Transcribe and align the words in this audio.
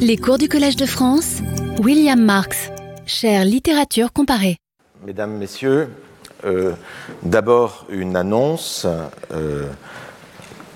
Les 0.00 0.16
cours 0.16 0.38
du 0.38 0.48
Collège 0.48 0.76
de 0.76 0.86
France, 0.86 1.40
William 1.80 2.20
Marx, 2.20 2.70
chère 3.06 3.44
littérature 3.44 4.12
comparée. 4.12 4.56
Mesdames, 5.04 5.36
Messieurs, 5.36 5.88
euh, 6.44 6.72
d'abord 7.22 7.86
une 7.88 8.16
annonce. 8.16 8.86
Euh, 9.32 9.68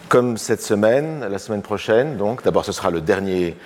comme 0.08 0.36
cette 0.36 0.60
semaine, 0.60 1.26
la 1.26 1.38
semaine 1.38 1.62
prochaine, 1.62 2.18
donc 2.18 2.42
d'abord 2.44 2.66
ce 2.66 2.72
sera 2.72 2.90
le 2.90 3.00
dernier, 3.00 3.56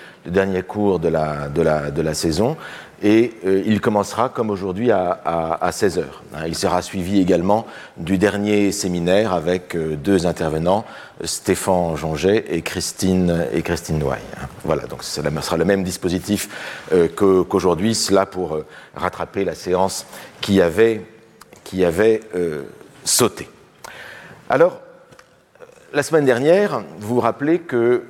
cours 0.65 1.01
de 1.01 1.09
la 1.09 2.15
saison, 2.15 2.57
et 3.03 3.35
euh, 3.45 3.63
il 3.67 3.81
commencera 3.81 4.29
comme 4.29 4.51
aujourd'hui 4.51 4.91
à, 4.91 5.11
à, 5.11 5.71
16h. 5.71 6.05
Hein, 6.35 6.45
il 6.47 6.55
sera 6.55 6.81
suivi 6.81 7.21
également 7.21 7.67
du 7.97 8.17
dernier 8.17 8.73
séminaire 8.73 9.35
avec 9.35 9.77
euh, 9.77 9.97
deux 9.97 10.27
intervenants, 10.27 10.85
Stéphane 11.23 11.97
Jonget 11.97 12.45
et 12.49 12.63
Christine, 12.63 13.47
et 13.53 13.63
Christine 13.63 13.99
Noailles. 13.99 14.21
Voilà, 14.65 14.87
donc 14.87 15.03
ce 15.03 15.23
sera 15.23 15.57
le 15.57 15.65
même 15.65 15.83
dispositif 15.83 16.49
euh, 16.93 17.09
qu'aujourd'hui, 17.09 17.95
cela 17.95 18.25
pour 18.25 18.61
rattraper 18.95 19.45
la 19.45 19.55
séance 19.55 20.07
qui 20.41 20.61
avait, 20.63 21.05
qui 21.65 21.85
avait 21.85 22.21
sauté. 23.05 23.49
Alors, 24.49 24.81
la 25.93 26.03
semaine 26.03 26.25
dernière, 26.25 26.83
vous 26.99 27.17
vous 27.17 27.21
rappelez 27.21 27.59
que 27.59 28.05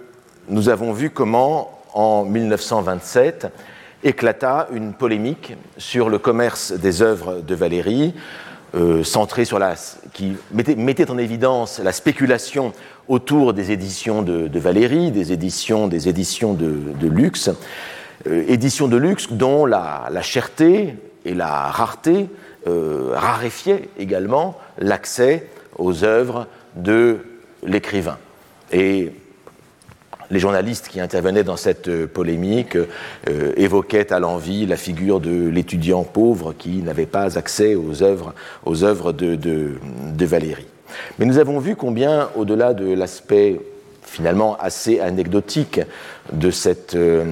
nous 0.49 0.69
avons 0.69 0.93
vu 0.93 1.11
comment, 1.11 1.83
en 1.95 2.25
1927, 2.25 3.49
éclata 4.05 4.69
une 4.73 4.93
polémique 4.93 5.55
sur 5.79 6.09
le 6.09 6.19
commerce 6.19 6.73
des 6.73 7.03
œuvres 7.03 7.41
de 7.41 7.55
Valérie, 7.55 8.15
euh, 8.75 9.05
centrée 9.05 9.45
sur 9.45 9.59
la, 9.59 9.75
qui 10.13 10.37
mettait, 10.53 11.11
en 11.11 11.19
évidence 11.19 11.79
la 11.79 11.93
spéculation 11.93 12.73
autour 13.09 13.55
des 13.55 13.71
éditions 13.71 14.23
de, 14.23 14.59
Valérie, 14.59 15.13
des 15.13 15.33
éditions, 15.33 15.89
des 15.89 16.09
éditions 16.09 16.53
de, 16.53 17.07
luxe, 17.07 17.51
euh, 18.27 18.45
éditions 18.49 18.89
de 18.89 18.97
luxe 18.97 19.33
dont 19.33 19.67
la, 19.67 20.11
cherté 20.21 20.97
et 21.25 21.35
la 21.35 21.71
rareté 21.71 22.29
euh, 22.67 23.13
raréfiaient 23.15 23.89
également 23.99 24.59
l'accès 24.79 25.49
aux 25.79 26.05
œuvres 26.05 26.47
de 26.75 27.19
l'écrivain. 27.63 28.19
Les 30.31 30.39
journalistes 30.39 30.89
qui 30.89 31.01
intervenaient 31.01 31.45
dans 31.45 31.57
cette 31.57 31.89
euh, 31.89 32.07
polémique 32.07 32.77
euh, 32.77 33.53
évoquaient 33.57 34.13
à 34.13 34.19
l'envi 34.19 34.67
la 34.67 34.77
figure 34.77 35.21
de 35.21 35.49
l'étudiant 35.49 36.05
pauvre 36.05 36.55
qui 36.57 36.83
n'avait 36.83 37.07
pas 37.07 37.39
accès 37.39 37.75
aux 37.75 38.03
œuvres, 38.03 39.13
de, 39.13 39.35
de, 39.37 40.27
Valérie. 40.27 40.67
Mais 41.19 41.27
nous 41.27 41.39
avons 41.39 41.59
vu 41.59 41.77
combien, 41.77 42.29
au-delà 42.37 42.75
de 42.75 42.93
l'aspect 42.93 43.61
finalement 44.03 44.57
assez 44.61 45.01
anecdotique 45.01 45.81
de 46.33 46.51
cette, 46.51 46.95
euh, 46.95 47.25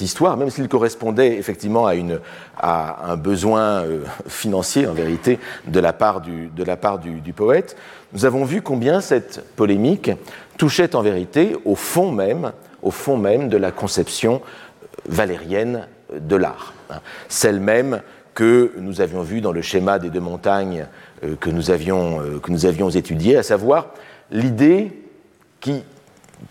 histoire, 0.00 0.36
même 0.36 0.50
s'il 0.50 0.68
correspondait 0.68 1.36
effectivement 1.36 1.88
à, 2.58 3.10
un 3.10 3.16
besoin 3.16 3.84
financier 4.28 4.86
en 4.86 4.94
vérité 4.94 5.38
de 5.66 5.80
la 5.80 5.92
part 5.92 6.20
du, 6.20 6.48
de 6.48 7.20
du 7.20 7.32
poète, 7.32 7.76
nous 8.12 8.24
avons 8.24 8.44
vu 8.44 8.62
combien 8.62 9.00
cette 9.00 9.44
polémique 9.56 10.10
touchait 10.56 10.94
en 10.94 11.02
vérité 11.02 11.56
au 11.64 11.74
fond 11.74 12.12
même, 12.12 12.52
au 12.82 12.90
fond 12.90 13.16
même 13.16 13.48
de 13.48 13.56
la 13.56 13.72
conception 13.72 14.40
valérienne 15.08 15.86
de 16.12 16.36
l'art, 16.36 16.72
hein. 16.90 17.00
celle 17.28 17.60
même 17.60 18.00
que 18.34 18.72
nous 18.78 19.00
avions 19.00 19.22
vue 19.22 19.40
dans 19.40 19.52
le 19.52 19.62
schéma 19.62 19.98
des 19.98 20.10
deux 20.10 20.20
montagnes 20.20 20.86
euh, 21.24 21.36
que 21.36 21.50
nous 21.50 21.70
avions, 21.70 22.20
euh, 22.20 22.38
que 22.38 22.52
nous 22.52 22.66
avions 22.66 22.90
étudié, 22.90 23.36
à 23.36 23.42
savoir 23.42 23.88
l'idée 24.30 24.92
qui 25.60 25.82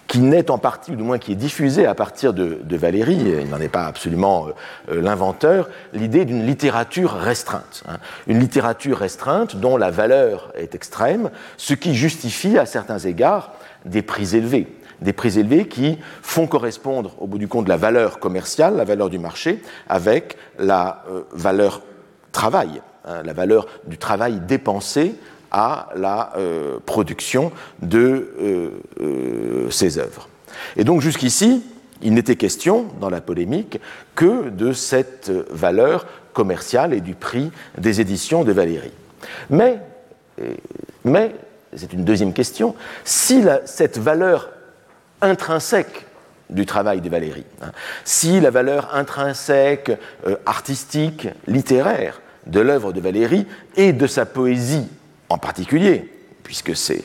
qui 0.08 0.20
naît 0.20 0.50
en 0.52 0.58
partie, 0.58 0.92
ou 0.92 0.96
du 0.96 1.04
moins 1.04 1.18
qui 1.18 1.32
est 1.32 1.36
diffusée 1.36 1.86
à 1.86 1.96
partir 1.96 2.34
de, 2.34 2.76
Valérie, 2.76 3.18
il 3.42 3.50
n'en 3.50 3.60
est 3.60 3.70
pas 3.70 3.86
absolument 3.86 4.48
euh, 4.90 5.02
l'inventeur, 5.02 5.70
l'idée 5.94 6.26
d'une 6.26 6.46
littérature 6.46 7.12
restreinte. 7.12 7.84
Hein. 7.88 7.98
Une 8.28 8.40
littérature 8.40 8.98
restreinte 8.98 9.56
dont 9.56 9.78
la 9.78 9.92
valeur 9.92 10.52
est 10.56 10.76
extrême, 10.76 11.30
ce 11.58 11.74
qui 11.74 11.96
justifie 11.96 12.58
à 12.58 12.66
certains 12.66 13.00
égards 13.00 13.54
des 13.86 14.02
prix 14.02 14.36
élevés. 14.36 14.68
Des 15.02 15.14
prix 15.14 15.40
élevés 15.40 15.68
qui 15.68 15.98
font 16.22 16.48
correspondre, 16.48 17.16
au 17.20 17.28
bout 17.28 17.38
du 17.38 17.48
compte, 17.48 17.68
la 17.68 17.78
valeur 17.78 18.20
commerciale, 18.20 18.76
la 18.78 18.86
valeur 18.86 19.10
du 19.10 19.20
marché, 19.20 19.62
avec 19.90 20.38
la 20.58 21.04
euh, 21.10 21.24
valeur 21.32 21.82
travail, 22.32 22.82
hein, 23.06 23.22
la 23.24 23.34
valeur 23.34 23.68
du 23.88 23.98
travail 23.98 24.40
dépensé 24.40 25.16
à 25.58 25.88
la 25.96 26.34
euh, 26.36 26.80
production 26.86 27.54
de 27.82 28.34
euh, 29.00 29.70
ces 29.70 29.98
œuvres. 29.98 30.28
Et 30.76 30.84
donc 30.84 31.00
jusqu'ici, 31.00 31.64
il 32.02 32.14
n'était 32.14 32.36
question, 32.36 32.88
dans 33.00 33.10
la 33.10 33.22
polémique, 33.22 33.80
que 34.16 34.50
de 34.50 34.74
cette 34.74 35.32
valeur 35.50 36.08
commerciale 36.34 36.94
et 36.94 37.00
du 37.00 37.16
prix 37.16 37.52
des 37.78 38.02
éditions 38.02 38.44
de 38.44 38.52
Valérie. 38.52 38.92
Mais, 39.50 39.80
mais 41.06 41.34
c'est 41.74 41.94
une 41.94 42.04
deuxième 42.04 42.34
question, 42.34 42.76
si 43.06 43.42
cette 43.64 43.98
valeur 43.98 44.50
intrinsèque 45.22 46.06
du 46.50 46.66
travail 46.66 47.00
de 47.00 47.10
Valérie, 47.10 47.46
hein, 47.62 47.72
si 48.04 48.40
la 48.40 48.52
valeur 48.52 48.94
intrinsèque, 48.94 49.92
euh, 50.28 50.36
artistique, 50.46 51.30
littéraire 51.48 52.22
de 52.46 52.60
l'œuvre 52.60 52.94
de 52.94 53.00
Valérie 53.00 53.48
et 53.78 53.94
de 53.94 54.06
sa 54.06 54.26
poésie 54.26 54.88
en 55.30 55.38
particulier, 55.38 56.12
puisque 56.44 56.76
c'est 56.76 57.04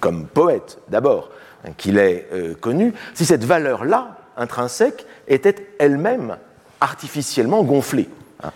comme 0.00 0.26
poète 0.26 0.78
d'abord 0.88 1.30
hein, 1.64 1.70
qu'il 1.76 1.98
est 1.98 2.26
euh, 2.32 2.54
connu, 2.54 2.94
si 3.14 3.24
cette 3.24 3.44
valeur-là, 3.44 4.16
intrinsèque, 4.36 5.06
était 5.28 5.74
elle-même 5.78 6.36
artificiellement 6.80 7.62
gonflée. 7.62 8.08
Hein, 8.42 8.50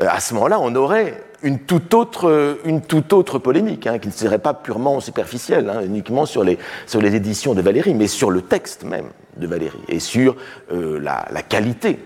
euh, 0.00 0.06
à 0.08 0.20
ce 0.20 0.34
moment-là, 0.34 0.58
on 0.60 0.74
aurait 0.74 1.22
une 1.42 1.58
toute 1.58 1.88
toute 1.88 3.12
autre 3.12 3.38
polémique, 3.38 3.86
hein, 3.86 3.98
qui 3.98 4.08
ne 4.08 4.12
serait 4.12 4.38
pas 4.38 4.54
purement 4.54 5.00
superficielle, 5.00 5.72
uniquement 5.84 6.24
sur 6.24 6.44
les, 6.44 6.58
éditions 6.94 7.54
de 7.54 7.62
Valérie, 7.62 7.94
mais 7.94 8.06
sur 8.06 8.30
le 8.30 8.42
texte 8.42 8.84
même 8.84 9.06
de 9.36 9.46
Valérie 9.46 9.80
et 9.88 9.98
sur 9.98 10.36
euh, 10.72 11.00
la, 11.00 11.42
qualité 11.42 11.98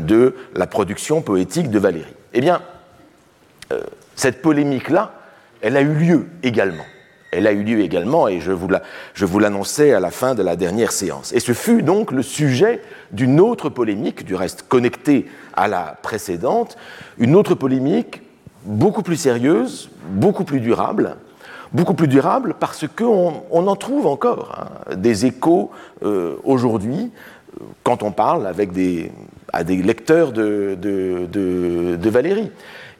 de 0.00 0.34
la 0.54 0.66
production 0.66 1.22
poétique 1.22 1.70
de 1.70 1.78
Valérie. 1.78 2.14
Eh 2.32 2.40
bien, 2.40 2.62
euh, 3.72 3.80
cette 4.16 4.42
polémique-là, 4.42 5.12
elle 5.64 5.78
a 5.78 5.80
eu 5.80 5.94
lieu 5.94 6.26
également. 6.42 6.84
Elle 7.32 7.46
a 7.46 7.52
eu 7.52 7.64
lieu 7.64 7.80
également, 7.80 8.28
et 8.28 8.40
je 8.40 8.52
vous 8.52 9.38
l'annonçais 9.40 9.92
à 9.92 9.98
la 9.98 10.10
fin 10.10 10.34
de 10.34 10.42
la 10.42 10.56
dernière 10.56 10.92
séance. 10.92 11.32
Et 11.32 11.40
ce 11.40 11.52
fut 11.52 11.82
donc 11.82 12.12
le 12.12 12.22
sujet 12.22 12.82
d'une 13.12 13.40
autre 13.40 13.70
polémique, 13.70 14.24
du 14.24 14.34
reste 14.34 14.66
connectée 14.68 15.26
à 15.54 15.66
la 15.66 15.96
précédente, 16.02 16.76
une 17.18 17.34
autre 17.34 17.54
polémique 17.54 18.20
beaucoup 18.66 19.02
plus 19.02 19.16
sérieuse, 19.16 19.90
beaucoup 20.10 20.44
plus 20.44 20.60
durable, 20.60 21.16
beaucoup 21.72 21.94
plus 21.94 22.08
durable 22.08 22.54
parce 22.60 22.86
qu'on 22.86 23.42
on 23.50 23.66
en 23.66 23.76
trouve 23.76 24.06
encore 24.06 24.54
hein, 24.90 24.94
des 24.96 25.24
échos 25.26 25.70
euh, 26.04 26.36
aujourd'hui 26.44 27.10
quand 27.82 28.02
on 28.02 28.12
parle 28.12 28.46
avec 28.46 28.72
des, 28.72 29.10
à 29.52 29.64
des 29.64 29.76
lecteurs 29.76 30.32
de, 30.32 30.76
Valérie. 32.08 32.50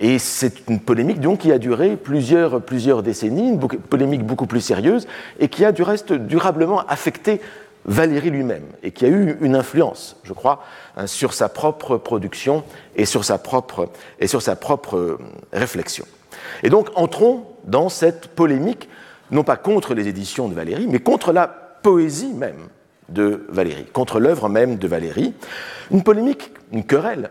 Et 0.00 0.19
c'est 0.19 0.69
une 0.69 0.81
polémique 0.81 1.21
donc 1.21 1.41
qui 1.41 1.53
a 1.53 1.59
duré 1.59 1.97
plusieurs, 1.97 2.60
plusieurs 2.60 3.03
décennies, 3.03 3.50
une 3.50 3.60
polémique 3.60 4.25
beaucoup 4.25 4.47
plus 4.47 4.60
sérieuse, 4.60 5.06
et 5.38 5.49
qui 5.49 5.65
a 5.65 5.72
du 5.72 5.82
reste 5.82 6.12
durablement 6.12 6.81
affecté 6.87 7.41
Valéry 7.87 8.31
lui-même, 8.31 8.65
et 8.82 8.93
qui 8.93 9.05
a 9.05 9.09
eu 9.09 9.37
une 9.43 9.55
influence, 9.55 10.16
je 10.25 10.32
crois, 10.32 10.65
hein, 10.97 11.06
sur 11.06 11.34
sa 11.34 11.50
propre 11.50 11.99
production 11.99 12.65
et 12.97 13.05
sur 13.05 13.25
sa 13.27 13.37
propre, 13.37 13.91
et 14.21 14.27
sur 14.27 14.41
sa 14.41 14.56
propre 14.56 14.97
euh, 14.97 15.19
réflexion. 15.53 16.06
Et 16.62 16.71
donc 16.71 16.88
entrons 16.94 17.44
dans 17.65 17.91
cette 17.91 18.28
polémique, 18.28 18.88
non 19.31 19.44
pas 19.44 19.56
contre 19.56 19.93
les 19.93 20.09
éditions 20.09 20.49
de 20.49 20.55
Valéry, 20.55 20.87
mais 20.88 20.99
contre 20.99 21.32
la 21.32 21.47
poésie 21.47 22.32
même 22.32 22.69
de 23.11 23.44
Valéry, 23.50 23.84
contre 23.93 24.19
l'œuvre 24.19 24.49
même 24.49 24.76
de 24.76 24.88
Valéry. 24.88 25.34
Une 25.91 26.03
polémique, 26.03 26.52
une 26.73 26.85
querelle, 26.85 27.29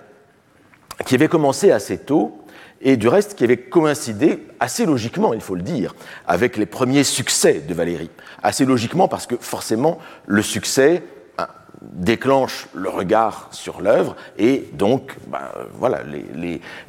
qui 1.05 1.15
avait 1.15 1.27
commencé 1.27 1.71
assez 1.71 1.97
tôt, 1.97 2.42
et 2.83 2.97
du 2.97 3.07
reste 3.07 3.35
qui 3.35 3.45
avait 3.45 3.57
coïncidé 3.57 4.39
assez 4.59 4.85
logiquement, 4.85 5.33
il 5.33 5.41
faut 5.41 5.55
le 5.55 5.61
dire, 5.61 5.95
avec 6.27 6.57
les 6.57 6.65
premiers 6.65 7.05
succès 7.05 7.63
de 7.67 7.73
Valéry. 7.73 8.09
Assez 8.43 8.65
logiquement 8.65 9.07
parce 9.07 9.25
que 9.25 9.35
forcément 9.39 9.99
le 10.27 10.41
succès 10.41 11.01
hein, 11.37 11.47
déclenche 11.81 12.67
le 12.73 12.89
regard 12.89 13.47
sur 13.51 13.81
l'œuvre 13.81 14.17
et 14.37 14.67
donc 14.73 15.15
ben, 15.27 15.39
voilà, 15.73 16.01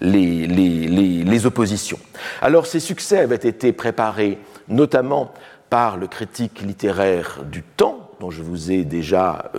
les, 0.00 1.46
oppositions. 1.46 1.98
Alors 2.42 2.66
ces 2.66 2.80
succès 2.80 3.20
avaient 3.20 3.36
été 3.36 3.72
préparés 3.72 4.38
notamment 4.68 5.32
par 5.70 5.96
le 5.96 6.08
critique 6.08 6.60
littéraire 6.60 7.40
du 7.44 7.62
temps, 7.62 7.93
dont 8.20 8.30
je 8.30 8.42
vous 8.42 8.70
ai 8.70 8.84
déjà 8.84 9.50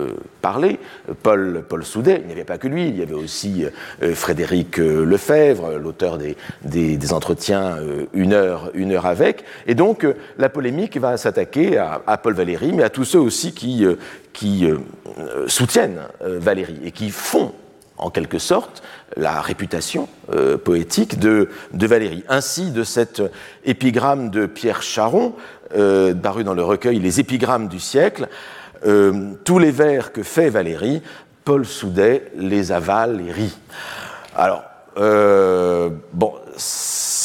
parlé, 0.42 0.78
Paul, 1.22 1.64
Paul 1.68 1.84
Soudet, 1.84 2.20
il 2.22 2.26
n'y 2.26 2.32
avait 2.32 2.44
pas 2.44 2.58
que 2.58 2.68
lui, 2.68 2.88
il 2.88 2.96
y 2.96 3.02
avait 3.02 3.14
aussi 3.14 3.64
Frédéric 4.14 4.78
Lefebvre, 4.78 5.78
l'auteur 5.78 6.18
des, 6.18 6.36
des, 6.62 7.12
entretiens 7.12 7.76
Une 8.12 8.32
heure, 8.32 8.70
une 8.74 8.92
heure 8.92 9.06
avec. 9.06 9.44
Et 9.66 9.74
donc 9.74 10.06
la 10.38 10.48
polémique 10.48 10.96
va 10.96 11.16
s'attaquer 11.16 11.78
à, 11.78 12.16
Paul 12.16 12.34
Valéry, 12.34 12.72
mais 12.72 12.82
à 12.82 12.90
tous 12.90 13.04
ceux 13.04 13.20
aussi 13.20 13.52
qui, 13.52 13.84
qui 14.32 14.68
soutiennent 15.46 16.00
Valéry 16.20 16.78
et 16.84 16.92
qui 16.92 17.10
font 17.10 17.52
en 17.98 18.10
quelque 18.10 18.38
sorte 18.38 18.82
la 19.16 19.40
réputation 19.40 20.08
euh, 20.32 20.58
poétique 20.58 21.18
de, 21.18 21.48
de. 21.72 21.86
Ainsi, 22.28 22.70
de 22.70 22.84
cette 22.84 23.22
épigramme 23.64 24.30
de 24.30 24.46
Pierre 24.46 24.82
Charon, 24.82 25.34
euh, 25.74 26.14
paru 26.14 26.44
dans 26.44 26.54
le 26.54 26.62
recueil 26.62 26.98
Les 26.98 27.20
épigrammes 27.20 27.68
du 27.68 27.80
siècle, 27.80 28.28
euh, 28.86 29.32
tous 29.44 29.58
les 29.58 29.70
vers 29.70 30.12
que 30.12 30.22
fait 30.22 30.50
Valérie, 30.50 31.02
Paul 31.44 31.64
Soudet 31.64 32.30
les 32.36 32.72
avale 32.72 33.20
et 33.26 33.32
rit. 33.32 33.58
Alors, 34.34 34.64
bon, 34.96 36.32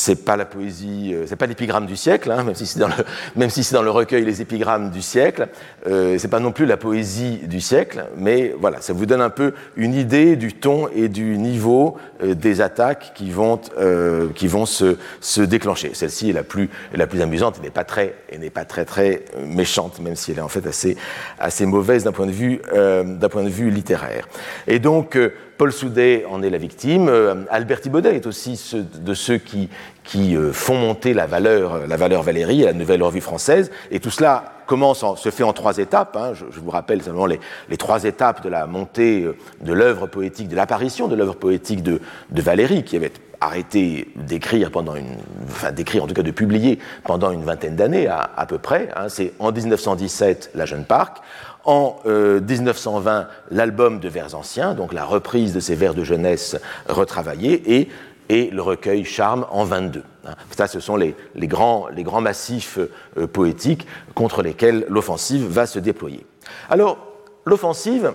c'est 0.01 0.25
pas 0.25 0.35
la 0.35 0.45
poésie, 0.45 1.11
euh, 1.13 1.25
c'est 1.27 1.35
pas 1.35 1.45
l'épigramme 1.45 1.85
du 1.85 1.95
siècle, 1.95 2.31
hein, 2.31 2.43
même 2.43 2.55
si 2.55 2.65
c'est 2.65 2.79
dans 2.79 2.87
le, 2.87 3.49
si 3.49 3.71
dans 3.71 3.83
le 3.83 3.91
recueil 3.91 4.25
les 4.25 4.41
épigrammes 4.41 4.89
du 4.89 5.01
siècle. 5.01 5.47
Euh, 5.87 6.17
c'est 6.17 6.27
pas 6.27 6.39
non 6.39 6.51
plus 6.51 6.65
la 6.65 6.77
poésie 6.77 7.41
du 7.43 7.61
siècle, 7.61 8.05
mais 8.17 8.55
voilà, 8.59 8.81
ça 8.81 8.93
vous 8.93 9.05
donne 9.05 9.21
un 9.21 9.29
peu 9.29 9.53
une 9.75 9.93
idée 9.93 10.35
du 10.35 10.53
ton 10.53 10.87
et 10.87 11.07
du 11.07 11.37
niveau 11.37 11.97
euh, 12.23 12.33
des 12.33 12.61
attaques 12.61 13.11
qui 13.13 13.29
vont, 13.29 13.61
euh, 13.77 14.29
qui 14.33 14.47
vont 14.47 14.65
se, 14.65 14.97
se 15.19 15.41
déclencher. 15.41 15.91
Celle-ci 15.93 16.31
est 16.31 16.33
la 16.33 16.43
plus, 16.43 16.69
la 16.93 17.05
plus 17.05 17.21
amusante, 17.21 17.55
elle 17.57 17.65
n'est 17.65 17.69
pas 17.69 17.83
très, 17.83 18.15
elle 18.31 18.39
n'est 18.39 18.49
pas 18.49 18.65
très 18.65 18.85
très 18.85 19.23
méchante, 19.39 19.99
même 19.99 20.15
si 20.15 20.31
elle 20.31 20.39
est 20.39 20.41
en 20.41 20.47
fait 20.47 20.65
assez, 20.65 20.97
assez 21.37 21.67
mauvaise 21.67 22.03
d'un 22.03 22.11
point 22.11 22.25
de 22.25 22.31
vue, 22.31 22.59
d'un 22.73 23.29
point 23.29 23.43
de 23.43 23.49
vue 23.49 23.69
littéraire. 23.69 24.27
Et 24.67 24.79
donc 24.79 25.17
Paul 25.57 25.71
Soudet 25.71 26.25
en 26.29 26.41
est 26.41 26.49
la 26.49 26.57
victime. 26.57 27.11
Albert 27.49 27.81
Thibaudet 27.81 28.15
est 28.15 28.25
aussi 28.25 28.59
de 28.73 29.13
ceux 29.13 29.37
qui, 29.37 29.69
qui 30.03 30.35
euh, 30.35 30.51
font 30.51 30.75
monter 30.75 31.13
la 31.13 31.25
valeur, 31.25 31.87
la 31.87 31.97
valeur 31.97 32.23
Valérie, 32.23 32.61
la 32.61 32.73
nouvelle 32.73 33.03
revue 33.03 33.21
française. 33.21 33.71
Et 33.91 33.99
tout 33.99 34.09
cela 34.09 34.53
commence 34.65 35.03
se 35.17 35.29
fait 35.29 35.43
en 35.43 35.53
trois 35.53 35.77
étapes. 35.77 36.15
Hein. 36.15 36.33
Je, 36.33 36.59
vous 36.59 36.69
rappelle 36.69 37.01
simplement 37.01 37.25
les, 37.25 37.39
les, 37.69 37.77
trois 37.77 38.03
étapes 38.05 38.43
de 38.43 38.49
la 38.49 38.67
montée 38.67 39.23
euh, 39.23 39.35
de 39.61 39.73
l'œuvre 39.73 40.07
poétique, 40.07 40.47
de 40.47 40.55
l'apparition 40.55 41.07
de 41.07 41.15
l'œuvre 41.15 41.35
poétique 41.35 41.83
de, 41.83 42.01
de 42.29 42.41
Valérie, 42.41 42.83
qui 42.83 42.95
avait 42.95 43.11
arrêté 43.41 44.07
d'écrire 44.15 44.69
pendant 44.71 44.95
une, 44.95 45.17
enfin 45.49 45.71
d'écrire 45.71 46.03
en 46.03 46.07
tout 46.07 46.13
cas 46.13 46.21
de 46.21 46.31
publier 46.31 46.77
pendant 47.03 47.31
une 47.31 47.43
vingtaine 47.43 47.75
d'années 47.75 48.07
à, 48.07 48.29
à, 48.37 48.45
peu 48.45 48.59
près. 48.59 48.89
Hein. 48.95 49.09
C'est 49.09 49.33
en 49.39 49.51
1917 49.51 50.51
La 50.55 50.65
Jeune 50.65 50.85
Parc. 50.85 51.17
En 51.63 51.97
1920, 52.05 53.11
euh, 53.11 53.23
l'album 53.51 53.99
de 53.99 54.09
vers 54.09 54.33
anciens, 54.33 54.73
donc 54.73 54.93
la 54.93 55.05
reprise 55.05 55.53
de 55.53 55.59
ces 55.59 55.75
vers 55.75 55.93
de 55.93 56.03
jeunesse 56.03 56.57
retravaillés, 56.87 57.77
et, 57.77 57.89
et 58.31 58.49
le 58.49 58.61
recueil 58.61 59.03
Charme 59.03 59.45
en 59.51 59.65
22. 59.65 60.03
Hein. 60.25 60.35
Ça, 60.55 60.67
ce 60.67 60.79
sont 60.79 60.95
les, 60.95 61.15
les, 61.35 61.47
grands, 61.47 61.87
les 61.93 62.03
grands, 62.03 62.21
massifs 62.21 62.79
euh, 63.17 63.27
poétiques 63.27 63.85
contre 64.15 64.41
lesquels 64.41 64.85
l'offensive 64.87 65.45
va 65.45 65.65
se 65.65 65.79
déployer. 65.79 66.25
Alors, 66.69 66.97
l'offensive, 67.45 68.13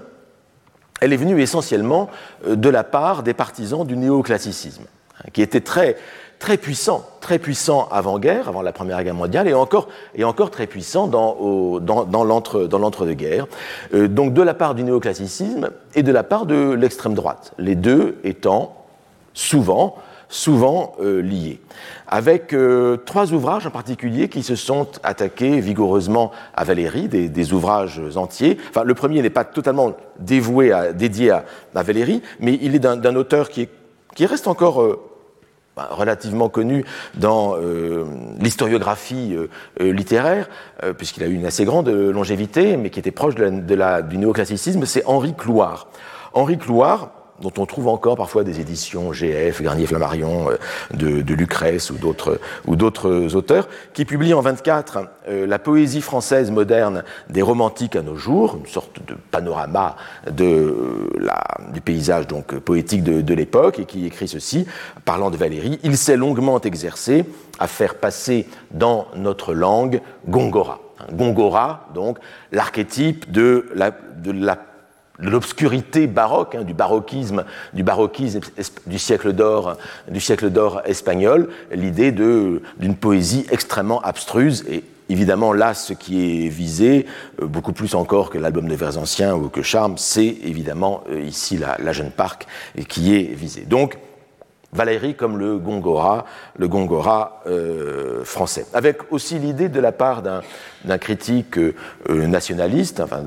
elle 1.02 1.12
est 1.12 1.18
venue 1.18 1.42
essentiellement 1.42 2.08
euh, 2.46 2.56
de 2.56 2.70
la 2.70 2.82
part 2.82 3.24
des 3.24 3.34
partisans 3.34 3.86
du 3.86 3.94
néoclassicisme, 3.94 4.84
hein, 5.18 5.28
qui 5.34 5.42
étaient 5.42 5.60
très 5.60 5.96
très 6.38 6.56
puissant, 6.58 7.06
très 7.20 7.38
puissant 7.38 7.88
avant-guerre, 7.90 8.48
avant 8.48 8.60
la 8.60 8.72
Première 8.72 9.02
Guerre 9.02 9.14
mondiale, 9.14 9.48
et 9.48 9.54
encore, 9.54 9.88
et 10.14 10.22
encore 10.22 10.50
très 10.50 10.66
puissant 10.66 11.06
dans, 11.06 11.80
dans, 11.80 12.04
dans 12.04 12.24
l'entre-deux-guerres. 12.24 13.46
Euh, 13.94 14.08
donc 14.08 14.32
de 14.32 14.42
la 14.42 14.54
part 14.54 14.74
du 14.74 14.82
néoclassicisme 14.82 15.70
et 15.94 16.02
de 16.02 16.12
la 16.12 16.22
part 16.22 16.46
de 16.46 16.72
l'extrême 16.72 17.14
droite, 17.14 17.52
les 17.58 17.74
deux 17.74 18.18
étant 18.22 18.86
souvent, 19.36 19.96
souvent 20.28 20.94
euh, 21.00 21.20
liés. 21.20 21.60
Avec 22.08 22.52
euh, 22.52 22.96
trois 22.96 23.32
ouvrages 23.32 23.66
en 23.66 23.70
particulier 23.70 24.28
qui 24.28 24.42
se 24.42 24.56
sont 24.56 24.88
attaqués 25.02 25.60
vigoureusement 25.60 26.32
à 26.54 26.64
Valérie, 26.64 27.08
des, 27.08 27.52
ouvrages 27.52 28.00
entiers. 28.16 28.58
Enfin, 28.70 28.84
le 28.84 28.94
premier 28.94 29.22
n'est 29.22 29.30
pas 29.30 29.44
totalement 29.44 29.92
dévoué 30.18 30.72
à, 30.72 30.92
dédié 30.92 31.30
à, 31.30 31.44
Valérie, 31.74 32.22
mais 32.40 32.58
il 32.60 32.74
est 32.74 32.78
d'un 32.78 33.16
auteur 33.16 33.48
qui, 33.48 33.62
est, 33.62 33.68
qui 34.14 34.26
reste 34.26 34.48
encore 34.48 34.82
euh, 34.82 35.00
bah, 35.76 35.88
relativement 35.90 36.48
connu 36.48 36.84
dans 37.14 37.56
l'historiographie 38.40 39.36
littéraire, 39.78 40.48
puisqu'il 40.96 41.22
a 41.22 41.26
eu 41.26 41.34
une 41.34 41.44
assez 41.44 41.66
grande 41.66 41.90
longévité, 41.90 42.78
mais 42.78 42.88
qui 42.88 42.98
était 42.98 43.10
proche 43.10 43.34
de 43.34 43.50
du 44.00 44.16
néoclassicisme, 44.18 44.86
c'est 44.86 45.04
Henri 45.04 45.34
Clouard. 45.34 45.88
Henri 46.32 46.56
Clouard, 46.56 47.10
dont 47.40 47.52
on 47.58 47.66
trouve 47.66 47.88
encore 47.88 48.16
parfois 48.16 48.44
des 48.44 48.60
éditions 48.60 49.12
GF, 49.12 49.62
Garnier-Flammarion, 49.62 50.50
euh, 50.50 51.22
de, 51.22 51.34
Lucrèce 51.34 51.90
ou 51.90 51.96
d'autres 51.96 52.40
ou 52.66 52.76
d'autres 52.76 53.34
auteurs, 53.36 53.68
qui 53.92 54.04
publient 54.04 54.34
en 54.34 54.40
24 54.40 54.98
euh, 55.28 55.46
la 55.46 55.58
poésie 55.58 56.00
française 56.00 56.50
moderne 56.50 57.04
des 57.28 57.42
romantiques 57.42 57.96
à 57.96 58.02
nos 58.02 58.16
jours, 58.16 58.56
une 58.58 58.66
sorte 58.66 59.04
de 59.06 59.14
panorama 59.30 59.96
de 60.30 61.10
la, 61.18 61.44
du 61.72 61.80
paysage 61.80 62.26
donc 62.26 62.58
poétique 62.58 63.02
de, 63.02 63.20
de 63.20 63.34
l'époque, 63.34 63.78
et 63.78 63.84
qui 63.84 64.06
écrit 64.06 64.28
ceci, 64.28 64.66
parlant 65.04 65.30
de 65.30 65.36
Valérie, 65.36 65.78
il 65.82 65.96
s'est 65.96 66.16
longuement 66.16 66.60
exercé 66.60 67.24
à 67.58 67.66
faire 67.66 67.96
passer 67.96 68.46
dans 68.70 69.06
notre 69.14 69.54
langue 69.54 70.00
Gongora. 70.28 70.80
Gongora, 71.12 71.88
donc 71.94 72.18
l'archétype 72.52 73.30
de 73.30 73.68
la, 73.74 73.90
de 73.90 74.32
la 74.32 74.56
l'obscurité 75.18 76.06
baroque, 76.06 76.54
hein, 76.54 76.64
du 76.64 76.74
baroquisme, 76.74 77.44
du 77.72 77.82
baroquisme 77.82 78.40
du 78.86 78.98
siècle 78.98 79.32
d'or, 79.32 79.76
du 80.08 80.20
siècle 80.20 80.50
d'or 80.50 80.82
espagnol, 80.84 81.48
l'idée 81.72 82.12
d'une 82.12 82.96
poésie 83.00 83.46
extrêmement 83.50 84.00
abstruse 84.00 84.64
et 84.68 84.84
Évidemment, 85.08 85.52
là, 85.52 85.72
ce 85.72 85.92
qui 85.92 86.46
est 86.46 86.48
visé, 86.48 87.06
euh, 87.40 87.46
beaucoup 87.46 87.72
plus 87.72 87.94
encore 87.94 88.28
que 88.28 88.38
l'album 88.38 88.68
de 88.68 88.74
vers 88.74 88.98
anciens 88.98 89.36
ou 89.36 89.48
que 89.48 89.62
Charme, 89.62 89.98
c'est 89.98 90.36
évidemment 90.42 91.04
euh, 91.10 91.20
ici 91.20 91.58
la, 91.58 91.92
jeune 91.92 92.10
Parc 92.10 92.46
qui 92.88 93.14
est 93.14 93.32
visée. 93.32 93.62
Donc, 93.62 93.98
Valérie 94.72 95.14
comme 95.14 95.38
le 95.38 95.58
Gongora, 95.58 96.26
le 96.58 96.68
Gongora 96.68 97.42
euh, 97.46 98.24
français. 98.24 98.66
Avec 98.74 99.12
aussi 99.12 99.38
l'idée 99.38 99.68
de 99.68 99.80
la 99.80 99.92
part 99.92 100.22
d'un 100.22 100.98
critique 100.98 101.56
euh, 101.58 101.72
nationaliste, 102.08 103.00
enfin, 103.00 103.22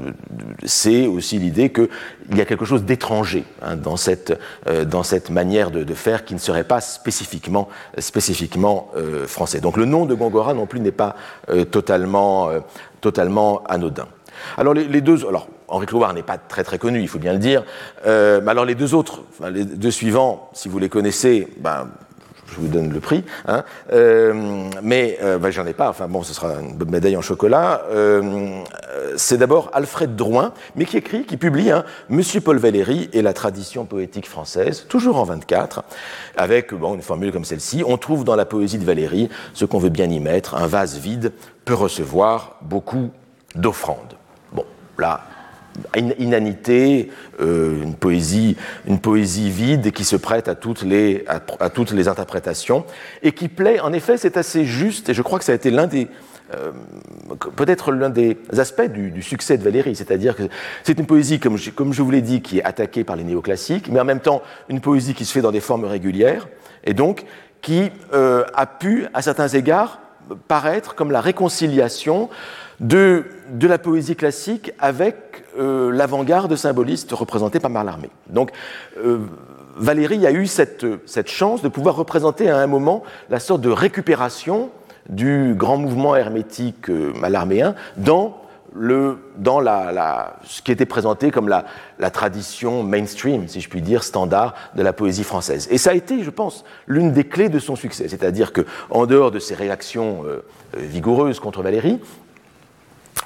c'est 0.66 1.08
aussi 1.08 1.40
l'idée 1.40 1.72
qu'il 1.72 1.88
y 2.36 2.42
a 2.42 2.46
quelque 2.46 2.66
chose 2.66 2.84
d'étranger 2.84 3.46
hein, 3.62 3.78
dans, 3.78 3.98
cette, 3.98 4.38
euh, 4.68 4.86
dans 4.86 5.04
cette 5.04 5.30
manière 5.30 5.72
de, 5.72 5.94
faire 5.94 6.24
qui 6.24 6.34
ne 6.34 6.40
serait 6.40 6.64
pas 6.64 6.82
spécifiquement, 6.82 7.68
spécifiquement 7.98 8.92
français. 9.26 9.60
Donc 9.60 9.76
le 9.76 9.86
nom 9.86 10.06
de 10.06 10.14
Gongora 10.14 10.54
non 10.54 10.66
plus 10.66 10.80
n'est 10.80 10.92
pas 10.92 11.16
totalement, 11.72 12.50
totalement 13.02 13.64
anodin. 13.68 14.08
Alors 14.58 14.74
les, 14.74 15.02
deux, 15.02 15.26
Henri 15.70 15.86
Clouard 15.86 16.14
n'est 16.14 16.24
pas 16.24 16.38
très 16.38 16.64
très 16.64 16.78
connu, 16.78 17.02
il 17.02 17.08
faut 17.08 17.20
bien 17.20 17.34
le 17.34 17.40
dire. 17.40 17.64
Euh, 18.06 18.46
alors 18.48 18.66
les 18.66 18.76
deux 18.76 18.94
autres, 18.94 19.24
les 19.52 19.66
deux 19.66 19.92
suivants, 19.92 20.50
si 20.54 20.70
vous 20.70 20.80
les 20.80 20.90
connaissez, 20.90 21.48
ben, 21.58 21.88
je 22.52 22.56
vous 22.56 22.68
donne 22.68 22.92
le 22.92 23.00
prix. 23.00 23.24
Hein. 23.48 23.64
Euh, 23.94 24.64
mais 24.82 25.20
euh, 25.22 25.38
ben, 25.38 25.52
j'en 25.52 25.68
ai 25.68 25.74
pas. 25.74 25.90
Enfin 25.90 26.08
bon, 26.08 26.24
ce 26.24 26.34
sera 26.34 26.54
une 26.54 26.74
bonne 26.74 26.90
médaille 26.90 27.16
en 27.16 27.22
chocolat. 27.22 27.84
C'est 29.16 29.38
d'abord 29.38 29.70
Alfred 29.74 30.16
Drouin, 30.16 30.54
mais 30.76 30.86
qui 30.86 30.98
écrit, 30.98 31.26
qui 31.26 31.38
publie 31.38 31.70
hein, 31.70 31.86
Monsieur 32.10 32.42
Paul 32.42 32.58
Valéry 32.58 33.10
et 33.14 33.22
la 33.22 33.34
tradition 33.34 33.86
poétique 33.86 34.28
française, 34.28 34.86
toujours 34.90 35.18
en 35.18 35.24
24, 35.24 35.84
avec 36.36 36.72
une 36.72 37.02
formule 37.02 37.32
comme 37.32 37.46
celle-ci. 37.46 37.84
On 37.86 37.98
trouve 37.98 38.24
dans 38.24 38.36
la 38.36 38.46
poésie 38.46 38.80
de 38.80 38.86
Valéry 38.86 39.30
ce 39.54 39.66
qu'on 39.66 39.80
veut 39.80 39.90
bien 39.90 40.10
y 40.10 40.20
mettre. 40.20 40.56
Un 40.56 40.68
vase 40.68 40.98
vide 40.98 41.34
peut 41.66 41.76
recevoir 41.76 42.58
beaucoup 42.62 43.12
d'offrandes. 43.56 44.16
Bon, 44.52 44.66
là, 44.98 45.22
inanité, 46.18 47.10
euh, 47.40 47.84
une, 47.84 47.96
poésie, 47.96 48.58
une 48.88 49.00
poésie 49.00 49.50
vide 49.50 49.92
qui 49.92 50.04
se 50.04 50.16
prête 50.16 50.48
à 50.48 50.56
toutes, 50.56 50.84
les, 50.84 51.26
à, 51.28 51.70
toutes 51.70 51.92
les 51.92 52.08
interprétations 52.08 52.86
et 53.24 53.32
qui 53.32 53.48
plaît, 53.48 53.80
en 53.80 53.94
effet, 53.94 54.18
c'est 54.18 54.38
assez 54.38 54.66
juste 54.66 55.10
et 55.10 55.14
je 55.14 55.22
crois 55.22 55.40
que 55.40 55.46
ça 55.46 55.52
a 55.52 55.56
été 55.56 55.72
l'un 55.72 55.88
des, 55.88 56.08
euh, 56.54 56.72
peut-être 57.56 57.92
l'un 57.92 58.10
des 58.10 58.38
aspects 58.58 58.90
du, 58.90 59.12
du, 59.12 59.22
succès 59.22 59.58
de 59.58 59.64
Valérie, 59.64 59.96
c'est-à-dire 59.96 60.36
que 60.36 60.44
c'est 60.84 60.98
une 60.98 61.06
poésie, 61.06 61.40
comme 61.40 61.58
je, 61.58 61.70
comme 61.70 61.94
je 61.94 62.02
vous 62.02 62.12
l'ai 62.12 62.22
dit, 62.22 62.42
qui 62.42 62.60
est 62.60 62.64
attaquée 62.64 63.04
par 63.04 63.16
les 63.16 63.24
néoclassiques, 63.24 63.90
mais 63.90 64.00
en 64.00 64.06
même 64.06 64.20
temps 64.22 64.42
une 64.68 64.82
poésie 64.82 65.14
qui 65.14 65.26
se 65.26 65.32
fait 65.32 65.42
dans 65.42 65.52
des 65.52 65.60
formes 65.60 65.86
régulières 65.86 66.48
et 66.84 66.94
donc 66.94 67.26
qui 67.62 67.92
euh, 68.14 68.46
a 68.54 68.66
pu, 68.66 69.06
à 69.14 69.22
certains 69.22 69.50
égards, 69.50 70.00
paraître 70.48 70.96
comme 70.96 71.12
la 71.12 71.22
réconciliation 71.22 72.30
de, 72.80 73.26
la 73.62 73.78
poésie 73.78 74.16
classique 74.16 74.72
avec 74.80 75.44
euh, 75.58 75.92
l'avant-garde 75.92 76.56
symboliste 76.56 77.12
représentée 77.12 77.60
par 77.60 77.70
Mallarmé. 77.70 78.10
Donc, 78.30 78.52
euh, 78.98 79.20
Valérie 79.76 80.26
a 80.26 80.32
eu 80.32 80.46
cette, 80.48 80.86
chance 81.28 81.62
de 81.62 81.70
pouvoir 81.70 81.96
représenter 81.96 82.50
à 82.50 82.58
un 82.58 82.68
moment 82.68 83.04
la 83.30 83.40
sorte 83.40 83.62
de 83.62 83.70
récupération 83.70 84.70
du 85.10 85.56
grand 85.56 85.78
mouvement 85.78 86.16
hermétique 86.16 86.90
euh, 86.90 87.14
malarméen 87.14 87.76
dans 87.98 88.38
le, 88.74 89.18
dans 89.38 89.60
la, 89.60 90.36
ce 90.44 90.62
qui 90.62 90.72
était 90.72 90.86
présenté 90.86 91.32
comme 91.32 91.50
la, 91.50 91.66
tradition 92.12 92.84
mainstream, 92.84 93.48
si 93.48 93.62
je 93.62 93.70
puis 93.70 93.82
dire, 93.82 94.04
standard 94.04 94.54
de 94.76 94.84
la 94.84 94.94
poésie 94.94 95.24
française. 95.24 95.68
Et 95.72 95.80
ça 95.80 95.90
a 95.90 95.94
été, 95.94 96.24
je 96.24 96.30
pense, 96.30 96.64
l'une 96.86 97.12
des 97.12 97.24
clés 97.24 97.50
de 97.50 97.58
son 97.58 97.76
succès. 97.76 98.08
C'est-à-dire 98.08 98.54
qu'en 98.54 99.08
dehors 99.08 99.32
de 99.32 99.40
ses 99.40 99.56
réactions 99.56 100.24
vigoureuses 100.78 101.40
contre 101.40 101.64
Valérie, 101.64 102.00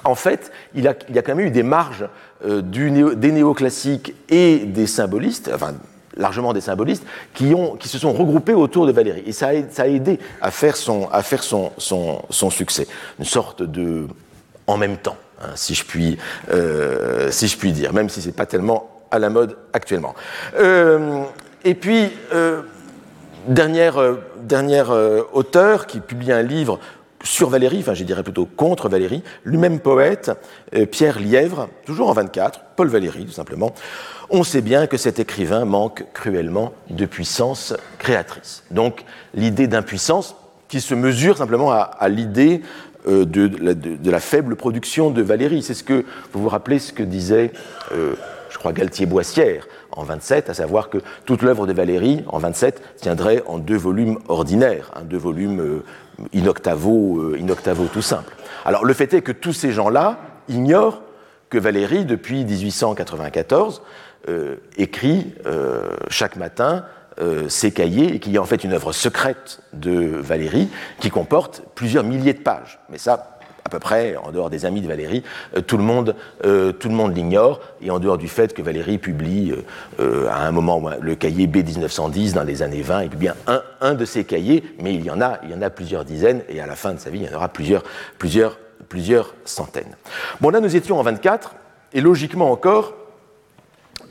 en 0.04 0.16
fait, 0.16 0.52
il, 0.76 0.84
y 0.84 0.88
a 0.88 0.94
quand 0.94 1.36
même 1.36 1.48
eu 1.48 1.52
des 1.52 1.64
marges 1.64 2.08
euh, 2.46 2.62
du 2.62 2.92
des 3.16 3.32
néoclassiques 3.32 4.14
et 4.30 4.60
des 4.60 4.88
symbolistes, 4.88 5.50
enfin 5.54 5.74
largement 6.18 6.54
des 6.54 6.62
symbolistes, 6.62 7.04
qui, 7.34 7.54
se 7.84 7.98
sont 7.98 8.14
regroupés 8.14 8.54
autour 8.54 8.86
de 8.86 8.92
Valérie. 8.92 9.24
Et 9.26 9.32
ça 9.32 9.48
a, 9.48 9.88
aidé 9.88 10.20
à 10.42 10.52
faire, 10.52 10.76
son, 10.76 11.10
succès. 12.50 12.88
Une 13.20 13.26
sorte 13.26 13.64
de 13.64 14.08
en 14.68 14.78
même 14.78 14.98
temps. 14.98 15.18
Hein, 15.42 15.50
si, 15.56 15.74
je 15.76 15.84
puis, 15.84 16.18
euh, 16.52 17.32
si 17.32 17.48
je 17.48 17.58
puis 17.58 17.72
dire, 17.72 17.94
même 17.94 18.10
si 18.10 18.22
ce 18.22 18.28
n'est 18.28 18.34
pas 18.34 18.46
tellement 18.46 18.90
à 19.12 19.20
la 19.20 19.30
mode 19.30 19.58
actuellement. 19.74 20.16
Euh, 20.58 21.24
et 21.66 21.76
puis, 21.76 22.10
euh, 22.34 22.62
dernière 23.48 23.98
auteur 25.34 25.86
qui 25.86 26.00
publie 26.00 26.32
un 26.32 26.42
livre 26.42 26.80
sur 27.24 27.50
Valérie, 27.50 27.80
enfin 27.80 27.94
je 27.94 28.04
dirais 28.04 28.24
plutôt 28.24 28.46
contre 28.46 28.90
Valérie, 28.90 29.24
lui-même 29.46 29.80
poète, 29.80 30.32
Pierre 30.92 31.20
Lièvre, 31.20 31.70
toujours 31.86 32.10
en 32.10 32.14
24, 32.14 32.62
Paul 32.76 32.90
Valéry 32.90 33.26
tout 33.26 33.32
simplement, 33.32 33.74
on 34.30 34.44
sait 34.44 34.62
bien 34.62 34.88
que 34.88 34.98
cet 34.98 35.20
écrivain 35.20 35.64
manque 35.66 36.06
cruellement 36.14 36.74
de 36.90 37.06
puissance 37.06 37.74
créatrice. 38.00 38.64
Donc 38.72 39.06
l'idée 39.34 39.68
d'impuissance 39.68 40.36
qui 40.68 40.82
se 40.82 40.96
mesure 40.96 41.38
simplement 41.38 41.72
à, 41.72 42.10
l'idée 42.10 42.62
euh, 43.08 43.26
de, 43.26 43.48
de, 43.48 44.12
la 44.12 44.20
faible 44.20 44.56
production 44.56 45.12
de 45.12 45.22
Valérie. 45.22 45.62
C'est 45.62 45.76
ce 45.76 45.84
que 45.84 46.04
vous 46.32 46.42
vous 46.42 46.50
rappelez 46.50 46.80
ce 46.80 46.92
que 46.92 47.04
disait, 47.04 47.52
euh, 47.92 48.16
je 48.50 48.58
crois, 48.58 48.74
Galtier-Boissière 48.74 49.68
en 49.96 50.04
27, 50.04 50.50
à 50.50 50.54
savoir 50.54 50.90
que 50.90 50.98
toute 51.26 51.42
l'œuvre 51.42 51.68
de 51.68 51.74
Valérie 51.74 52.24
en 52.28 52.40
27 52.40 52.98
tiendrait 52.98 53.44
en 53.48 53.58
deux 53.58 53.78
volumes 53.78 54.20
ordinaires, 54.28 54.92
hein, 54.96 55.02
deux 55.04 55.18
volumes 55.18 55.62
euh, 55.62 55.84
in, 56.36 56.48
octavo, 56.48 57.36
in 57.40 57.50
octavo 57.50 57.86
tout 57.92 58.02
simple. 58.02 58.36
Alors 58.66 58.86
le 58.86 58.94
fait 58.94 59.14
est 59.14 59.22
que 59.22 59.32
tous 59.32 59.54
ces 59.54 59.72
gens-là 59.72 60.20
ignorent 60.48 61.02
que 61.50 61.58
Valérie, 61.58 62.06
depuis 62.06 62.44
1894, 62.44 63.82
écrit 64.78 65.36
chaque 66.10 66.38
matin 66.38 66.86
euh, 67.20 67.48
ces 67.48 67.72
cahiers, 67.72 68.16
et 68.16 68.20
qui 68.20 68.34
est 68.34 68.40
en 68.40 68.46
fait 68.46 68.64
une 68.64 68.74
œuvre 68.74 68.92
secrète 68.92 69.60
de 69.74 69.92
Valérie, 69.92 70.68
qui 71.00 71.12
comporte 71.12 71.62
plusieurs 71.76 72.04
milliers 72.04 72.34
de 72.34 72.40
pages. 72.40 72.80
Mais 72.90 72.98
ça, 72.98 73.33
à 73.66 73.70
peu 73.70 73.80
près, 73.80 74.16
en 74.18 74.32
dehors 74.32 74.50
des 74.50 74.66
amis 74.66 74.82
de 74.82 74.88
Valérie, 74.88 75.24
euh, 75.56 75.62
tout 75.62 75.78
le 75.78 75.84
monde, 75.84 76.16
euh, 76.46 76.72
tout 76.72 76.90
le 76.90 76.96
monde 76.96 77.16
l'ignore, 77.16 77.62
et 77.82 77.92
en 77.92 78.00
dehors 78.00 78.18
du 78.18 78.28
fait 78.28 78.54
que 78.54 78.62
Valérie 78.62 78.98
publie 78.98 79.54
à 80.00 80.46
un 80.46 80.52
moment 80.52 80.82
le 81.00 81.16
cahier 81.16 81.48
B1910 81.48 82.34
dans 82.34 82.44
les 82.44 82.62
années 82.62 82.82
20, 82.82 83.02
et 83.02 83.10
bien 83.10 83.36
un, 83.48 83.62
un 83.82 83.94
de 83.94 84.06
ces 84.06 84.24
cahiers, 84.24 84.64
mais 84.80 84.94
il 84.94 85.04
y 85.04 85.12
en 85.12 85.22
a, 85.22 85.40
il 85.44 85.70
plusieurs 85.70 86.06
dizaines, 86.06 86.42
et 86.50 86.60
à 86.60 86.68
la 86.68 86.76
fin 86.76 86.94
de 86.94 87.00
sa 87.00 87.10
vie, 87.10 87.20
il 87.20 87.30
y 87.30 87.34
en 87.34 87.38
aura 87.38 87.50
plusieurs, 87.50 87.84
plusieurs, 88.18 88.60
plusieurs 88.90 89.34
centaines. 89.46 89.96
Bon, 90.42 90.50
là, 90.50 90.60
nous 90.60 90.76
étions 90.76 91.00
en 91.00 91.04
24, 91.04 91.56
et 91.94 92.02
logiquement 92.02 92.52
encore, 92.52 92.96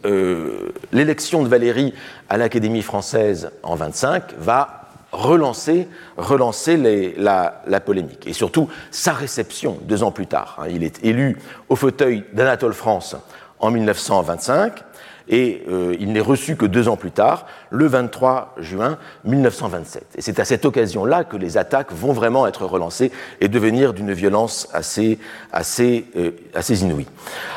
euh, 0.04 0.72
l'élection 0.92 1.42
de 1.42 1.48
Valérie 1.48 1.94
à 2.28 2.36
l'Académie 2.36 2.82
française 2.82 3.50
en 3.62 3.76
25 3.76 4.34
va 4.38 4.81
relancer, 5.12 5.88
relancer 6.16 6.76
la, 7.16 7.80
polémique. 7.80 8.26
Et 8.26 8.32
surtout, 8.32 8.68
sa 8.90 9.12
réception 9.12 9.78
deux 9.82 10.02
ans 10.02 10.10
plus 10.10 10.26
tard. 10.26 10.58
Hein. 10.60 10.68
Il 10.70 10.82
est 10.82 11.04
élu 11.04 11.38
au 11.68 11.76
fauteuil 11.76 12.24
d'Anatole 12.32 12.72
France 12.72 13.16
en 13.60 13.70
1925 13.70 14.82
et 15.28 15.62
euh, 15.68 15.94
il 16.00 16.12
n'est 16.12 16.20
reçu 16.20 16.56
que 16.56 16.66
deux 16.66 16.88
ans 16.88 16.96
plus 16.96 17.12
tard, 17.12 17.46
le 17.70 17.86
23 17.86 18.56
juin 18.58 18.98
1927. 19.24 20.14
Et 20.16 20.20
c'est 20.22 20.40
à 20.40 20.44
cette 20.44 20.64
occasion-là 20.64 21.24
que 21.24 21.36
les 21.36 21.58
attaques 21.58 21.92
vont 21.92 22.12
vraiment 22.12 22.46
être 22.46 22.66
relancées 22.66 23.12
et 23.40 23.48
devenir 23.48 23.92
d'une 23.92 24.12
violence 24.12 24.68
assez, 24.72 25.18
assez, 25.52 26.06
euh, 26.16 26.32
assez 26.54 26.82
inouïe. 26.82 27.06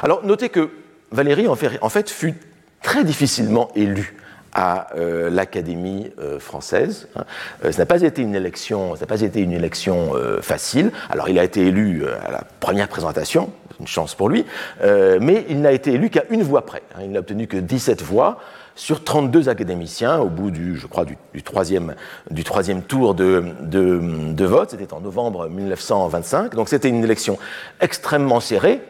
Alors 0.04 0.24
notez 0.24 0.50
que 0.50 0.70
Valérie, 1.12 1.48
en 1.48 1.56
fait, 1.56 2.10
fut 2.10 2.36
très 2.82 3.04
difficilement 3.04 3.70
élu 3.76 4.16
à 4.56 4.88
euh, 4.96 5.30
l'Académie 5.30 6.12
euh, 6.18 6.40
française. 6.40 7.08
Hein. 7.16 7.26
Euh, 7.66 7.72
n'a 7.78 7.86
pas 7.86 8.02
été 8.02 8.22
une 8.22 8.34
élection, 8.34 8.96
ça 8.96 9.02
n'a 9.02 9.08
pas 9.08 9.22
été 9.22 9.42
une 9.42 9.52
élection 9.52 10.14
facile. 10.42 10.92
Alors, 11.10 11.30
il 11.30 11.38
a 11.38 11.44
été 11.44 11.68
élu 11.68 12.06
à 12.26 12.32
la 12.32 12.44
première 12.60 12.88
présentation, 12.88 13.52
une 13.80 13.88
chance 13.88 14.16
pour 14.16 14.30
lui, 14.30 14.46
mais 14.82 15.46
il 15.50 15.62
n'a 15.62 15.74
été 15.74 15.94
élu 15.94 16.10
qu'à 16.10 16.24
une 16.30 16.42
voix 16.42 16.66
près. 16.66 16.82
Hein. 16.96 17.02
Il 17.04 17.12
n'a 17.12 17.20
obtenu 17.20 17.48
que 17.48 17.58
17 17.58 18.02
voix 18.02 18.40
sur 18.76 19.04
32 19.04 19.50
académiciens 19.50 20.20
au 20.20 20.30
bout 20.30 20.52
du, 20.52 20.78
je 20.78 20.88
crois, 20.88 21.06
du, 21.06 21.44
troisième, 21.44 21.96
du 22.32 22.44
troisième 22.44 22.82
tour 22.82 23.14
de, 23.14 24.46
vote. 24.46 24.72
C'était 24.72 24.94
en 24.94 25.02
novembre 25.02 25.50
1925. 25.50 26.56
Donc, 26.56 26.70
c'était 26.70 26.90
une 26.90 27.04
élection 27.04 27.38
extrêmement 27.82 28.40
serrée. 28.40 28.82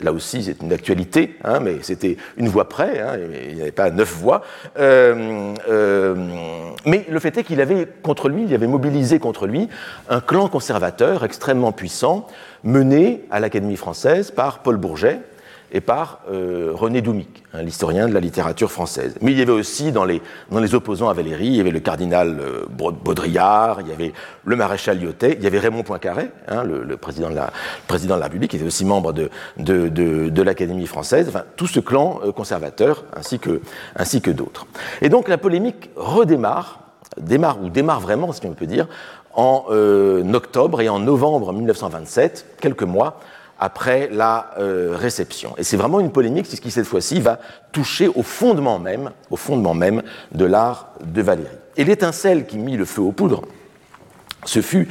Là 0.00 0.12
aussi, 0.12 0.42
c'est 0.42 0.60
une 0.60 0.72
actualité, 0.72 1.36
hein, 1.44 1.60
mais 1.60 1.76
c'était 1.82 2.16
une 2.36 2.48
voix 2.48 2.68
près, 2.68 3.00
hein, 3.00 3.16
il 3.48 3.54
n'y 3.54 3.62
avait 3.62 3.70
pas 3.70 3.90
neuf 3.90 4.12
voix. 4.16 4.42
Euh, 4.76 5.54
euh, 5.68 6.14
mais 6.84 7.06
le 7.08 7.18
fait 7.20 7.38
est 7.38 7.44
qu'il 7.44 7.60
avait 7.60 7.86
contre 8.02 8.28
lui, 8.28 8.44
il 8.44 8.54
avait 8.54 8.66
mobilisé 8.66 9.20
contre 9.20 9.46
lui 9.46 9.68
un 10.08 10.20
clan 10.20 10.48
conservateur 10.48 11.24
extrêmement 11.24 11.70
puissant, 11.70 12.26
mené 12.64 13.24
à 13.30 13.38
l'Académie 13.38 13.76
française 13.76 14.32
par 14.32 14.60
Paul 14.60 14.78
Bourget, 14.78 15.20
et 15.74 15.80
par 15.80 16.20
euh, 16.30 16.70
René 16.72 17.02
Doumic, 17.02 17.42
l'historien 17.52 18.08
de 18.08 18.14
la 18.14 18.20
littérature 18.20 18.70
française. 18.70 19.16
Mais 19.20 19.32
il 19.32 19.38
y 19.38 19.42
avait 19.42 19.52
aussi 19.52 19.90
dans 19.90 20.04
les, 20.04 20.22
opposants 20.72 21.08
à 21.08 21.14
Valérie, 21.14 21.48
il 21.48 21.56
y 21.56 21.60
avait 21.60 21.72
le 21.72 21.80
cardinal 21.80 22.38
euh, 22.40 22.64
Baudrillard, 22.68 23.80
il 23.80 23.88
y 23.88 23.92
avait 23.92 24.12
le 24.44 24.54
maréchal 24.54 25.00
Lyotet, 25.00 25.34
il 25.36 25.42
y 25.42 25.48
avait 25.48 25.58
Raymond 25.58 25.82
Poincaré, 25.82 26.30
hein, 26.46 26.62
le, 26.62 26.96
président 26.96 27.28
de 27.28 27.34
la, 27.34 27.50
président 27.88 28.14
de 28.14 28.20
la 28.20 28.26
République, 28.26 28.52
qui 28.52 28.56
était 28.56 28.64
aussi 28.64 28.84
membre 28.84 29.12
de, 29.12 30.42
l'Académie 30.42 30.86
française, 30.86 31.26
enfin, 31.28 31.42
tout 31.56 31.66
ce 31.66 31.80
clan 31.80 32.20
euh, 32.24 32.30
conservateur, 32.30 33.04
ainsi 33.16 33.40
que, 33.40 33.60
ainsi 33.96 34.22
que 34.22 34.30
d'autres. 34.30 34.68
Et 35.02 35.08
donc 35.08 35.28
la 35.28 35.38
polémique 35.38 35.90
redémarre, 35.96 36.78
démarre, 37.20 37.60
ou 37.60 37.68
démarre 37.68 37.98
vraiment, 37.98 38.30
si 38.32 38.46
on 38.46 38.54
peut 38.54 38.66
dire, 38.66 38.86
en 39.34 39.64
octobre 40.32 40.80
et 40.80 40.88
en 40.88 41.00
novembre 41.00 41.52
1927, 41.52 42.58
quelques 42.60 42.84
mois 42.84 43.18
après 43.64 44.10
la 44.12 44.50
euh, 44.58 44.94
réception. 44.94 45.54
Et 45.56 45.64
c'est 45.64 45.78
vraiment 45.78 45.98
une 45.98 46.12
polémique 46.12 46.46
qui, 46.46 46.70
cette 46.70 46.84
fois-ci, 46.84 47.18
va 47.18 47.38
toucher 47.72 48.08
au 48.08 48.22
fondement 48.22 48.78
même, 48.78 49.10
au 49.30 49.36
fondement 49.36 49.72
même 49.72 50.02
de 50.32 50.44
l'art 50.44 50.92
de 51.02 51.22
Valérie. 51.22 51.48
Et 51.78 51.84
l'étincelle 51.84 52.44
qui 52.44 52.58
mit 52.58 52.76
le 52.76 52.84
feu 52.84 53.00
aux 53.00 53.12
poudres, 53.12 53.40
ce 54.44 54.60
fut, 54.60 54.90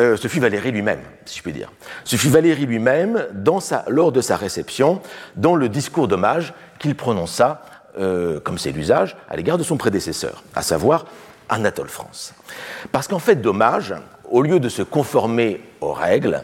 euh, 0.00 0.16
ce 0.16 0.26
fut 0.26 0.40
Valérie 0.40 0.72
lui-même, 0.72 0.98
si 1.24 1.38
je 1.38 1.42
puis 1.44 1.52
dire. 1.52 1.70
Ce 2.02 2.16
fut 2.16 2.30
Valérie 2.30 2.66
lui-même, 2.66 3.28
lors 3.86 4.10
de 4.10 4.20
sa 4.20 4.36
réception, 4.36 5.00
dans 5.36 5.54
le 5.54 5.68
discours 5.68 6.08
d'hommage 6.08 6.52
qu'il 6.80 6.96
prononça, 6.96 7.62
euh, 7.96 8.40
comme 8.40 8.58
c'est 8.58 8.72
l'usage, 8.72 9.16
à 9.28 9.36
l'égard 9.36 9.56
de 9.56 9.62
son 9.62 9.76
prédécesseur, 9.76 10.42
à 10.56 10.62
savoir 10.62 11.06
Anatole 11.48 11.88
France. 11.88 12.34
Parce 12.90 13.06
qu'en 13.06 13.20
fait 13.20 13.36
d'hommage, 13.36 13.94
au 14.28 14.42
lieu 14.42 14.58
de 14.58 14.68
se 14.68 14.82
conformer 14.82 15.62
aux 15.80 15.92
règles, 15.92 16.42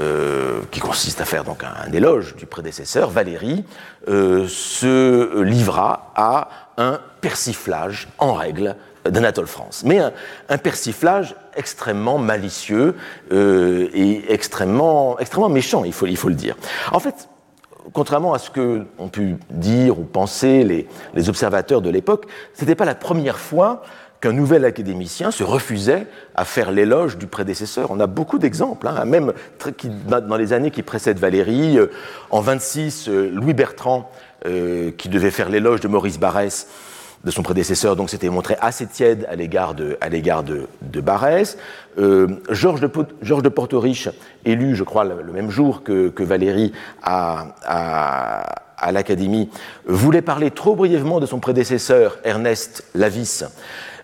euh, 0.00 0.62
qui 0.70 0.80
consiste 0.80 1.20
à 1.20 1.26
faire 1.26 1.44
donc 1.44 1.62
un, 1.62 1.92
éloge 1.92 2.34
du 2.36 2.46
prédécesseur, 2.46 3.10
Valérie 3.10 3.64
euh, 4.08 4.46
se 4.48 5.42
livra 5.42 6.12
à 6.16 6.48
un 6.78 7.00
persiflage 7.20 8.08
en 8.18 8.32
règle 8.32 8.76
d'Anatole 9.04 9.46
France. 9.46 9.82
Mais 9.84 9.98
un, 9.98 10.58
persiflage 10.58 11.34
extrêmement 11.54 12.16
malicieux 12.16 12.96
euh, 13.32 13.88
et 13.92 14.32
extrêmement, 14.32 15.18
extrêmement 15.18 15.50
méchant, 15.50 15.84
il 15.84 15.92
faut, 15.92 16.06
il 16.06 16.16
faut 16.16 16.28
le 16.28 16.34
dire. 16.34 16.56
En 16.92 17.00
fait, 17.00 17.28
contrairement 17.92 18.32
à 18.32 18.38
ce 18.38 18.50
qu'ont 18.50 19.08
pu 19.08 19.36
dire 19.50 19.98
ou 19.98 20.04
penser 20.04 20.64
les, 20.64 20.88
les 21.14 21.28
observateurs 21.28 21.82
de 21.82 21.90
l'époque, 21.90 22.26
ce 22.54 22.62
n'était 22.62 22.74
pas 22.74 22.86
la 22.86 22.94
première 22.94 23.38
fois 23.38 23.82
qu'un 24.20 24.32
nouvel 24.32 24.64
académicien 24.64 25.30
se 25.30 25.42
refusait 25.42 26.06
à 26.34 26.44
faire 26.44 26.70
l'éloge 26.70 27.16
du 27.16 27.26
prédécesseur. 27.26 27.90
On 27.90 28.00
a 28.00 28.06
beaucoup 28.06 28.38
d'exemples, 28.38 28.86
hein, 28.86 29.04
même 29.04 29.32
dans 30.06 30.36
les 30.36 30.52
années 30.52 30.70
qui 30.70 30.82
précèdent 30.82 31.18
Valérie. 31.18 31.78
Euh, 31.78 31.90
en 32.30 32.40
26, 32.40 33.08
euh, 33.08 33.30
Louis 33.32 33.54
Bertrand, 33.54 34.10
euh, 34.46 34.90
qui 34.96 35.08
devait 35.08 35.30
faire 35.30 35.48
l'éloge 35.48 35.80
de 35.80 35.88
Maurice 35.88 36.18
Barrès, 36.18 36.68
de 37.24 37.30
son 37.30 37.42
prédécesseur, 37.42 37.96
donc 37.96 38.08
s'était 38.08 38.30
montré 38.30 38.56
assez 38.60 38.86
tiède 38.86 39.26
à 39.28 39.36
l'égard 39.36 39.74
de, 39.74 39.98
à 40.00 40.08
de, 40.08 40.66
de 40.80 41.00
Barrès. 41.02 41.58
Georges 42.48 42.80
de, 42.80 42.90
Georges 43.20 43.42
de 43.42 43.50
Portoriche, 43.50 44.08
élu, 44.46 44.74
je 44.74 44.84
crois, 44.84 45.04
le, 45.04 45.30
même 45.30 45.50
jour 45.50 45.82
que, 45.82 46.08
que 46.08 46.22
Valérie 46.22 46.72
à, 47.02 47.48
à, 47.62 48.62
à 48.78 48.92
l'Académie, 48.92 49.50
voulait 49.86 50.22
parler 50.22 50.50
trop 50.50 50.74
brièvement 50.74 51.20
de 51.20 51.26
son 51.26 51.40
prédécesseur, 51.40 52.18
Ernest 52.24 52.84
Lavis, 52.94 53.44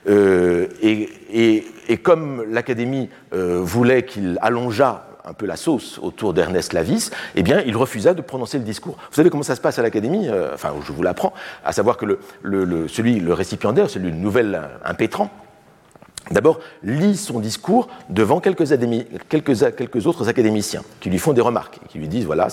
euh, 0.09 0.67
et, 0.83 1.97
comme 2.03 2.45
l'Académie 2.51 3.09
euh, 3.33 3.61
voulait 3.63 4.05
qu'il 4.05 4.39
allongeât 4.41 5.03
un 5.25 5.33
peu 5.33 5.47
la 5.47 5.57
sauce 5.57 5.99
autour 6.01 6.35
d'Ernest 6.35 6.73
Lavis, 6.73 7.11
eh 7.35 7.43
bien, 7.43 7.61
il 7.67 7.77
refusa 7.77 8.15
de 8.15 8.23
prononcer 8.23 8.59
le 8.59 8.65
discours. 8.65 8.97
Vous 9.11 9.15
savez 9.17 9.29
comment 9.29 9.43
ça 9.43 9.57
se 9.57 9.61
passe 9.61 9.79
à 9.79 9.83
l'Académie 9.83 10.29
euh, 10.29 10.55
Enfin, 10.55 10.73
je 10.87 10.93
vous 10.93 11.03
l'apprends, 11.03 11.33
à 11.65 11.73
savoir 11.73 11.97
que 11.97 12.07
le, 12.07 12.21
le, 12.43 12.87
celui, 12.87 13.19
le 13.19 13.33
récipiendaire, 13.33 13.91
celui 13.91 14.13
du 14.13 14.19
nouvel 14.19 14.61
impétrant, 14.85 15.31
D'abord, 16.33 16.59
lit 16.83 17.17
son 17.17 17.39
discours 17.39 17.87
devant 18.11 18.41
quelques, 18.41 18.73
autres 20.07 20.29
académiciens 20.29 20.83
qui 21.01 21.09
lui 21.09 21.19
font 21.19 21.33
des 21.33 21.41
remarques, 21.41 21.79
qui 21.89 21.99
lui 21.99 22.09
disent 22.09 22.25
voilà, 22.25 22.49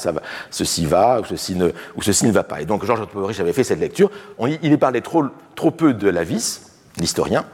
ceci 0.52 0.86
va 0.86 1.22
ou 1.22 1.26
ceci, 1.26 1.56
ne, 1.56 2.32
va 2.32 2.44
pas. 2.44 2.62
Et 2.62 2.66
donc 2.66 2.86
Georges 2.86 3.02
Otto 3.02 3.28
avait 3.28 3.54
fait 3.54 3.64
cette 3.64 3.80
lecture. 3.80 4.12
Il 4.40 4.72
y 4.72 4.78
parlait 4.78 5.02
trop, 5.02 5.26
trop 5.56 5.72
peu 5.72 5.96
de 5.96 6.08
Lavis, 6.08 6.62
l'historien. 6.98 7.46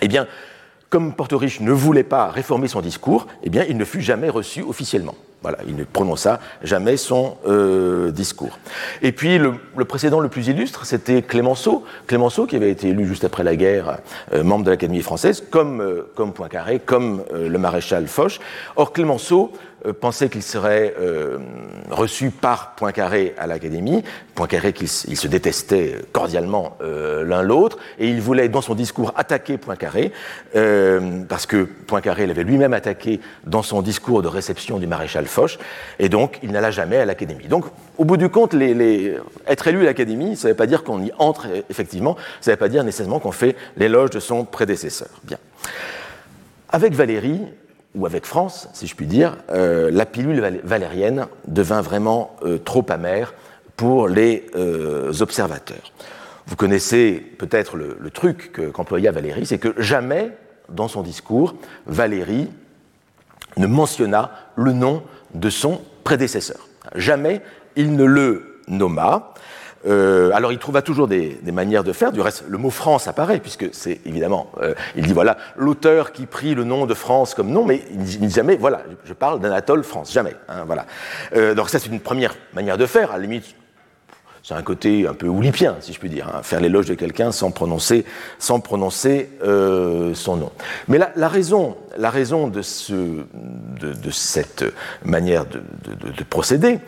Eh 0.00 0.08
bien, 0.08 0.26
comme 0.88 1.14
Portoriche 1.14 1.60
ne 1.60 1.72
voulait 1.72 2.02
pas 2.02 2.28
réformer 2.28 2.68
son 2.68 2.80
discours, 2.80 3.26
eh 3.42 3.50
bien, 3.50 3.64
il 3.68 3.76
ne 3.76 3.84
fut 3.84 4.00
jamais 4.00 4.28
reçu 4.28 4.62
officiellement. 4.62 5.14
Voilà, 5.42 5.58
il 5.66 5.74
ne 5.74 5.84
prononça 5.84 6.38
jamais 6.62 6.98
son 6.98 7.38
euh, 7.46 8.10
discours. 8.10 8.58
Et 9.00 9.10
puis 9.10 9.38
le, 9.38 9.54
précédent 9.86 10.20
le 10.20 10.28
plus 10.28 10.48
illustre, 10.48 10.84
c'était 10.84 11.22
Clémenceau. 11.22 11.82
Clémenceau, 12.06 12.44
qui 12.44 12.56
avait 12.56 12.70
été 12.70 12.88
élu 12.88 13.06
juste 13.06 13.24
après 13.24 13.42
la 13.42 13.56
guerre, 13.56 14.00
euh, 14.34 14.44
membre 14.44 14.66
de 14.66 14.70
l'Académie 14.70 15.00
française, 15.00 15.42
comme, 15.48 15.80
euh, 15.80 16.10
comme 16.14 16.34
Poincaré, 16.34 16.78
comme 16.78 17.24
le 17.32 17.58
maréchal 17.58 18.06
Foch. 18.06 18.38
Or, 18.76 18.92
Clémenceau 18.92 19.52
pensait 20.00 20.28
qu'il 20.28 20.42
serait 20.42 20.94
euh, 21.00 21.38
reçu 21.90 22.30
par 22.30 22.74
Poincaré 22.74 23.34
à 23.38 23.46
l'Académie. 23.46 24.02
Poincaré 24.34 24.72
qu'ils 24.72 24.88
se 24.88 25.28
détestaient 25.28 25.96
cordialement 26.12 26.76
euh, 26.82 27.24
l'un 27.24 27.42
l'autre, 27.42 27.78
et 27.98 28.08
il 28.08 28.20
voulait, 28.20 28.48
dans 28.48 28.60
son 28.60 28.74
discours, 28.74 29.12
attaquer 29.16 29.58
Poincaré, 29.58 30.12
parce 31.28 31.46
que 31.46 31.64
Poincaré 31.64 32.26
l'avait 32.26 32.44
lui-même 32.44 32.72
attaqué 32.72 33.20
dans 33.44 33.62
son 33.62 33.82
discours 33.82 34.22
de 34.22 34.28
réception 34.28 34.78
du 34.78 34.86
maréchal 34.86 35.26
Foch, 35.26 35.58
et 35.98 36.08
donc 36.08 36.38
il 36.42 36.52
n'alla 36.52 36.70
jamais 36.70 36.96
à 36.96 37.04
l'Académie. 37.04 37.48
Donc, 37.48 37.64
au 37.98 38.04
bout 38.04 38.16
du 38.16 38.28
compte, 38.28 38.54
être 38.54 39.68
élu 39.68 39.82
à 39.82 39.84
l'Académie, 39.84 40.36
ça 40.36 40.48
ne 40.48 40.52
veut 40.52 40.56
pas 40.56 40.66
dire 40.66 40.84
qu'on 40.84 41.02
y 41.02 41.12
entre 41.18 41.46
effectivement, 41.68 42.16
ça 42.40 42.50
ne 42.50 42.56
veut 42.56 42.58
pas 42.58 42.68
dire 42.68 42.84
nécessairement 42.84 43.20
qu'on 43.20 43.32
fait 43.32 43.56
l'éloge 43.76 44.10
de 44.10 44.20
son 44.20 44.44
prédécesseur. 44.44 45.08
Bien. 45.24 45.38
Avec 46.70 46.94
Valérie, 46.94 47.40
ou 47.94 48.06
avec 48.06 48.24
France, 48.24 48.68
si 48.72 48.86
je 48.86 48.94
puis 48.94 49.06
dire, 49.06 49.36
euh, 49.50 49.90
la 49.92 50.06
pilule 50.06 50.60
valérienne 50.62 51.26
devint 51.46 51.80
vraiment 51.80 52.36
euh, 52.42 52.58
trop 52.58 52.86
amère 52.88 53.34
pour 53.76 54.08
les 54.08 54.46
euh, 54.54 55.12
observateurs. 55.20 55.92
Vous 56.46 56.56
connaissez 56.56 57.14
peut-être 57.38 57.76
le, 57.76 58.10
truc 58.10 58.52
qu'employa 58.72 59.12
Valérie, 59.12 59.46
c'est 59.46 59.58
que 59.58 59.74
jamais 59.80 60.32
dans 60.68 60.88
son 60.88 61.02
discours, 61.02 61.54
Valérie 61.86 62.48
ne 63.56 63.66
mentionna 63.66 64.30
le 64.56 64.72
nom 64.72 65.02
de 65.34 65.50
son 65.50 65.80
prédécesseur. 66.04 66.68
Jamais 66.94 67.40
il 67.76 67.94
ne 67.94 68.04
le 68.04 68.60
nomma. 68.68 69.34
Euh, 69.86 70.30
alors 70.34 70.52
il 70.52 70.58
trouva 70.58 70.82
toujours 70.82 71.08
des, 71.08 71.38
manières 71.52 71.84
de 71.84 71.92
faire. 71.92 72.12
Du 72.12 72.20
reste, 72.20 72.44
le 72.48 72.58
mot 72.58 72.70
France 72.70 73.08
apparaît, 73.08 73.40
puisque 73.40 73.68
c'est 73.72 74.00
évidemment, 74.04 74.50
euh, 74.60 74.74
il 74.96 75.06
dit 75.06 75.12
voilà, 75.12 75.38
l'auteur 75.56 76.12
qui 76.12 76.26
prit 76.26 76.54
le 76.54 76.64
nom 76.64 76.86
de 76.86 76.94
France 76.94 77.34
comme 77.34 77.50
nom, 77.50 77.64
mais 77.64 77.82
il 77.92 78.02
dit 78.02 78.30
jamais, 78.30 78.56
voilà, 78.56 78.82
je 79.04 79.12
parle 79.12 79.40
d'Anatole 79.40 79.82
France, 79.84 80.12
jamais. 80.12 80.34
Hein, 80.48 80.64
voilà. 80.66 80.86
Euh, 81.34 81.54
donc 81.54 81.70
ça, 81.70 81.78
c'est 81.78 81.88
une 81.88 82.00
première 82.00 82.34
manière 82.52 82.76
de 82.76 82.86
faire. 82.86 83.12
À 83.12 83.16
la 83.16 83.22
limite, 83.22 83.54
c'est 84.42 84.54
un 84.54 84.62
côté 84.62 85.06
un 85.06 85.14
peu 85.14 85.28
oulipien, 85.28 85.76
si 85.80 85.92
je 85.92 85.98
puis 85.98 86.08
dire, 86.08 86.28
hein, 86.34 86.42
faire 86.42 86.60
l'éloge 86.60 86.86
de 86.86 86.94
quelqu'un 86.94 87.30
sans 87.30 87.50
prononcer, 87.50 88.04
son 88.38 88.60
nom. 90.36 90.50
Mais 90.88 90.98
la, 90.98 91.28
raison, 91.28 91.76
la 91.96 92.10
raison 92.10 92.48
de, 92.48 92.62
ce, 92.62 92.92
de, 92.92 94.10
cette 94.10 94.64
manière 95.04 95.44
de 95.44 96.24
procéder, 96.24 96.80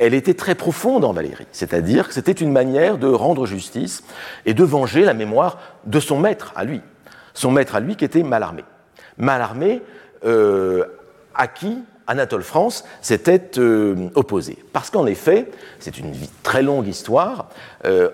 elle 0.00 0.14
était 0.14 0.34
très 0.34 0.54
profonde 0.54 1.04
en 1.04 1.12
Valérie, 1.12 1.46
c'est-à-dire 1.52 2.08
que 2.08 2.14
c'était 2.14 2.32
une 2.32 2.52
manière 2.52 2.98
de 2.98 3.08
rendre 3.08 3.46
justice 3.46 4.02
et 4.44 4.54
de 4.54 4.64
venger 4.64 5.04
la 5.04 5.14
mémoire 5.14 5.58
de 5.84 6.00
son 6.00 6.18
maître 6.18 6.52
à 6.56 6.64
lui, 6.64 6.80
son 7.34 7.50
maître 7.50 7.74
à 7.74 7.80
lui 7.80 7.96
qui 7.96 8.04
était 8.04 8.22
Malarmé. 8.22 8.64
Malarmé, 9.18 9.82
euh, 10.24 10.84
à 11.34 11.46
qui 11.48 11.78
Anatole 12.06 12.42
France 12.42 12.84
s'était 13.00 13.58
euh, 13.58 14.08
opposé. 14.14 14.58
Parce 14.72 14.90
qu'en 14.90 15.06
effet, 15.06 15.50
c'est 15.80 15.98
une 15.98 16.14
très 16.42 16.62
longue 16.62 16.86
histoire, 16.86 17.48
euh, 17.84 18.10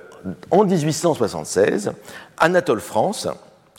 en 0.51 0.65
1876, 0.65 1.93
Anatole 2.39 2.81
France, 2.81 3.29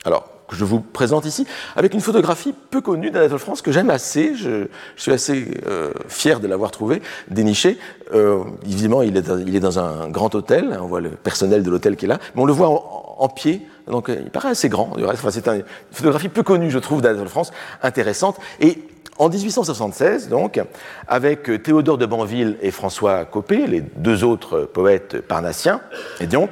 alors 0.05 0.32
je 0.53 0.65
vous 0.65 0.79
présente 0.79 1.25
ici, 1.25 1.45
avec 1.75 1.93
une 1.93 2.01
photographie 2.01 2.53
peu 2.69 2.81
connue 2.81 3.11
d'Anatole 3.11 3.39
France 3.39 3.61
que 3.61 3.71
j'aime 3.71 3.89
assez. 3.89 4.35
Je, 4.35 4.67
suis 4.95 5.11
assez 5.11 5.47
euh, 5.67 5.91
fier 6.07 6.39
de 6.39 6.47
l'avoir 6.47 6.71
trouvée, 6.71 7.01
dénichée. 7.29 7.77
Euh, 8.13 8.39
évidemment, 8.65 9.01
il 9.01 9.17
est, 9.17 9.59
dans, 9.59 9.79
un 9.79 10.09
grand 10.09 10.33
hôtel. 10.35 10.77
On 10.81 10.87
voit 10.87 11.01
le 11.01 11.09
personnel 11.09 11.63
de 11.63 11.69
l'hôtel 11.69 11.95
qui 11.95 12.05
est 12.05 12.07
là, 12.07 12.19
mais 12.35 12.41
on 12.41 12.45
le 12.45 12.53
voit 12.53 12.69
en, 12.69 13.29
pied. 13.29 13.61
Donc, 13.87 14.09
il 14.09 14.29
paraît 14.29 14.49
assez 14.49 14.69
grand. 14.69 14.95
Enfin, 15.05 15.31
c'est 15.31 15.47
une 15.47 15.63
photographie 15.91 16.29
peu 16.29 16.43
connue, 16.43 16.71
je 16.71 16.79
trouve, 16.79 17.01
d'Anatole 17.01 17.29
France, 17.29 17.51
intéressante. 17.81 18.37
Et 18.59 18.77
en 19.17 19.29
1876, 19.29 20.29
donc, 20.29 20.59
avec 21.07 21.63
Théodore 21.63 21.97
de 21.97 22.05
Banville 22.05 22.57
et 22.61 22.71
François 22.71 23.25
Copé, 23.25 23.67
les 23.67 23.81
deux 23.81 24.23
autres 24.23 24.61
poètes 24.61 25.21
parnassiens, 25.21 25.81
et 26.19 26.27
donc, 26.27 26.49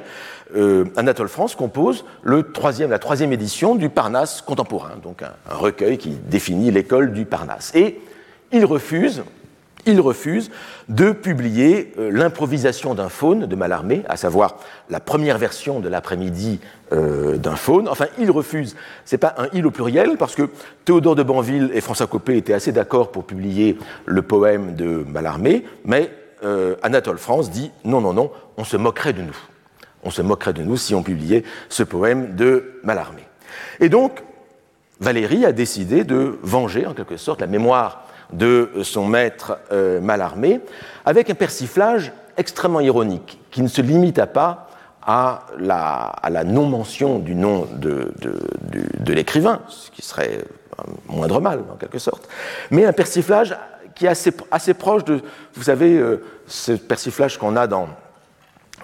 euh, 0.54 0.84
Anatole 0.96 1.28
France 1.28 1.54
compose 1.54 2.04
la 2.24 2.98
troisième 2.98 3.32
édition 3.32 3.74
du 3.74 3.88
Parnasse 3.88 4.42
contemporain, 4.42 4.96
donc 5.02 5.22
un, 5.22 5.54
recueil 5.54 5.98
qui 5.98 6.10
définit 6.10 6.70
l'école 6.70 7.12
du 7.12 7.24
Parnasse. 7.24 7.74
Et 7.74 8.00
il 8.52 8.64
refuse, 8.64 9.22
il 9.86 10.02
de 10.88 11.12
publier 11.12 11.92
euh, 11.98 12.10
l'improvisation 12.12 12.94
d'un 12.94 13.08
faune 13.08 13.46
de 13.46 13.56
Mallarmé, 13.56 14.02
à 14.08 14.16
savoir 14.16 14.56
la 14.90 15.00
première 15.00 15.38
version 15.38 15.80
de 15.80 15.88
l'après-midi 15.88 16.60
euh, 16.92 17.38
d'un 17.38 17.56
faune. 17.56 17.88
Enfin, 17.88 18.06
il 18.18 18.30
refuse. 18.30 18.76
C'est 19.04 19.18
pas 19.18 19.34
un 19.38 19.48
il 19.54 19.66
au 19.66 19.70
pluriel, 19.70 20.16
parce 20.18 20.34
que 20.34 20.50
Théodore 20.84 21.16
de 21.16 21.22
Banville 21.22 21.70
et 21.72 21.80
François 21.80 22.06
Copé 22.06 22.36
étaient 22.36 22.54
assez 22.54 22.72
d'accord 22.72 23.10
pour 23.10 23.24
publier 23.24 23.78
le 24.04 24.22
poème 24.22 24.74
de 24.74 25.04
Mallarmé, 25.08 25.64
mais 25.84 26.10
Anatole 26.82 27.18
France 27.18 27.52
dit 27.52 27.70
non, 27.84 28.00
non, 28.00 28.12
non, 28.12 28.32
on 28.56 28.64
se 28.64 28.76
moquerait 28.76 29.12
de 29.12 29.22
nous 29.22 29.36
on 30.02 30.10
se 30.10 30.22
moquerait 30.22 30.52
de 30.52 30.62
nous 30.62 30.76
si 30.76 30.94
on 30.94 31.02
publiait 31.02 31.44
ce 31.68 31.82
poème 31.82 32.34
de 32.34 32.80
Mallarmé. 32.82 33.22
Et 33.80 33.88
donc, 33.88 34.22
Valérie 35.00 35.44
a 35.44 35.52
décidé 35.52 36.04
de 36.04 36.38
venger, 36.42 36.86
en 36.86 36.94
quelque 36.94 37.16
sorte, 37.16 37.40
la 37.40 37.46
mémoire 37.46 38.04
de 38.32 38.70
son 38.82 39.06
maître 39.06 39.58
euh, 39.72 40.00
Mallarmé, 40.00 40.60
avec 41.04 41.28
un 41.30 41.34
persiflage 41.34 42.12
extrêmement 42.36 42.80
ironique, 42.80 43.40
qui 43.50 43.62
ne 43.62 43.68
se 43.68 43.82
limita 43.82 44.26
pas 44.26 44.68
à 45.02 45.46
la, 45.58 46.44
non-mention 46.44 47.18
du 47.18 47.34
nom 47.34 47.66
de, 47.74 48.12
l'écrivain, 49.06 49.60
ce 49.68 49.90
qui 49.90 50.02
serait 50.02 50.44
un 50.78 51.12
moindre 51.12 51.40
mal, 51.40 51.60
en 51.72 51.76
quelque 51.76 51.98
sorte, 51.98 52.28
mais 52.70 52.86
un 52.86 52.92
persiflage 52.92 53.56
qui 53.94 54.06
est 54.06 54.32
assez, 54.50 54.74
proche 54.74 55.04
de, 55.04 55.20
vous 55.54 55.64
savez, 55.64 55.98
euh, 55.98 56.24
ce 56.46 56.72
persiflage 56.72 57.36
qu'on 57.36 57.56
a 57.56 57.66
dans 57.66 57.88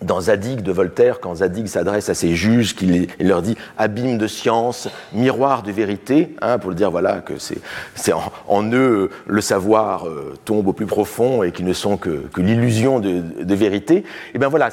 dans 0.03 0.21
Zadig 0.21 0.63
de 0.63 0.73
Voltaire, 0.73 1.21
quand 1.21 1.37
Zadig 1.37 1.67
s'adresse 1.67 2.09
à 2.09 2.15
ses 2.15 2.35
juges, 2.35 2.75
qu'il 2.75 3.09
leur 3.21 3.43
dit 3.43 3.57
abîme 3.77 4.19
de 4.19 4.27
science, 4.27 4.89
miroir 5.13 5.63
de 5.63 5.73
vérité, 5.73 6.35
hein, 6.41 6.59
pour 6.59 6.75
dire 6.75 6.91
voilà 6.91 7.21
que 7.21 7.35
c'est 7.39 8.13
en, 8.47 8.73
eux 8.73 9.11
le 9.27 9.41
savoir 9.41 10.07
euh, 10.07 10.35
tombe 10.45 10.69
au 10.69 10.73
plus 10.73 10.87
profond 10.87 11.43
et 11.43 11.53
qu'ils 11.53 11.67
ne 11.67 11.73
sont 11.73 11.97
que, 11.97 12.29
l'illusion 12.37 13.01
de, 13.01 13.55
vérité. 13.55 13.97
Et 13.97 14.05
eh 14.35 14.39
bien 14.39 14.49
voilà, 14.49 14.71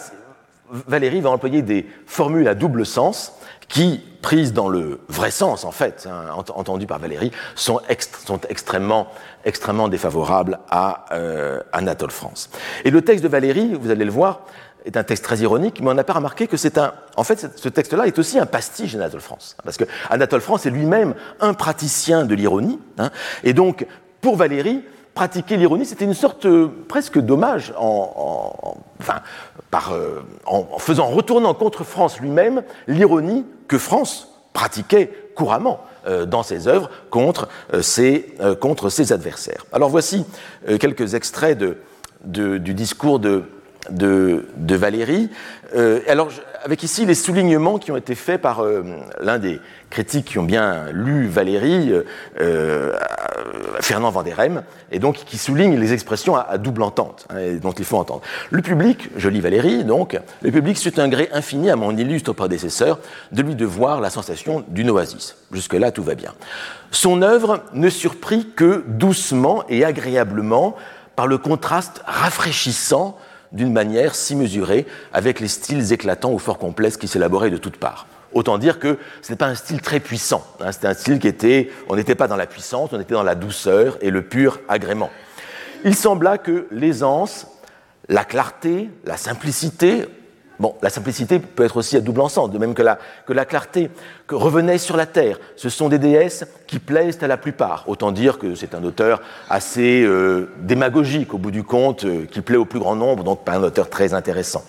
Valérie 0.69 1.21
va 1.21 1.31
employer 1.31 1.61
des 1.61 1.87
formules 2.05 2.47
à 2.47 2.55
double 2.55 2.85
sens 2.85 3.33
qui, 3.67 4.01
prises 4.21 4.53
dans 4.53 4.69
le 4.69 4.99
vrai 5.07 5.31
sens 5.31 5.65
en 5.65 5.71
fait, 5.71 6.07
hein, 6.09 6.43
entendues 6.55 6.87
par 6.87 6.99
Valérie, 6.99 7.31
sont, 7.55 7.79
sont 8.25 8.39
extrêmement, 8.49 9.07
extrêmement 9.43 9.87
défavorables 9.87 10.59
à 10.69 11.05
euh, 11.11 11.61
Anatole 11.73 12.11
France. 12.11 12.49
Et 12.83 12.91
le 12.91 13.01
texte 13.01 13.23
de 13.23 13.29
Valérie, 13.29 13.75
vous 13.79 13.91
allez 13.91 14.05
le 14.05 14.11
voir, 14.11 14.41
est 14.85 14.97
un 14.97 15.03
texte 15.03 15.23
très 15.23 15.39
ironique, 15.39 15.81
mais 15.81 15.89
on 15.89 15.93
n'a 15.93 16.03
pas 16.03 16.13
remarqué 16.13 16.47
que 16.47 16.57
c'est 16.57 16.77
un. 16.77 16.93
En 17.17 17.23
fait, 17.23 17.49
ce 17.55 17.69
texte-là 17.69 18.07
est 18.07 18.19
aussi 18.19 18.39
un 18.39 18.45
pastiche 18.45 18.93
d'Anatole 18.93 19.21
France. 19.21 19.57
Parce 19.63 19.77
que 19.77 19.85
Anatole 20.09 20.41
France 20.41 20.65
est 20.65 20.69
lui-même 20.69 21.15
un 21.41 21.53
praticien 21.53 22.25
de 22.25 22.35
l'ironie. 22.35 22.79
Hein, 22.97 23.09
et 23.43 23.53
donc, 23.53 23.87
pour 24.21 24.35
Valérie, 24.35 24.83
pratiquer 25.15 25.57
l'ironie, 25.57 25.85
c'était 25.85 26.05
une 26.05 26.13
sorte 26.13 26.45
euh, 26.45 26.67
presque 26.87 27.19
d'hommage 27.19 27.73
en, 27.77 28.77
par, 29.71 29.93
euh, 29.93 30.23
en, 30.45 30.77
faisant, 30.77 31.07
retournant 31.07 31.53
contre 31.53 31.83
France 31.83 32.19
lui-même 32.19 32.61
l'ironie 32.87 33.45
que 33.67 33.79
France 33.79 34.27
pratiquait 34.53 35.11
couramment 35.35 35.79
euh, 36.05 36.25
dans 36.25 36.43
ses 36.43 36.67
œuvres 36.67 36.89
contre, 37.09 37.47
ses, 37.81 38.35
contre 38.61 38.89
ses 38.89 39.13
adversaires. 39.13 39.65
Alors 39.73 39.89
voici 39.89 40.25
quelques 40.79 41.13
extraits 41.13 41.57
de, 41.57 42.57
du 42.57 42.73
discours 42.73 43.19
de 43.19 43.43
de, 43.89 44.45
Valérie. 44.57 45.29
Euh, 45.75 45.99
alors, 46.07 46.29
avec 46.63 46.83
ici 46.83 47.05
les 47.05 47.15
soulignements 47.15 47.77
qui 47.77 47.91
ont 47.91 47.97
été 47.97 48.15
faits 48.15 48.41
par 48.41 48.61
euh, 48.61 48.83
l'un 49.21 49.39
des 49.39 49.59
critiques 49.89 50.25
qui 50.25 50.39
ont 50.39 50.43
bien 50.43 50.85
lu 50.91 51.27
Valérie, 51.27 51.91
euh 52.39 52.93
Fernand 53.81 54.09
Vanderem, 54.09 54.63
et 54.91 54.99
donc 54.99 55.15
qui 55.15 55.37
souligne 55.37 55.77
les 55.77 55.93
expressions 55.93 56.35
à, 56.35 56.57
double 56.57 56.83
entente, 56.83 57.27
hein, 57.29 57.57
dont 57.61 57.71
il 57.71 57.85
faut 57.85 57.97
entendre. 57.97 58.21
Le 58.49 58.61
public, 58.61 59.09
je 59.17 59.29
lis 59.29 59.41
Valérie, 59.41 59.83
donc, 59.83 60.19
le 60.41 60.51
public 60.51 60.77
c'est 60.77 60.99
un 60.99 61.07
gré 61.07 61.29
infini 61.31 61.69
à 61.69 61.75
mon 61.75 61.95
illustre 61.95 62.33
prédécesseur 62.33 62.99
de 63.31 63.41
lui 63.41 63.55
devoir 63.55 64.01
la 64.01 64.09
sensation 64.09 64.63
d'une 64.67 64.89
oasis. 64.89 65.35
Jusque-là, 65.51 65.91
tout 65.91 66.03
va 66.03 66.15
bien. 66.15 66.33
Son 66.91 67.21
œuvre 67.21 67.61
ne 67.73 67.89
surprit 67.89 68.47
que 68.55 68.83
doucement 68.87 69.63
et 69.69 69.83
agréablement 69.83 70.75
par 71.15 71.27
le 71.27 71.37
contraste 71.37 72.01
rafraîchissant 72.05 73.17
d'une 73.55 73.73
manière 73.73 74.13
si 74.13 74.35
mesurée 74.35 74.85
avec 75.11 75.39
les 75.39 75.47
styles 75.47 75.91
éclatants 75.91 76.31
ou 76.31 76.39
fort 76.39 76.59
complexes 76.59 76.97
qui 76.97 77.07
s'élaboraient 77.07 77.49
de 77.49 77.57
toutes 77.57 77.77
parts. 77.77 78.05
Autant 78.33 78.57
dire 78.57 78.79
que 78.79 78.99
ce 79.21 79.31
n'est 79.31 79.37
pas 79.37 79.47
un 79.47 79.55
style 79.55 79.81
très 79.81 80.01
puissant. 80.01 80.45
Hein, 80.59 80.73
c'était 80.73 80.87
un 80.87 80.93
style 80.93 81.19
qui 81.19 81.27
était, 81.27 81.71
on 81.87 81.95
n'était 81.95 82.15
pas 82.15 82.27
dans 82.27 82.35
la 82.35 82.45
puissance, 82.45 82.91
on 82.91 82.99
était 82.99 83.13
dans 83.13 83.23
la 83.23 83.35
douceur 83.35 83.97
et 84.01 84.11
le 84.11 84.23
pur 84.23 84.59
agrément. 84.67 85.09
Il 85.85 85.95
sembla 85.95 86.37
que 86.37 86.67
l'aisance, 86.69 87.47
la 88.09 88.25
clarté, 88.25 88.89
la 89.05 89.15
simplicité 89.15 90.05
Bon, 90.59 90.75
la 90.81 90.89
simplicité 90.89 91.39
peut 91.39 91.65
être 91.65 91.77
aussi 91.77 91.97
à 91.97 92.01
double 92.01 92.29
sens, 92.29 92.49
de 92.49 92.57
même 92.57 92.73
que 92.73 92.81
la, 92.81 92.97
que 93.25 93.33
la 93.33 93.45
clarté 93.45 93.89
que 94.25 94.35
revenait 94.35 94.77
sur 94.77 94.95
la 94.95 95.05
terre. 95.05 95.37
Ce 95.57 95.69
sont 95.69 95.89
des 95.89 95.99
déesses 95.99 96.45
qui 96.67 96.79
plaisent 96.79 97.21
à 97.21 97.27
la 97.27 97.37
plupart. 97.37 97.83
Autant 97.87 98.11
dire 98.11 98.39
que 98.39 98.55
c'est 98.55 98.73
un 98.73 98.83
auteur 98.83 99.21
assez 99.49 100.03
euh, 100.03 100.49
démagogique, 100.61 101.33
au 101.33 101.37
bout 101.37 101.51
du 101.51 101.63
compte, 101.63 102.05
euh, 102.05 102.25
qui 102.25 102.41
plaît 102.41 102.57
au 102.57 102.65
plus 102.65 102.79
grand 102.79 102.95
nombre, 102.95 103.23
donc 103.23 103.43
pas 103.43 103.53
un 103.53 103.63
auteur 103.63 103.89
très 103.89 104.13
intéressant. 104.13 104.63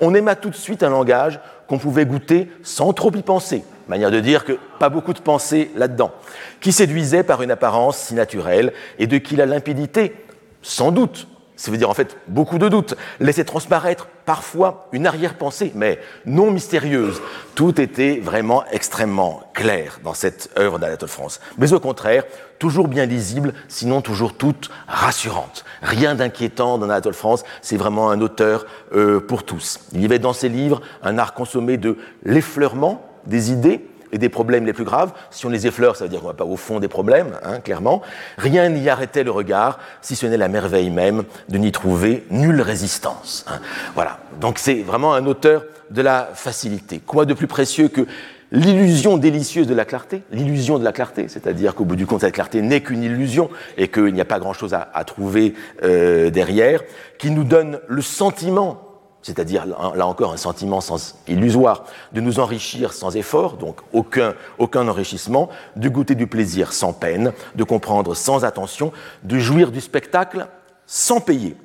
On 0.00 0.14
aima 0.14 0.36
tout 0.36 0.50
de 0.50 0.56
suite 0.56 0.82
un 0.82 0.90
langage 0.90 1.40
qu'on 1.66 1.78
pouvait 1.78 2.04
goûter 2.04 2.50
sans 2.62 2.92
trop 2.92 3.12
y 3.14 3.22
penser. 3.22 3.64
Manière 3.88 4.10
de 4.10 4.20
dire 4.20 4.44
que 4.44 4.58
pas 4.78 4.88
beaucoup 4.88 5.12
de 5.12 5.20
pensée 5.20 5.70
là-dedans. 5.74 6.12
Qui 6.60 6.70
séduisait 6.70 7.22
par 7.22 7.42
une 7.42 7.50
apparence 7.50 7.96
si 7.96 8.14
naturelle 8.14 8.72
et 8.98 9.06
de 9.06 9.18
qui 9.18 9.36
la 9.36 9.46
limpidité, 9.46 10.14
sans 10.62 10.92
doute, 10.92 11.26
ça 11.60 11.70
veut 11.70 11.76
dire 11.76 11.90
en 11.90 11.94
fait 11.94 12.16
beaucoup 12.26 12.56
de 12.56 12.70
doutes, 12.70 12.94
laisser 13.20 13.44
transparaître 13.44 14.06
parfois 14.24 14.88
une 14.92 15.06
arrière-pensée, 15.06 15.72
mais 15.74 15.98
non 16.24 16.50
mystérieuse. 16.50 17.20
Tout 17.54 17.78
était 17.82 18.18
vraiment 18.18 18.64
extrêmement 18.72 19.42
clair 19.52 20.00
dans 20.02 20.14
cette 20.14 20.48
œuvre 20.58 20.78
d'Anatole 20.78 21.10
France. 21.10 21.38
Mais 21.58 21.74
au 21.74 21.78
contraire, 21.78 22.24
toujours 22.58 22.88
bien 22.88 23.04
lisible, 23.04 23.52
sinon 23.68 24.00
toujours 24.00 24.38
toute 24.38 24.70
rassurante. 24.88 25.66
Rien 25.82 26.14
d'inquiétant 26.14 26.78
dans 26.78 26.86
Anatole 26.86 27.12
France, 27.12 27.44
c'est 27.60 27.76
vraiment 27.76 28.10
un 28.10 28.22
auteur 28.22 28.64
euh, 28.94 29.20
pour 29.20 29.44
tous. 29.44 29.80
Il 29.92 30.00
y 30.00 30.06
avait 30.06 30.18
dans 30.18 30.32
ses 30.32 30.48
livres 30.48 30.80
un 31.02 31.18
art 31.18 31.34
consommé 31.34 31.76
de 31.76 31.98
l'effleurement 32.24 33.06
des 33.26 33.52
idées, 33.52 33.86
et 34.12 34.18
des 34.18 34.28
problèmes 34.28 34.66
les 34.66 34.72
plus 34.72 34.84
graves. 34.84 35.12
Si 35.30 35.46
on 35.46 35.48
les 35.48 35.66
effleure, 35.66 35.96
ça 35.96 36.04
veut 36.04 36.10
dire 36.10 36.20
qu'on 36.20 36.28
va 36.28 36.34
pas 36.34 36.44
au 36.44 36.56
fond 36.56 36.80
des 36.80 36.88
problèmes, 36.88 37.38
hein, 37.42 37.60
clairement. 37.60 38.02
Rien 38.38 38.68
n'y 38.68 38.88
arrêtait 38.88 39.24
le 39.24 39.30
regard, 39.30 39.78
si 40.02 40.16
ce 40.16 40.26
n'est 40.26 40.36
la 40.36 40.48
merveille 40.48 40.90
même 40.90 41.24
de 41.48 41.58
n'y 41.58 41.72
trouver 41.72 42.24
nulle 42.30 42.60
résistance. 42.60 43.44
Hein. 43.48 43.60
Voilà. 43.94 44.18
Donc 44.40 44.58
c'est 44.58 44.82
vraiment 44.82 45.14
un 45.14 45.26
auteur 45.26 45.64
de 45.90 46.02
la 46.02 46.28
facilité. 46.34 47.00
Quoi 47.04 47.24
de 47.24 47.34
plus 47.34 47.46
précieux 47.46 47.88
que 47.88 48.06
l'illusion 48.52 49.16
délicieuse 49.16 49.66
de 49.66 49.74
la 49.74 49.84
clarté, 49.84 50.22
l'illusion 50.32 50.78
de 50.78 50.84
la 50.84 50.92
clarté, 50.92 51.28
c'est-à-dire 51.28 51.74
qu'au 51.74 51.84
bout 51.84 51.96
du 51.96 52.06
compte, 52.06 52.22
cette 52.22 52.34
clarté 52.34 52.62
n'est 52.62 52.80
qu'une 52.80 53.02
illusion 53.02 53.50
et 53.76 53.88
qu'il 53.88 54.12
n'y 54.12 54.20
a 54.20 54.24
pas 54.24 54.38
grand-chose 54.38 54.74
à, 54.74 55.04
trouver 55.04 55.54
euh, 55.82 56.30
derrière, 56.30 56.82
qui 57.18 57.30
nous 57.30 57.44
donne 57.44 57.80
le 57.88 58.02
sentiment 58.02 58.89
c'est-à-dire 59.22 59.66
là 59.66 60.06
encore 60.06 60.32
un 60.32 60.36
sentiment 60.36 60.80
illusoire 61.28 61.84
de 62.12 62.20
nous 62.20 62.40
enrichir 62.40 62.92
sans 62.92 63.16
effort, 63.16 63.54
donc 63.54 63.80
aucun, 63.92 64.34
aucun 64.58 64.88
enrichissement, 64.88 65.50
de 65.76 65.88
goûter 65.88 66.14
du 66.14 66.26
plaisir 66.26 66.72
sans 66.72 66.92
peine, 66.92 67.32
de 67.54 67.64
comprendre 67.64 68.14
sans 68.14 68.44
attention, 68.44 68.92
de 69.22 69.38
jouir 69.38 69.70
du 69.70 69.80
spectacle 69.80 70.46
sans 70.86 71.20
payer. 71.20 71.56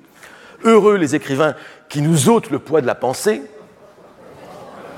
Heureux 0.63 0.97
les 0.97 1.15
écrivains 1.15 1.55
qui 1.89 2.01
nous 2.01 2.29
ôtent 2.29 2.49
le 2.49 2.59
poids 2.59 2.81
de 2.81 2.87
la 2.87 2.95
pensée, 2.95 3.41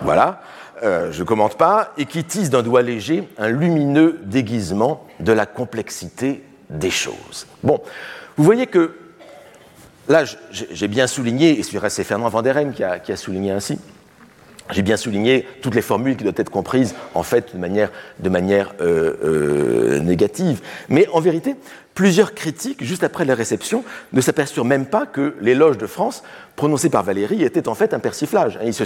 voilà, 0.02 0.42
euh, 0.84 1.12
je 1.12 1.22
ne 1.22 1.26
commente 1.26 1.58
pas, 1.58 1.94
et 1.98 2.06
qui 2.06 2.24
tissent 2.24 2.50
d'un 2.50 2.62
doigt 2.62 2.82
léger 2.82 3.28
un 3.38 3.50
lumineux 3.50 4.20
déguisement 4.24 5.06
de 5.20 5.32
la 5.32 5.46
complexité 5.46 6.44
des 6.70 6.92
choses. 6.92 7.48
Bon, 7.64 7.82
vous 8.36 8.44
voyez 8.44 8.68
que 8.68 8.96
Là, 10.10 10.24
j'ai 10.52 10.88
bien 10.88 11.08
souligné, 11.08 11.60
et 11.60 11.64
c'est 11.64 12.04
Fernand 12.04 12.30
Van 12.30 12.42
der 12.42 12.72
qui 12.74 12.84
a, 12.84 13.00
qui 13.00 13.12
a 13.12 13.18
souligné 13.18 13.52
ainsi, 13.52 13.78
j'ai 14.72 14.82
bien 14.82 14.98
souligné 14.98 15.46
toutes 15.62 15.76
les 15.76 15.82
formules 15.82 16.18
qui 16.18 16.24
doivent 16.24 16.36
être 16.38 16.50
comprises 16.50 16.96
en 17.14 17.24
fait 17.24 17.54
de 17.54 17.60
manière, 17.60 17.92
de 18.20 18.30
manière 18.30 18.74
euh, 18.82 19.16
euh, 19.24 20.00
négative. 20.00 20.62
Mais 20.90 21.08
en 21.14 21.20
vérité, 21.20 21.56
plusieurs 21.98 22.36
critiques, 22.36 22.84
juste 22.84 23.04
après 23.04 23.26
la 23.26 23.34
réception, 23.34 23.84
ne 24.14 24.22
s'aperçurent 24.22 24.66
même 24.66 24.86
pas 24.86 25.08
que 25.08 25.34
l'éloge 25.42 25.80
de 25.80 25.88
France 25.88 26.22
prononcé 26.56 26.92
par 26.92 27.02
Valérie 27.02 27.42
était 27.42 27.68
en 27.68 27.74
fait 27.74 27.92
un 27.92 27.98
persiflage. 27.98 28.60
Ils 28.64 28.76
se 28.76 28.84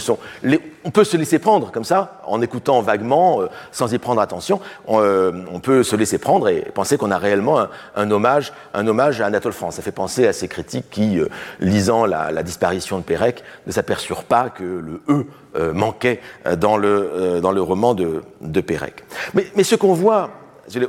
on 0.86 0.92
peut 0.92 1.04
se 1.04 1.18
laisser 1.18 1.38
prendre 1.38 1.72
comme 1.72 1.84
ça, 1.84 2.22
en 2.26 2.42
écoutant 2.42 2.82
vaguement, 2.82 3.42
euh, 3.42 3.48
sans 3.74 3.94
y 3.94 3.98
prendre 3.98 4.22
attention. 4.22 4.62
On, 4.88 5.60
peut 5.62 5.84
se 5.84 5.98
laisser 5.98 6.20
prendre 6.20 6.48
et 6.48 6.62
penser 6.74 6.98
qu'on 6.98 7.12
a 7.12 7.18
réellement 7.18 7.68
un, 7.98 8.12
hommage, 8.12 8.54
à 8.74 8.80
Anatole 9.26 9.52
France. 9.52 9.76
Ça 9.76 9.82
fait 9.82 9.92
penser 9.92 10.26
à 10.26 10.32
ces 10.32 10.48
critiques 10.48 10.90
qui, 10.90 11.20
lisant 11.60 12.06
la, 12.06 12.44
disparition 12.44 12.98
de 12.98 13.04
Pérec, 13.04 13.44
ne 13.68 13.74
s'aperçurent 13.74 14.24
pas 14.24 14.50
que 14.50 14.64
le 14.64 15.02
E 15.10 15.26
euh, 15.58 15.74
manquait 15.74 16.22
euh, 16.46 16.56
dans 16.56 16.78
le, 16.78 17.12
euh, 17.14 17.42
dans 17.42 17.52
le 17.52 17.62
roman 17.62 17.94
de, 17.94 18.62
Pérec. 18.62 19.04
Mais 19.34 19.64
ce 19.64 19.76
qu'on 19.76 19.94
voit, 19.94 20.30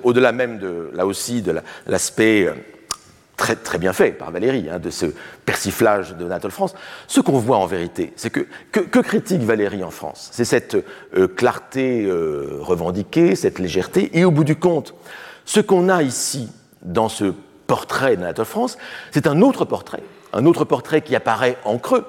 au-delà 0.02 0.32
même 0.32 0.58
de, 0.58 0.90
là 0.94 1.06
aussi 1.06 1.42
de 1.42 1.54
l'aspect 1.86 2.48
très, 3.36 3.56
très 3.56 3.78
bien 3.78 3.92
fait 3.92 4.12
par 4.12 4.30
Valérie, 4.30 4.68
hein, 4.70 4.78
de 4.78 4.90
ce 4.90 5.06
persiflage 5.44 6.16
de 6.16 6.24
Anatole 6.26 6.50
France, 6.50 6.74
ce 7.08 7.20
qu'on 7.20 7.38
voit 7.38 7.58
en 7.58 7.66
vérité, 7.66 8.12
c'est 8.16 8.30
que, 8.30 8.46
que, 8.70 9.00
critique 9.00 9.42
Valérie 9.42 9.82
en 9.82 9.90
France? 9.90 10.28
C'est 10.32 10.44
cette 10.44 10.76
clarté 11.36 12.08
revendiquée, 12.60 13.34
cette 13.34 13.58
légèreté, 13.58 14.16
et 14.16 14.24
au 14.24 14.30
bout 14.30 14.44
du 14.44 14.56
compte, 14.56 14.94
ce 15.44 15.60
qu'on 15.60 15.88
a 15.88 16.02
ici 16.02 16.50
dans 16.82 17.08
ce 17.08 17.32
portrait 17.66 18.16
d'Anatole 18.16 18.44
France, 18.44 18.78
c'est 19.10 19.26
un 19.26 19.40
autre 19.40 19.64
portrait, 19.64 20.02
un 20.32 20.46
autre 20.46 20.64
portrait 20.64 21.00
qui 21.00 21.16
apparaît 21.16 21.56
en 21.64 21.78
creux, 21.78 22.04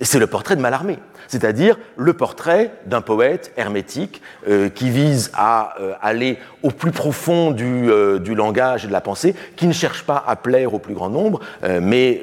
c'est 0.00 0.18
le 0.18 0.26
portrait 0.26 0.56
de 0.56 0.60
Mallarmé 0.60 0.98
c'est-à-dire 1.28 1.76
le 1.96 2.12
portrait 2.12 2.72
d'un 2.86 3.00
poète 3.00 3.52
hermétique 3.56 4.22
euh, 4.48 4.68
qui 4.68 4.90
vise 4.90 5.30
à 5.34 5.74
euh, 5.80 5.92
aller 6.00 6.38
au 6.62 6.70
plus 6.70 6.92
profond 6.92 7.50
du, 7.50 7.90
euh, 7.90 8.18
du, 8.18 8.34
langage 8.34 8.84
et 8.84 8.88
de 8.88 8.92
la 8.92 9.00
pensée, 9.00 9.34
qui 9.56 9.66
ne 9.66 9.72
cherche 9.72 10.04
pas 10.04 10.22
à 10.26 10.36
plaire 10.36 10.74
au 10.74 10.78
plus 10.78 10.94
grand 10.94 11.08
nombre, 11.08 11.40
mais, 11.80 12.20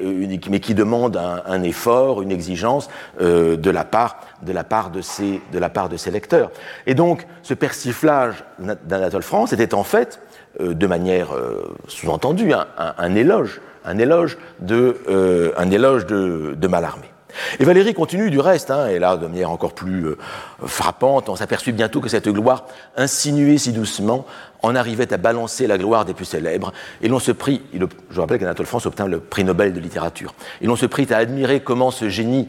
mais, 0.48 0.60
qui 0.60 0.74
demande 0.74 1.16
un, 1.16 1.42
un 1.46 1.62
effort, 1.62 2.22
une 2.22 2.30
exigence 2.30 2.88
de, 3.20 3.70
la 3.70 3.84
part, 3.84 4.20
de, 4.42 4.52
la 4.52 4.64
part 4.64 4.90
de, 4.90 5.00
ses, 5.00 5.40
de 5.52 5.58
la 5.58 5.68
part 5.68 5.88
de 5.88 5.96
ses 5.96 6.10
lecteurs. 6.10 6.50
Et 6.86 6.94
donc, 6.94 7.26
ce 7.42 7.54
persiflage 7.54 8.44
d'Anatole 8.84 9.22
France 9.22 9.52
était 9.52 9.74
en 9.74 9.84
fait, 9.84 10.20
de 10.60 10.86
manière 10.86 11.28
sous-entendue, 11.88 12.52
un, 12.52 12.66
un, 12.76 13.14
éloge, 13.14 13.60
un 13.84 13.98
éloge 13.98 14.38
de, 14.60 15.52
un 15.56 15.70
éloge 15.70 16.06
de, 16.06 16.54
de 16.56 16.68
Mallarmé. 16.68 17.11
Et 17.58 17.64
Valérie 17.64 17.94
continue 17.94 18.30
du 18.30 18.40
reste, 18.40 18.70
hein, 18.70 18.88
et 18.88 18.98
là, 18.98 19.16
de 19.16 19.26
manière 19.26 19.50
encore 19.50 19.74
plus 19.74 20.06
euh, 20.06 20.18
frappante, 20.64 21.28
on 21.28 21.36
s'aperçut 21.36 21.72
bientôt 21.72 22.00
que 22.00 22.08
cette 22.08 22.28
gloire, 22.28 22.66
insinuée 22.96 23.58
si 23.58 23.72
doucement, 23.72 24.26
en 24.62 24.74
arrivait 24.74 25.12
à 25.12 25.16
balancer 25.16 25.66
la 25.66 25.78
gloire 25.78 26.04
des 26.04 26.14
plus 26.14 26.24
célèbres, 26.24 26.72
et 27.00 27.08
l'on 27.08 27.18
se 27.18 27.32
prit, 27.32 27.62
je 28.10 28.20
rappelle 28.20 28.38
qu'Anatole 28.38 28.66
France 28.66 28.86
obtint 28.86 29.06
le 29.06 29.20
prix 29.20 29.44
Nobel 29.44 29.72
de 29.72 29.80
littérature, 29.80 30.34
et 30.60 30.66
l'on 30.66 30.76
se 30.76 30.86
prit 30.86 31.06
à 31.10 31.16
admirer 31.16 31.60
comment 31.60 31.90
ce 31.90 32.08
génie 32.08 32.48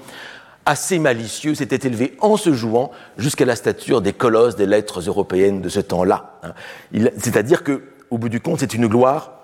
assez 0.65 0.99
malicieux 0.99 1.55
s'était 1.55 1.87
élevé 1.87 2.15
en 2.21 2.37
se 2.37 2.53
jouant 2.53 2.91
jusqu'à 3.17 3.45
la 3.45 3.55
stature 3.55 4.01
des 4.01 4.13
colosses 4.13 4.55
des 4.55 4.65
lettres 4.65 5.01
européennes 5.01 5.61
de 5.61 5.69
ce 5.69 5.79
temps-là. 5.79 6.39
Hein. 6.43 6.53
C'est-à-dire 7.17 7.63
que, 7.63 7.83
au 8.09 8.17
bout 8.17 8.29
du 8.29 8.39
compte, 8.39 8.59
c'est 8.59 8.73
une 8.73 8.87
gloire 8.87 9.42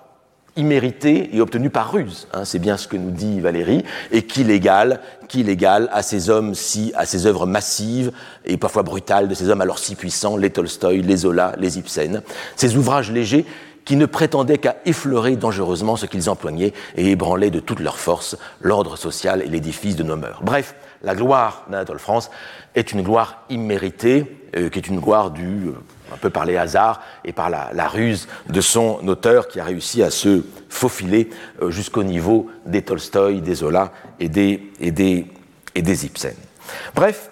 immérité 0.56 1.30
et 1.34 1.40
obtenu 1.40 1.70
par 1.70 1.92
ruse. 1.92 2.28
Hein, 2.32 2.44
c'est 2.44 2.58
bien 2.58 2.76
ce 2.76 2.88
que 2.88 2.96
nous 2.96 3.10
dit 3.10 3.40
Valérie, 3.40 3.84
et 4.10 4.22
qui 4.22 4.44
l'égale, 4.44 5.00
qui 5.28 5.42
l'égale 5.42 5.88
à 5.92 6.02
ces 6.02 6.30
hommes 6.30 6.54
si, 6.54 6.92
à 6.96 7.06
ces 7.06 7.26
œuvres 7.26 7.46
massives 7.46 8.12
et 8.44 8.56
parfois 8.56 8.82
brutales 8.82 9.28
de 9.28 9.34
ces 9.34 9.48
hommes 9.48 9.60
alors 9.60 9.78
si 9.78 9.94
puissants, 9.94 10.36
les 10.36 10.50
Tolstoï, 10.50 11.02
les 11.02 11.16
Zola, 11.18 11.54
les 11.58 11.78
Ibsen, 11.78 12.22
ces 12.56 12.76
ouvrages 12.76 13.10
légers 13.10 13.46
qui 13.84 13.96
ne 13.96 14.06
prétendaient 14.06 14.58
qu'à 14.58 14.76
effleurer 14.84 15.36
dangereusement 15.36 15.96
ce 15.96 16.06
qu'ils 16.06 16.30
empoignaient 16.30 16.72
et 16.96 17.10
ébranler 17.10 17.50
de 17.50 17.60
toute 17.60 17.80
leur 17.80 17.98
force 17.98 18.36
l'ordre 18.60 18.96
social 18.96 19.42
et 19.42 19.46
l'édifice 19.46 19.96
de 19.96 20.02
nos 20.02 20.16
mœurs. 20.16 20.40
Bref, 20.42 20.74
la 21.02 21.14
gloire 21.14 21.66
d'Anatole 21.70 21.98
France 21.98 22.30
est 22.74 22.92
une 22.92 23.02
gloire 23.02 23.44
imméritée, 23.48 24.26
euh, 24.56 24.68
qui 24.68 24.78
est 24.78 24.88
une 24.88 25.00
gloire 25.00 25.30
du, 25.30 25.68
euh, 25.68 25.72
un 26.12 26.16
peu 26.16 26.30
par 26.30 26.44
les 26.44 26.56
hasards 26.56 27.00
et 27.24 27.32
par 27.32 27.50
la, 27.50 27.88
ruse 27.88 28.28
de 28.48 28.60
son 28.60 29.06
auteur 29.08 29.48
qui 29.48 29.60
a 29.60 29.64
réussi 29.64 30.02
à 30.02 30.10
se 30.10 30.42
faufiler 30.68 31.30
euh, 31.62 31.70
jusqu'au 31.70 32.02
niveau 32.02 32.48
des 32.66 32.82
Tolstoï, 32.82 33.40
des 33.40 33.56
Zola 33.56 33.92
et 34.18 34.28
des, 34.28 34.70
et 34.80 35.32
Ibsen. 35.74 36.34
Bref, 36.94 37.30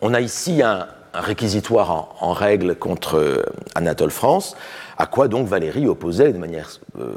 on 0.00 0.14
a 0.14 0.20
ici 0.20 0.62
un, 0.62 0.86
réquisitoire 1.12 2.14
en, 2.20 2.32
règle 2.32 2.76
contre 2.76 3.16
euh, 3.16 3.42
Anatole 3.74 4.10
France, 4.10 4.56
à 4.96 5.06
quoi 5.06 5.28
donc 5.28 5.48
Valérie 5.48 5.88
opposait 5.88 6.32
de 6.32 6.38
manière, 6.38 6.68
euh, 6.98 7.14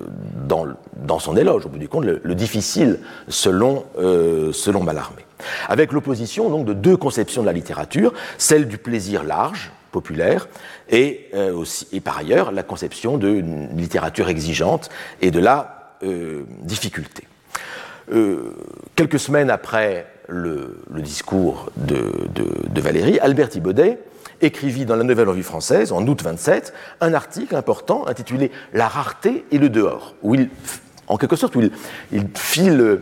dans, 0.48 0.66
dans, 0.96 1.20
son 1.20 1.38
éloge, 1.38 1.66
au 1.66 1.70
bout 1.70 1.78
du 1.78 1.90
compte, 1.90 2.06
le, 2.06 2.36
difficile 2.36 3.00
selon, 3.28 3.86
selon 3.98 4.84
Mallarmé 4.84 5.24
avec 5.68 5.92
l'opposition 5.92 6.50
donc 6.50 6.66
de 6.66 6.74
deux 6.74 6.98
conceptions 6.98 7.42
de 7.42 7.48
la 7.48 7.54
littérature, 7.54 8.14
celle 8.38 8.68
du 8.68 8.78
plaisir 8.78 9.24
large, 9.24 9.72
populaire, 9.94 10.50
et, 10.90 11.30
euh, 11.34 11.54
aussi, 11.54 11.88
et 11.94 12.02
par 12.02 12.18
ailleurs 12.18 12.52
la 12.52 12.64
conception 12.64 13.18
d'une 13.18 13.70
littérature 13.78 14.28
exigeante 14.28 14.90
et 15.22 15.32
de 15.32 15.40
la 15.40 15.96
euh, 16.04 16.44
difficulté. 16.64 17.24
Euh, 18.12 18.54
quelques 18.96 19.20
semaines 19.20 19.50
après 19.50 20.06
le, 20.28 20.82
discours 20.98 21.72
de, 21.78 22.28
de, 22.34 22.82
Valérie, 22.82 23.20
Albert 23.20 23.50
Thibaudet 23.50 24.00
écrivit 24.42 24.84
dans 24.84 24.98
la 24.98 25.06
Nouvelle 25.06 25.30
Revue 25.30 25.44
française, 25.44 25.94
en 25.94 26.06
août 26.06 26.22
27, 26.22 26.74
un 27.00 27.14
article 27.14 27.56
important 27.56 28.06
intitulé 28.08 28.52
La 28.74 28.90
rareté 28.90 29.46
et 29.52 29.58
le 29.58 29.70
dehors, 29.70 30.16
où 30.22 30.36
il, 30.36 30.50
en 31.08 31.18
quelque 31.18 31.38
sorte, 31.38 31.56
où 31.56 31.62
il, 31.62 31.72
il 32.12 32.28
file 32.36 33.00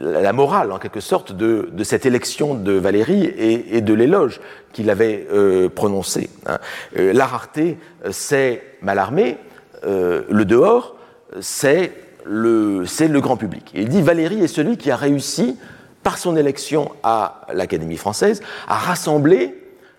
la 0.00 0.32
morale, 0.32 0.72
en 0.72 0.78
quelque 0.78 1.00
sorte, 1.00 1.32
de, 1.32 1.70
cette 1.82 2.06
élection 2.06 2.54
de 2.54 2.72
Valérie 2.72 3.24
et, 3.24 3.80
de 3.80 3.94
l'éloge 3.94 4.40
qu'il 4.72 4.90
avait 4.90 5.26
euh, 5.32 5.68
prononcé. 5.68 6.30
Hein. 6.46 6.58
Euh, 6.98 7.12
la 7.12 7.26
rareté, 7.26 7.78
euh, 8.04 8.08
c'est 8.12 8.62
Malarmé, 8.82 9.38
le 9.84 10.44
dehors, 10.44 10.96
c'est 11.40 11.92
le, 12.24 12.80
le 12.80 13.20
grand 13.20 13.36
public. 13.36 13.70
il 13.74 13.88
dit 13.88 14.02
Valérie 14.02 14.42
est 14.42 14.48
celui 14.48 14.78
qui 14.78 14.90
a 14.90 14.96
réussi, 14.96 15.56
par 16.02 16.18
son 16.18 16.36
élection 16.36 16.90
à 17.04 17.42
l'Académie 17.52 17.96
française, 17.96 18.40
à 18.66 18.74
rassembler 18.74 19.54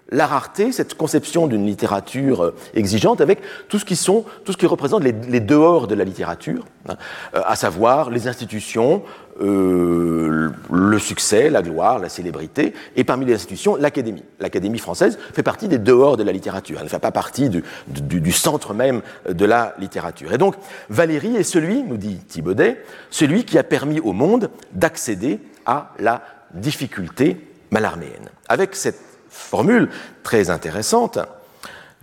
la 0.09 0.25
rareté, 0.25 0.71
cette 0.71 0.95
conception 0.95 1.47
d'une 1.47 1.65
littérature 1.65 2.53
exigeante, 2.73 3.21
avec 3.21 3.39
tout 3.67 3.79
ce 3.79 3.85
qui, 3.85 3.95
sont, 3.95 4.25
tout 4.45 4.51
ce 4.51 4.57
qui 4.57 4.65
représente 4.65 5.03
les, 5.03 5.39
dehors 5.39 5.87
de 5.87 5.95
la 5.95 6.03
littérature, 6.03 6.65
hein, 6.87 6.95
à 7.33 7.55
savoir 7.55 8.09
les 8.09 8.27
institutions, 8.27 9.03
euh, 9.41 10.49
le 10.71 10.99
succès, 10.99 11.49
la 11.49 11.61
gloire, 11.61 11.99
la 11.99 12.09
célébrité, 12.09 12.73
et 12.95 13.03
parmi 13.03 13.25
les 13.25 13.33
institutions, 13.33 13.75
l'Académie. 13.75 14.23
L'Académie 14.39 14.79
française 14.79 15.19
fait 15.33 15.43
partie 15.43 15.67
des 15.67 15.77
dehors 15.77 16.17
de 16.17 16.23
la 16.23 16.31
littérature, 16.31 16.77
elle 16.79 16.85
ne 16.85 16.89
fait 16.89 16.99
pas 16.99 17.11
partie 17.11 17.49
du, 17.49 17.63
du, 17.87 18.31
centre 18.31 18.73
même 18.73 19.01
de 19.29 19.45
la 19.45 19.75
littérature. 19.79 20.33
Et 20.33 20.37
donc, 20.37 20.55
Valérie 20.89 21.35
est 21.35 21.43
celui, 21.43 21.83
nous 21.83 21.97
dit 21.97 22.17
Thibaudet, 22.27 22.81
celui 23.09 23.43
qui 23.43 23.57
a 23.57 23.63
permis 23.63 23.99
au 23.99 24.13
monde 24.13 24.49
d'accéder 24.73 25.39
à 25.65 25.91
la 25.99 26.23
difficulté 26.53 27.37
malarméenne. 27.71 28.29
Avec 28.47 28.75
cette 28.75 29.01
formule 29.29 29.89
très 30.23 30.49
intéressante, 30.49 31.19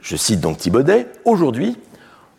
je 0.03 0.17
cite 0.17 0.41
donc 0.41 0.59
Thibaudet, 0.59 1.07
aujourd'hui, 1.25 1.77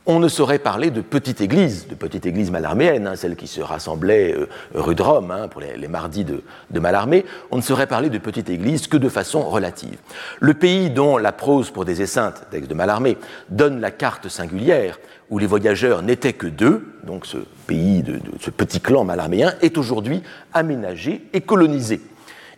on 0.08 0.20
ne 0.20 0.28
saurait 0.28 0.60
parler 0.60 0.92
de 0.92 1.02
petite 1.02 1.42
église, 1.42 1.88
de 1.88 1.96
petite 1.96 2.28
église 2.28 2.52
malarméenne, 2.52 3.08
hein, 3.08 3.16
celle 3.16 3.36
qui 3.36 3.48
se 3.48 3.62
rassemblait 3.62 4.36
euh, 4.36 4.48
rue 4.76 4.94
de 4.94 5.02
Rome 5.02 5.32
hein, 5.32 5.48
pour 5.48 5.62
les, 5.62 5.88
mardis 5.88 6.24
de, 6.24 6.44
Malarmé, 6.80 7.26
on 7.50 7.58
ne 7.58 7.62
saurait 7.62 7.88
parler 7.88 8.10
de 8.10 8.20
petite 8.20 8.50
église 8.50 8.86
que 8.88 8.98
de 8.98 9.10
façon 9.10 9.42
relative. 9.42 9.98
Le 10.40 10.54
pays 10.54 10.92
dont 10.92 11.18
la 11.18 11.32
prose 11.32 11.72
pour 11.72 11.86
des 11.86 12.04
esseintes, 12.04 12.44
texte 12.52 12.70
de 12.70 12.76
Malarmé, 12.76 13.18
donne 13.50 13.82
la 13.82 13.90
carte 13.90 14.30
singulière, 14.30 15.00
où 15.32 15.40
les 15.40 15.48
voyageurs 15.48 16.04
n'étaient 16.04 16.34
que 16.34 16.48
deux, 16.48 16.86
donc 17.04 17.26
ce 17.26 17.38
pays, 17.66 18.04
de, 18.04 18.20
ce 18.40 18.52
petit 18.52 18.80
clan 18.80 19.04
malarméen, 19.06 19.56
est 19.62 19.78
aujourd'hui 19.80 20.22
aménagé 20.54 21.24
et 21.34 21.42
colonisé. 21.42 22.00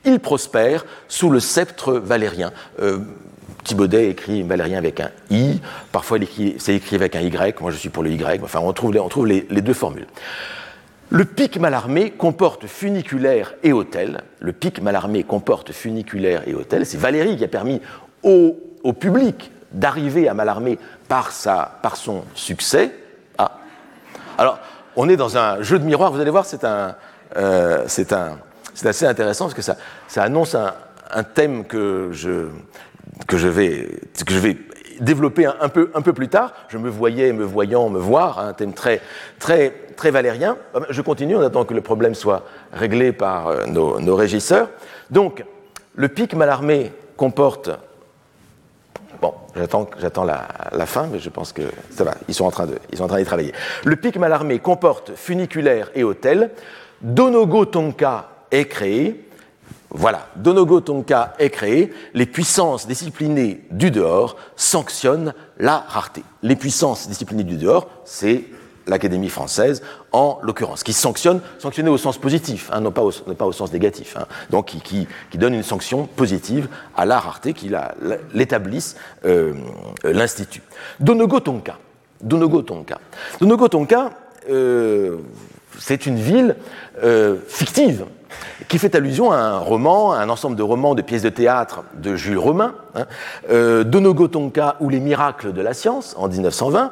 Il 0.08 0.22
prospère 0.22 0.86
sous 1.10 1.30
le 1.30 1.41
sceptre 1.41 1.93
valérien. 1.93 2.54
Euh, 2.82 3.00
Thibaudet 3.65 4.10
écrit 4.10 4.41
Valérien 4.43 4.78
avec 4.78 5.02
un 5.02 5.10
I, 5.30 5.60
parfois 5.91 6.17
c'est 6.58 6.76
écrit 6.76 6.96
avec 6.96 7.17
un 7.17 7.20
Y, 7.20 7.60
moi 7.60 7.72
je 7.72 7.76
suis 7.76 7.89
pour 7.89 8.04
le 8.04 8.12
Y, 8.12 8.41
enfin 8.41 8.62
on 8.63 8.72
trouve, 8.72 8.93
les, 9.26 9.41
deux 9.41 9.74
formules. 9.74 10.08
Le 11.10 11.26
pic 11.26 11.60
Malarmé 11.60 12.12
comporte 12.12 12.67
funiculaire 12.67 13.56
et 13.63 13.74
hôtel. 13.74 14.22
Le 14.39 14.54
pic 14.54 14.82
Malarmé 14.82 15.24
comporte 15.24 15.74
funiculaire 15.74 16.48
et 16.48 16.54
hôtel. 16.54 16.86
C'est 16.86 16.98
Valérie 16.98 17.36
qui 17.36 17.43
a 17.43 17.50
permis 17.50 17.82
au, 18.24 18.56
public 18.98 19.52
d'arriver 19.74 20.30
à 20.30 20.34
Malarmé 20.34 20.80
par, 21.10 21.34
son 21.34 22.24
succès. 22.34 22.93
Ah. 23.38 23.60
Alors, 24.38 24.60
on 24.96 25.10
est 25.10 25.17
dans 25.17 25.38
un 25.38 25.62
jeu 25.62 25.78
de 25.78 25.84
miroir, 25.84 26.13
vous 26.13 26.22
allez 26.22 26.32
voir, 26.32 26.46
c'est 26.46 26.63
un, 26.63 26.96
euh, 27.36 27.84
c'est 27.88 28.13
un, 28.13 28.38
c'est 28.78 28.88
assez 28.88 29.06
intéressant 29.08 29.46
parce 29.46 29.56
que 29.56 29.63
ça, 29.63 29.76
annonce 30.18 30.56
un, 30.56 31.24
thème 31.24 31.66
que 31.66 32.10
je, 32.12 32.50
que 33.28 33.36
je 33.36 33.48
vais, 33.48 33.88
que 34.24 34.32
je 34.32 34.38
vais 34.38 34.56
développer 35.00 35.48
un, 35.48 35.68
peu, 35.68 35.90
un 35.96 36.02
peu 36.02 36.13
plus 36.13 36.28
tard. 36.28 36.54
Je 36.70 36.78
me 36.78 36.88
voyais, 36.88 37.34
me 37.34 37.44
voyant, 37.44 37.90
me 37.90 37.98
voir, 37.98 38.38
un 38.38 38.54
thème 38.54 38.74
très, 38.74 39.02
très, 39.40 39.74
très 39.96 40.12
valérien. 40.12 40.58
Ben, 40.76 40.86
je 40.92 41.02
continue 41.02 41.36
en 41.36 41.42
attendant 41.42 41.66
que 41.66 41.74
le 41.74 41.82
problème 41.82 42.13
soit 42.13 42.44
réglé 42.72 43.12
par 43.12 43.48
euh, 43.48 43.66
nos, 43.66 44.16
régisseurs. 44.16 44.70
Donc, 45.10 45.44
le 45.96 46.08
pic 46.08 46.36
malarmé 46.36 46.92
comporte. 47.16 47.72
Bon, 49.20 49.34
j'attends, 49.56 50.24
la, 50.24 50.48
la, 50.72 50.86
fin, 50.86 51.08
mais 51.12 51.18
je 51.18 51.30
pense 51.30 51.52
que 51.52 51.63
ça 51.90 52.04
va, 52.04 52.13
ils 52.28 52.36
sont 52.36 52.46
en 52.46 52.52
train 52.52 52.68
d'y 52.68 53.26
travailler. 53.26 53.54
Le 53.86 53.96
pic 53.96 54.18
malarmé 54.18 54.60
comporte 54.60 55.13
funiculaire 55.16 55.90
et 55.96 56.04
hôtel. 56.04 56.52
Donogo 57.02 57.66
Tonka 57.66 58.37
est 58.52 58.66
créé. 58.66 59.24
Voilà, 59.90 60.28
Donogo 60.36 60.82
Tonka 60.82 61.34
est 61.40 61.50
créé, 61.50 61.94
les 62.14 62.26
puissances 62.26 62.88
disciplinées 62.88 63.62
du 63.72 63.90
dehors 63.90 64.36
sanctionnent 64.58 65.34
la 65.58 65.78
rareté. 65.78 66.24
Les 66.44 66.58
puissances 66.58 67.08
disciplinées 67.08 67.46
du 67.46 67.56
dehors, 67.56 67.88
c'est 68.04 68.44
l'Académie 68.88 69.30
française 69.30 69.82
en 70.12 70.40
l'occurrence, 70.42 70.84
qui 70.84 70.94
sanctionne, 70.94 71.42
sanctionner 71.60 71.90
au 71.90 71.98
sens 71.98 72.18
positif, 72.18 72.70
hein, 72.74 72.82
non, 72.82 72.92
pas 72.92 73.04
au, 73.04 73.52
sens 73.52 73.72
négatif, 73.72 74.16
hein, 74.18 74.26
donc 74.50 74.76
qui, 74.84 75.08
donne 75.36 75.54
une 75.54 75.64
sanction 75.64 76.06
positive 76.06 76.68
à 76.96 77.06
la 77.06 77.20
rareté, 77.20 77.54
qui 77.54 77.72
l'établisse 78.34 78.96
euh, 79.26 79.54
l'Institut. 80.04 80.64
Donogo 81.00 81.40
Tonka, 81.40 81.78
euh, 84.50 85.18
c'est 85.80 86.06
une 86.06 86.18
ville 86.18 86.56
euh, 87.04 87.38
fictive 87.48 88.06
qui 88.68 88.80
fait 88.80 88.96
allusion 88.96 89.32
à 89.32 89.38
un 89.38 89.60
roman, 89.60 90.12
à 90.12 90.20
un 90.20 90.30
ensemble 90.30 90.56
de 90.56 90.63
romans, 90.63 90.96
de 90.96 91.02
pièces 91.02 91.22
de 91.22 91.30
théâtre 91.30 91.84
de 91.96 92.16
Jules 92.16 92.38
Romain, 92.38 92.76
hein, 92.96 93.06
euh, 93.50 93.84
Donogotonka 93.84 94.78
ou 94.80 94.90
les 94.90 95.00
miracles 95.00 95.54
de 95.54 95.62
la 95.62 95.74
science 95.74 96.16
en 96.18 96.28
1920. 96.28 96.92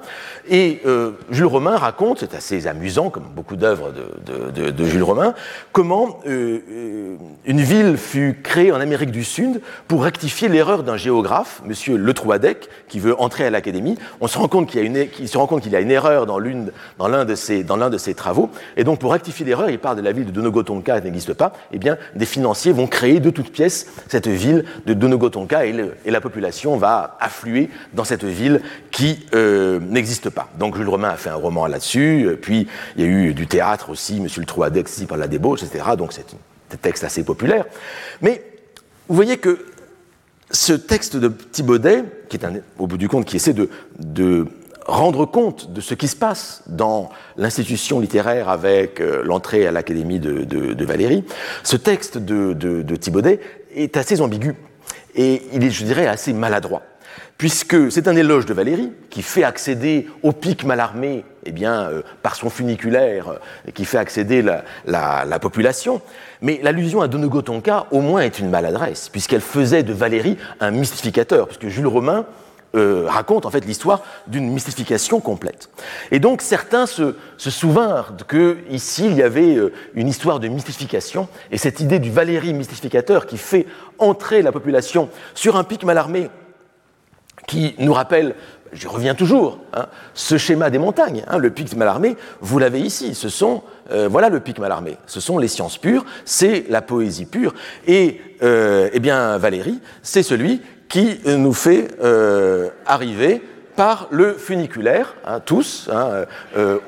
Et 0.49 0.81
euh, 0.85 1.11
Jules 1.31 1.45
Romain 1.45 1.77
raconte, 1.77 2.19
c'est 2.19 2.35
assez 2.35 2.67
amusant 2.67 3.09
comme 3.09 3.25
beaucoup 3.35 3.55
d'œuvres 3.55 3.91
de, 3.91 4.85
Jules 4.85 5.03
Romain, 5.03 5.33
comment 5.71 6.19
euh, 6.27 7.17
une 7.45 7.61
ville 7.61 7.97
fut 7.97 8.39
créée 8.43 8.71
en 8.71 8.79
Amérique 8.79 9.11
du 9.11 9.23
Sud 9.23 9.61
pour 9.87 10.03
rectifier 10.03 10.47
l'erreur 10.47 10.83
d'un 10.83 10.97
géographe, 10.97 11.61
Monsieur 11.65 11.97
Le 11.97 12.13
Troadec, 12.13 12.69
qui 12.87 12.99
veut 12.99 13.19
entrer 13.19 13.45
à 13.45 13.49
l'Académie. 13.49 13.97
On 14.21 14.27
se 14.27 14.37
rend 14.37 14.47
compte 14.47 14.67
qu'il 14.69 14.79
y 14.79 14.83
a 14.83 15.79
une, 15.79 15.91
erreur 15.91 16.25
dans 16.25 16.39
l'un 16.39 17.25
de 17.25 17.35
ses, 17.35 18.13
travaux. 18.15 18.49
Et 18.77 18.83
donc 18.83 18.99
pour 18.99 19.11
rectifier 19.11 19.45
l'erreur, 19.45 19.69
il 19.69 19.79
parle 19.79 19.97
de 19.97 20.01
la 20.01 20.11
ville 20.11 20.25
de 20.25 20.31
Donogotonka 20.31 20.99
qui 20.99 21.05
n'existe 21.05 21.34
pas. 21.35 21.53
Eh 21.71 21.77
bien, 21.77 21.97
des 22.15 22.25
financiers 22.25 22.71
vont 22.71 22.87
créer 22.87 23.19
de 23.19 23.29
toutes 23.29 23.51
pièces 23.51 23.87
cette 24.07 24.27
ville 24.27 24.65
de 24.85 24.93
Donogotonka 24.93 25.65
et 25.65 26.11
la 26.11 26.21
population 26.21 26.77
va 26.77 27.17
affluer 27.19 27.69
dans 27.93 28.03
cette 28.03 28.23
ville 28.23 28.61
qui 28.91 29.25
euh, 29.33 29.79
n'existe 29.79 30.29
pas. 30.29 30.49
Donc 30.57 30.75
Jules 30.75 30.89
Romain 30.89 31.09
a 31.09 31.17
fait 31.17 31.29
un 31.29 31.35
roman 31.35 31.67
là-dessus, 31.67 32.25
euh, 32.25 32.35
puis 32.35 32.67
il 32.95 33.03
y 33.03 33.07
a 33.07 33.09
eu 33.09 33.33
du 33.33 33.47
théâtre 33.47 33.89
aussi, 33.89 34.19
Monsieur 34.19 34.41
le 34.41 34.47
Troadex 34.47 34.97
ici 34.97 35.05
par 35.05 35.17
la 35.17 35.27
débauche, 35.27 35.63
etc. 35.63 35.85
Donc 35.97 36.13
c'est 36.13 36.25
un 36.73 36.77
texte 36.77 37.03
assez 37.03 37.23
populaire. 37.23 37.65
Mais 38.21 38.43
vous 39.07 39.15
voyez 39.15 39.37
que 39.37 39.65
ce 40.51 40.73
texte 40.73 41.15
de 41.15 41.27
Thibaudet, 41.27 42.03
qui 42.29 42.37
est 42.37 42.45
au 42.77 42.87
bout 42.87 42.97
du 42.97 43.09
compte, 43.09 43.25
qui 43.25 43.35
essaie 43.35 43.53
de 43.53 44.47
rendre 44.85 45.25
compte 45.25 45.71
de 45.71 45.81
ce 45.81 45.93
qui 45.93 46.07
se 46.07 46.15
passe 46.15 46.63
dans 46.67 47.09
l'institution 47.37 47.99
littéraire 47.99 48.49
avec 48.49 49.01
euh, 49.01 49.21
l'entrée 49.23 49.65
à 49.67 49.71
l'Académie 49.71 50.19
de, 50.19 50.85
Valérie, 50.85 51.23
ce 51.63 51.75
texte 51.75 52.17
de, 52.17 52.53
de 52.53 52.95
Thibaudet 52.95 53.39
est 53.73 53.97
assez 53.97 54.21
ambigu. 54.21 54.55
Et 55.15 55.41
il 55.53 55.63
est, 55.63 55.71
je 55.71 55.85
dirais, 55.85 56.07
assez 56.07 56.33
maladroit, 56.33 56.81
puisque 57.37 57.91
c'est 57.91 58.07
un 58.07 58.15
éloge 58.15 58.45
de 58.45 58.53
Valérie 58.53 58.91
qui 59.09 59.21
fait 59.21 59.43
accéder 59.43 60.07
au 60.23 60.33
pic 60.33 60.65
malarmé 60.65 61.23
eh 61.45 61.51
bien, 61.51 61.89
euh, 61.89 62.01
par 62.21 62.35
son 62.35 62.49
funiculaire, 62.49 63.29
euh, 63.29 63.71
qui 63.73 63.85
fait 63.85 63.97
accéder 63.97 64.41
la, 64.41 65.39
population. 65.39 66.01
Mais 66.41 66.59
l'allusion 66.63 67.01
à 67.01 67.07
Donegotonka, 67.07 67.87
au 67.91 68.01
moins, 68.01 68.21
est 68.21 68.39
une 68.39 68.49
maladresse, 68.49 69.09
puisqu'elle 69.09 69.41
faisait 69.41 69.83
de 69.83 69.93
Valérie 69.93 70.37
un 70.59 70.71
mystificateur, 70.71 71.47
puisque 71.47 71.67
Jules 71.67 71.87
Romain 71.87 72.25
euh, 72.75 73.05
raconte 73.07 73.45
en 73.45 73.51
fait 73.51 73.65
l'histoire 73.65 74.01
d'une 74.27 74.51
mystification 74.51 75.21
complète. 75.21 75.69
Et 76.11 76.19
donc 76.19 76.41
certains 76.41 76.85
se, 76.85 77.15
souvinrent 77.37 78.13
que 78.27 78.57
ici 78.69 79.05
il 79.05 79.15
y 79.15 79.23
avait 79.23 79.55
euh, 79.55 79.71
une 79.93 80.09
histoire 80.09 80.39
de 80.39 80.47
mystification 80.49 81.29
et 81.51 81.57
cette 81.57 81.79
idée 81.79 81.99
du 81.99 82.11
Valérie 82.11 82.53
mystificateur 82.53 83.27
qui 83.27 83.37
fait 83.37 83.65
entrer 83.97 84.41
la 84.41 84.51
population 84.51 85.09
sur 85.35 85.55
un 85.55 85.63
pic 85.63 85.83
mal 85.83 85.97
armé 85.97 86.29
qui 87.47 87.75
nous 87.77 87.93
rappelle 87.93 88.35
je 88.73 88.89
reviens 88.89 89.15
toujours, 89.15 89.59
hein, 89.73 89.85
ce 90.13 90.37
schéma 90.37 90.69
des 90.69 90.79
montagnes, 90.79 91.23
hein, 91.27 91.37
le 91.37 91.49
pic 91.49 91.73
Malarmé, 91.77 92.17
vous 92.41 92.59
l'avez 92.59 92.81
ici, 92.81 93.15
ce 93.15 93.29
sont, 93.29 93.63
euh, 93.91 94.09
voilà 94.09 94.27
le 94.27 94.41
pic 94.41 94.59
Malarmé, 94.59 94.97
ce 95.05 95.21
sont 95.21 95.37
les 95.37 95.47
sciences 95.47 95.77
pures, 95.77 96.03
c'est 96.25 96.65
la 96.67 96.81
poésie 96.81 97.25
pure, 97.25 97.53
et 97.87 98.19
eh 98.41 98.99
bien 98.99 99.37
Valérie, 99.37 99.79
c'est 100.03 100.23
celui 100.23 100.61
qui 100.89 101.19
nous 101.25 101.53
fait 101.53 101.87
euh, 102.01 102.69
arriver 102.85 103.41
par 103.75 104.07
le 104.09 104.33
funiculaire, 104.33 105.15
hein, 105.25 105.41
tous, 105.41 105.89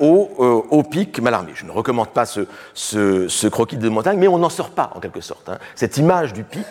au, 0.00 0.82
pic 0.90 1.20
Malarmé. 1.20 1.52
Je 1.54 1.66
ne 1.66 1.70
recommande 1.70 2.08
pas 2.08 2.24
ce, 2.24 3.48
croquis 3.48 3.76
de 3.76 3.88
montagne, 3.90 4.18
mais 4.18 4.28
on 4.28 4.38
n'en 4.38 4.48
sort 4.48 4.70
pas 4.70 4.90
en 4.94 5.00
quelque 5.00 5.20
sorte. 5.20 5.50
Cette 5.74 5.98
image 5.98 6.32
du 6.32 6.44
pic, 6.44 6.64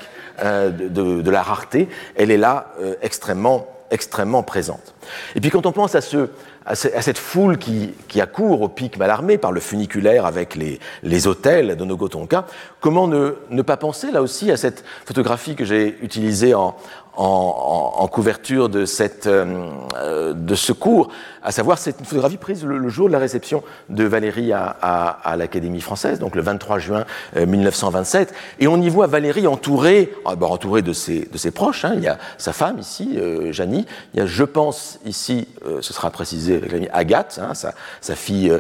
de, 0.44 1.22
de, 1.22 1.32
la 1.32 1.44
rareté, 1.44 1.88
elle 2.16 2.32
est 2.32 2.38
là 2.38 2.74
extrêmement 3.04 3.68
extrêmement 3.92 4.44
présente. 4.44 4.94
Et 5.36 5.42
puis 5.42 5.50
quand 5.50 5.66
on 5.66 5.72
pense 5.72 5.96
à, 5.96 6.02
ce, 6.02 6.30
à, 6.66 6.76
cette 6.76 7.18
foule 7.18 7.58
qui, 7.58 7.94
qui, 8.08 8.20
accourt 8.20 8.62
au 8.62 8.68
pic 8.68 8.98
Malarmé 8.98 9.38
par 9.38 9.52
le 9.52 9.60
funiculaire 9.60 10.26
avec 10.26 10.56
les, 10.56 10.80
les 11.04 11.28
hôtels 11.28 11.76
de 11.78 11.86
Nogotonka, 11.86 12.46
comment 12.82 13.08
ne, 13.08 13.36
ne, 13.50 13.62
pas 13.62 13.78
penser 13.78 14.12
là 14.12 14.22
aussi 14.22 14.52
à 14.52 14.58
cette 14.58 14.84
photographie 15.06 15.56
que 15.56 15.66
j'ai 15.66 15.98
utilisée 16.02 16.54
en, 16.54 16.76
en, 17.18 18.08
couverture 18.08 18.70
de, 18.70 18.86
cette, 18.86 19.28
euh, 19.28 20.34
de 20.34 20.56
ce 20.56 20.72
cours, 20.72 21.10
à 21.44 21.52
savoir 21.52 21.78
c'est 21.78 22.00
une 22.00 22.06
photographie 22.06 22.38
prise 22.38 22.64
le, 22.64 22.90
jour 22.90 23.08
de 23.08 23.14
la 23.14 23.20
réception 23.20 23.64
de 23.90 24.04
Valérie 24.04 24.54
à, 24.54 24.66
à, 24.66 25.36
l'Académie 25.36 25.82
française, 25.82 26.20
donc 26.20 26.36
le 26.36 26.42
23 26.42 26.80
juin 26.80 27.06
1927, 27.36 28.30
euh, 28.30 28.34
et 28.60 28.68
on 28.68 28.80
y 28.82 28.90
voit 28.90 29.08
Valérie 29.08 29.48
entourée, 29.48 30.14
ah, 30.26 30.36
bah, 30.36 30.48
entourée 30.48 30.82
de 30.82 30.94
ses, 30.94 31.28
de 31.32 31.38
ses 31.38 31.52
proches, 31.52 31.86
hein. 31.86 31.94
il 31.96 32.04
y 32.04 32.08
a 32.08 32.18
sa 32.38 32.54
femme 32.54 32.80
ici, 32.80 33.18
euh, 33.18 33.52
Janie, 33.52 33.86
il 34.14 34.20
y 34.20 34.24
a, 34.24 34.26
je 34.26 34.44
pense, 34.44 35.00
ici, 35.06 35.48
ce 35.82 35.94
sera 35.94 36.12
précisé 36.12 36.56
avec 36.56 36.72
l'ami 36.72 36.88
Agathe, 36.94 37.40
hein, 37.42 37.54
sa, 37.54 37.74
sa, 38.02 38.16
fille, 38.16 38.54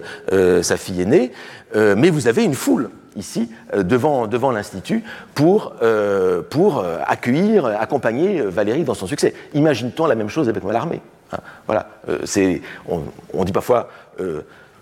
sa 0.61 0.77
fille 0.77 1.01
aînée, 1.01 1.31
mais 1.75 2.09
vous 2.09 2.27
avez 2.27 2.43
une 2.43 2.55
foule 2.55 2.89
ici, 3.17 3.49
euh, 3.73 3.83
devant, 3.83 4.27
devant 4.27 4.51
l'Institut, 4.51 5.03
pour, 5.33 5.73
euh, 5.81 6.41
pour 6.41 6.79
euh, 6.79 6.99
accueillir, 7.05 7.65
accompagner 7.65 8.41
Valérie 8.41 8.83
dans 8.83 8.93
son 8.93 9.07
succès. 9.07 9.33
Imagine-t-on 9.53 10.05
la 10.05 10.15
même 10.15 10.29
chose 10.29 10.47
avec 10.47 10.63
Mallarmé 10.63 11.01
hein, 11.33 11.39
Voilà, 11.65 11.89
on, 12.87 13.43
dit 13.43 13.51
parfois, 13.51 13.89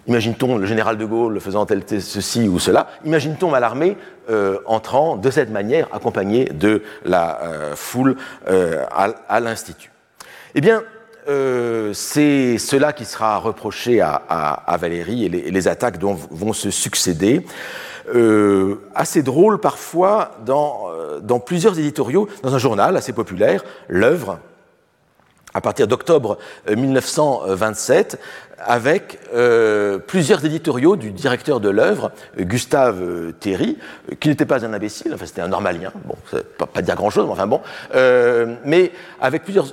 imagine-t-on 0.07 0.57
le 0.57 0.65
général 0.65 0.97
de 0.97 1.05
Gaulle 1.05 1.39
faisant 1.39 1.65
tel, 1.65 1.83
ceci 1.87 2.47
ou 2.47 2.59
cela, 2.59 2.87
imagine-t-on 3.05 3.49
Mallarmé 3.49 3.97
entrant 4.65 5.15
de 5.15 5.31
cette 5.31 5.49
manière, 5.49 5.87
accompagné 5.93 6.45
de 6.45 6.83
la 7.03 7.39
foule 7.75 8.17
à, 8.47 9.39
l'Institut. 9.39 9.91
Eh 10.53 10.61
bien, 10.61 10.83
c'est 11.25 12.57
cela 12.57 12.93
qui 12.93 13.05
sera 13.05 13.37
reproché 13.37 14.01
à, 14.01 14.77
Valérie 14.79 15.25
et 15.25 15.29
les, 15.29 15.67
attaques 15.67 15.97
dont 15.97 16.13
vont 16.13 16.53
se 16.53 16.69
succéder. 16.69 17.45
Euh, 18.13 18.75
assez 18.93 19.23
drôle 19.23 19.59
parfois 19.59 20.31
dans, 20.45 20.89
euh, 20.91 21.19
dans 21.19 21.39
plusieurs 21.39 21.79
éditoriaux, 21.79 22.27
dans 22.43 22.53
un 22.53 22.59
journal 22.59 22.95
assez 22.97 23.13
populaire, 23.13 23.63
L'œuvre, 23.87 24.37
à 25.55 25.61
partir 25.61 25.87
d'octobre 25.87 26.37
1927, 26.69 28.19
euh, 28.21 28.45
avec 28.59 29.19
euh, 29.33 29.97
plusieurs 29.99 30.43
éditoriaux 30.45 30.95
du 30.95 31.11
directeur 31.11 31.59
de 31.59 31.69
l'œuvre, 31.69 32.11
Gustave 32.37 33.01
euh, 33.01 33.31
Théry, 33.31 33.77
qui 34.19 34.29
n'était 34.29 34.45
pas 34.45 34.65
un 34.65 34.73
imbécile, 34.73 35.13
enfin 35.13 35.25
c'était 35.25 35.41
un 35.41 35.47
normalien, 35.47 35.91
bon, 36.05 36.15
pas, 36.57 36.65
pas 36.65 36.81
dire 36.81 36.95
grand-chose, 36.95 37.25
mais 37.25 37.31
enfin 37.31 37.47
bon, 37.47 37.61
euh, 37.95 38.55
mais 38.65 38.91
avec 39.21 39.43
plusieurs, 39.43 39.67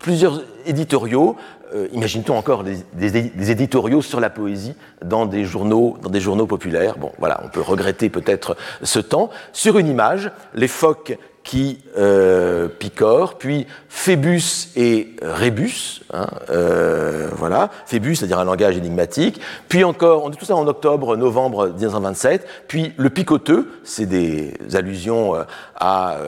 plusieurs 0.00 0.42
éditoriaux 0.66 1.36
euh, 1.74 1.88
imagine-t-on 1.92 2.36
encore 2.36 2.64
des, 2.64 3.50
éditoriaux 3.50 4.02
sur 4.02 4.18
la 4.18 4.28
poésie 4.28 4.74
dans 5.04 5.26
des 5.26 5.44
journaux, 5.44 5.96
dans 6.02 6.10
des 6.10 6.20
journaux 6.20 6.46
populaires 6.46 6.98
Bon, 6.98 7.12
voilà, 7.18 7.40
on 7.44 7.48
peut 7.48 7.60
regretter 7.60 8.08
peut-être 8.08 8.56
ce 8.82 8.98
temps. 8.98 9.30
Sur 9.52 9.78
une 9.78 9.86
image, 9.86 10.32
les 10.54 10.66
phoques 10.66 11.16
qui 11.50 11.80
euh, 11.98 12.68
picorent, 12.68 13.36
puis 13.36 13.66
Phébus 13.88 14.68
et 14.76 15.16
Rébus, 15.20 16.02
hein, 16.12 16.28
euh, 16.48 17.28
voilà, 17.34 17.70
Phébus, 17.86 18.14
c'est-à-dire 18.14 18.38
un 18.38 18.44
langage 18.44 18.76
énigmatique, 18.76 19.40
puis 19.68 19.82
encore, 19.82 20.22
on 20.22 20.30
dit 20.30 20.38
tout 20.38 20.44
ça 20.44 20.54
en 20.54 20.68
octobre, 20.68 21.16
novembre 21.16 21.70
1927, 21.70 22.46
puis 22.68 22.92
le 22.96 23.10
picoteux, 23.10 23.68
c'est 23.82 24.06
des 24.06 24.54
allusions 24.74 25.34
à 25.74 26.18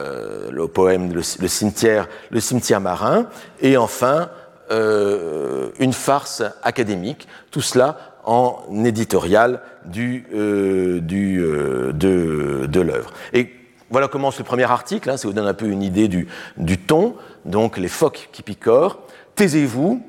le 0.51 0.67
poème 0.67 1.13
le, 1.13 1.47
cimetière, 1.47 2.81
marin, 2.81 3.27
et 3.61 3.77
enfin 3.77 4.29
euh, 4.71 5.69
une 5.79 5.93
farce 5.93 6.43
académique, 6.63 7.29
tout 7.49 7.61
cela 7.61 7.97
en 8.25 8.63
éditorial 8.85 9.61
euh, 9.97 10.99
euh, 11.11 11.91
de, 11.93 12.79
l'œuvre. 12.81 13.11
Voilà 13.93 14.07
commence 14.07 14.39
le 14.39 14.43
premier 14.43 14.63
article, 14.63 15.07
hein, 15.11 15.17
ça 15.17 15.27
vous 15.27 15.35
donne 15.35 15.45
un 15.45 15.53
peu 15.53 15.67
une 15.67 15.83
idée 15.83 16.07
du, 16.07 16.27
ton. 16.87 17.15
Donc 17.45 17.77
les 17.77 17.87
phoques 17.87 18.27
qui 18.31 18.41
picorent, 18.41 18.99
taisez-vous, 19.35 20.03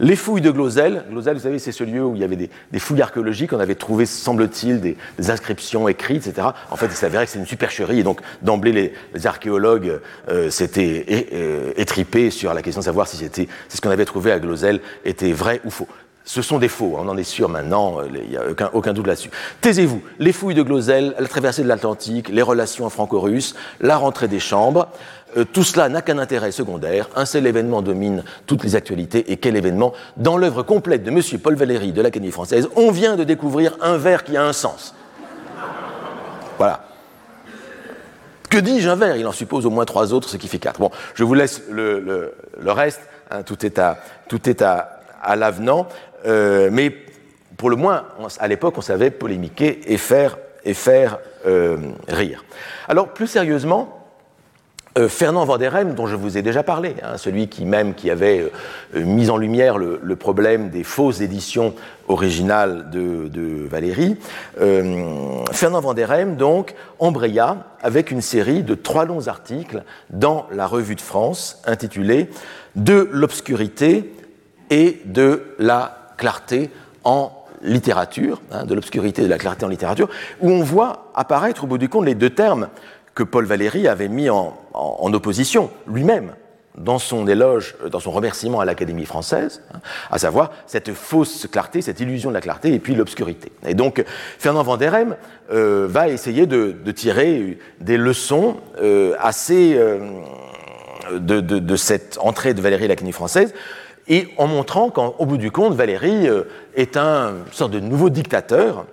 les 0.00 0.16
fouilles 0.16 0.40
de 0.40 0.50
Glosel, 0.50 1.04
Glosel, 1.10 1.36
vous 1.36 1.42
savez, 1.42 1.58
c'est 1.58 1.70
ce 1.70 1.84
lieu 1.84 2.02
où 2.02 2.14
il 2.14 2.22
y 2.22 2.24
avait 2.24 2.36
des, 2.36 2.78
fouilles 2.78 3.02
archéologiques, 3.02 3.52
on 3.52 3.60
avait 3.60 3.74
trouvé, 3.74 4.06
semble-t-il, 4.06 4.80
des, 4.80 4.96
inscriptions 5.28 5.86
écrites, 5.86 6.26
etc. 6.26 6.48
En 6.70 6.76
fait, 6.76 6.86
il 6.86 6.92
s'avérait 6.92 7.26
que 7.26 7.32
c'est 7.32 7.38
une 7.38 7.46
supercherie, 7.46 8.00
et 8.00 8.04
donc 8.04 8.22
d'emblée, 8.40 8.72
les, 9.12 9.26
archéologues 9.26 10.00
euh, 10.30 10.48
s'étaient 10.48 11.28
euh, 11.34 11.72
étripés 11.76 12.30
sur 12.30 12.54
la 12.54 12.62
question 12.62 12.80
de 12.80 12.86
savoir 12.86 13.06
si 13.06 13.18
ce 13.18 13.80
qu'on 13.82 13.90
avait 13.90 14.06
trouvé 14.06 14.32
à 14.32 14.38
Glosel 14.38 14.80
était 15.04 15.32
vrai 15.32 15.60
ou 15.66 15.70
faux. 15.70 15.88
Ce 16.28 16.42
sont 16.42 16.58
des 16.58 16.68
faux, 16.68 16.94
on 16.98 17.08
en 17.08 17.16
est 17.16 17.24
sûr 17.24 17.48
maintenant, 17.48 18.00
euh, 18.00 18.08
il 18.12 18.28
n'y 18.28 18.36
a 18.36 18.70
aucun, 18.74 18.92
doute 18.92 19.06
là-dessus. 19.06 19.30
Taisez-vous, 19.62 20.02
les 20.18 20.34
fouilles 20.34 20.54
de 20.54 20.60
Glosel, 20.60 21.14
la 21.18 21.26
traversée 21.26 21.62
de 21.62 21.68
l'Atlantique, 21.68 22.28
les 22.28 22.42
relations 22.42 22.90
franco-russes, 22.90 23.54
la 23.80 23.96
rentrée 23.96 24.28
des 24.28 24.38
chambres, 24.38 24.88
euh, 25.38 25.46
tout 25.50 25.64
cela 25.64 25.88
n'a 25.88 26.02
qu'un 26.02 26.18
intérêt 26.18 26.52
secondaire. 26.52 27.08
Un 27.16 27.24
seul 27.24 27.46
événement 27.46 27.80
domine 27.80 28.24
toutes 28.44 28.62
les 28.62 28.76
actualités. 28.76 29.32
Et 29.32 29.38
quel 29.38 29.56
événement? 29.56 29.94
Dans 30.18 30.36
l'œuvre 30.36 30.62
complète 30.62 31.02
de 31.02 31.10
M. 31.10 31.22
Paul 31.42 31.54
Valéry 31.54 31.92
de 31.92 32.02
l'Académie 32.02 32.30
française, 32.30 32.68
on 32.76 32.90
vient 32.90 33.16
de 33.16 33.24
découvrir 33.24 33.78
un 33.80 33.96
vers 33.96 34.22
qui 34.22 34.36
a 34.36 34.44
un 34.44 34.52
sens. 34.52 34.94
Voilà. 36.58 36.84
Que 38.50 38.58
dis-je 38.58 38.90
un 38.90 38.96
vers 38.96 39.16
Il 39.16 39.26
en 39.26 39.32
suppose 39.32 39.64
au 39.64 39.70
moins 39.70 39.86
trois 39.86 40.12
autres, 40.12 40.28
ce 40.28 40.36
qui 40.36 40.48
fait 40.48 40.58
quatre. 40.58 40.78
Bon, 40.78 40.90
je 41.14 41.24
vous 41.24 41.32
laisse 41.32 41.62
le, 41.70 42.34
reste. 42.66 43.00
Hein, 43.30 43.42
tout 43.44 43.64
est 43.64 43.78
à, 43.78 43.98
tout 44.28 44.48
est 44.48 44.60
à, 44.60 45.00
l'avenant. 45.36 45.88
Euh, 46.26 46.68
mais 46.72 46.92
pour 47.56 47.70
le 47.70 47.76
moins, 47.76 48.04
à 48.38 48.48
l'époque, 48.48 48.74
on 48.78 48.82
savait 48.82 49.10
polémiquer 49.10 49.80
et 49.86 49.96
faire, 49.96 50.38
et 50.64 50.74
faire 50.74 51.18
euh, 51.46 51.76
rire. 52.08 52.44
Alors, 52.88 53.08
plus 53.08 53.26
sérieusement, 53.26 53.94
euh, 54.96 55.08
Fernand 55.08 55.44
Vanderheim, 55.44 55.94
dont 55.94 56.06
je 56.06 56.16
vous 56.16 56.38
ai 56.38 56.42
déjà 56.42 56.62
parlé, 56.62 56.94
hein, 57.02 57.16
celui 57.16 57.48
qui 57.48 57.64
même 57.64 57.94
qui 57.94 58.10
avait 58.10 58.50
mis 58.94 59.28
en 59.30 59.36
lumière 59.36 59.76
le, 59.76 60.16
problème 60.16 60.70
des 60.70 60.84
fausses 60.84 61.20
éditions 61.20 61.74
originales 62.08 62.90
de, 62.90 63.66
Valérie, 63.68 64.16
Fernand 64.56 65.80
Vanderheim 65.80 66.36
donc 66.36 66.74
embraya 66.98 67.66
avec 67.82 68.10
une 68.10 68.22
série 68.22 68.62
de 68.62 68.74
trois 68.74 69.04
longs 69.04 69.28
articles 69.28 69.84
dans 70.10 70.46
la 70.52 70.66
Revue 70.66 70.96
de 70.96 71.00
France 71.00 71.62
intitulés 71.66 72.28
De 72.76 73.08
l'obscurité 73.12 74.12
et 74.70 75.00
de 75.04 75.54
la 75.58 75.97
clarté 76.18 76.70
en 77.04 77.32
littérature, 77.62 78.42
hein, 78.52 78.64
de 78.64 78.74
l'obscurité 78.74 79.22
de 79.22 79.28
la 79.28 79.38
clarté 79.38 79.64
en 79.64 79.68
littérature, 79.68 80.08
où 80.40 80.50
on 80.50 80.62
voit 80.62 81.10
apparaître 81.14 81.64
au 81.64 81.66
bout 81.66 81.78
du 81.78 81.88
compte 81.88 82.04
les 82.04 82.14
deux 82.14 82.30
termes 82.30 82.68
que 83.14 83.22
Paul 83.22 83.46
Valéry 83.46 83.88
avait 83.88 84.08
mis 84.08 84.30
en, 84.30 84.54
opposition 84.74 85.70
lui-même 85.88 86.32
dans 86.76 87.00
son 87.00 87.26
éloge, 87.26 87.74
dans 87.90 87.98
son 87.98 88.12
remerciement 88.12 88.60
à 88.60 88.64
l'Académie 88.64 89.06
française, 89.06 89.62
hein, 89.74 89.80
à 90.12 90.18
savoir 90.18 90.52
cette 90.66 90.92
fausse 90.92 91.48
clarté, 91.50 91.82
cette 91.82 91.98
illusion 91.98 92.28
de 92.30 92.34
la 92.34 92.40
clarté 92.40 92.72
et 92.72 92.78
puis 92.78 92.94
l'obscurité. 92.94 93.50
Et 93.66 93.74
donc 93.74 94.04
Fernand 94.38 94.62
Van 94.62 94.76
der 94.76 94.94
euh, 95.50 95.88
va 95.90 96.08
essayer 96.08 96.46
de, 96.46 96.76
tirer 96.92 97.58
des 97.80 97.96
leçons 97.96 98.58
euh, 98.80 99.16
assez 99.18 99.74
euh, 99.76 99.98
de, 101.18 101.76
cette 101.76 102.18
entrée 102.20 102.54
de 102.54 102.60
Valéry 102.60 102.84
à 102.84 102.88
l'Académie 102.88 103.12
française, 103.12 103.52
et 104.08 104.28
en 104.36 104.46
montrant 104.46 104.90
qu'au 104.90 105.26
bout 105.26 105.36
du 105.36 105.50
compte, 105.50 105.74
Valéry 105.74 106.28
est 106.74 106.96
un 106.96 107.34
sorte 107.52 107.72
de 107.72 107.80
nouveau 107.80 108.10
dictateur 108.10 108.86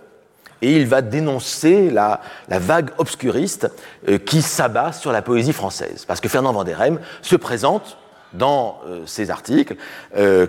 et 0.61 0.75
il 0.75 0.87
va 0.87 1.01
dénoncer 1.01 1.89
la, 1.89 2.21
vague 2.49 2.89
obscuriste 2.97 3.69
euh, 4.07 4.17
qui 4.17 4.41
s'abat 4.41 4.93
sur 4.93 5.11
la 5.11 5.21
poésie 5.21 5.53
française. 5.53 6.05
Parce 6.05 6.21
que 6.21 6.29
Fernand 6.29 6.53
Van 6.53 6.65
se 7.21 7.35
présente 7.35 7.97
dans 8.33 8.81
ses 9.05 9.31
articles 9.31 9.77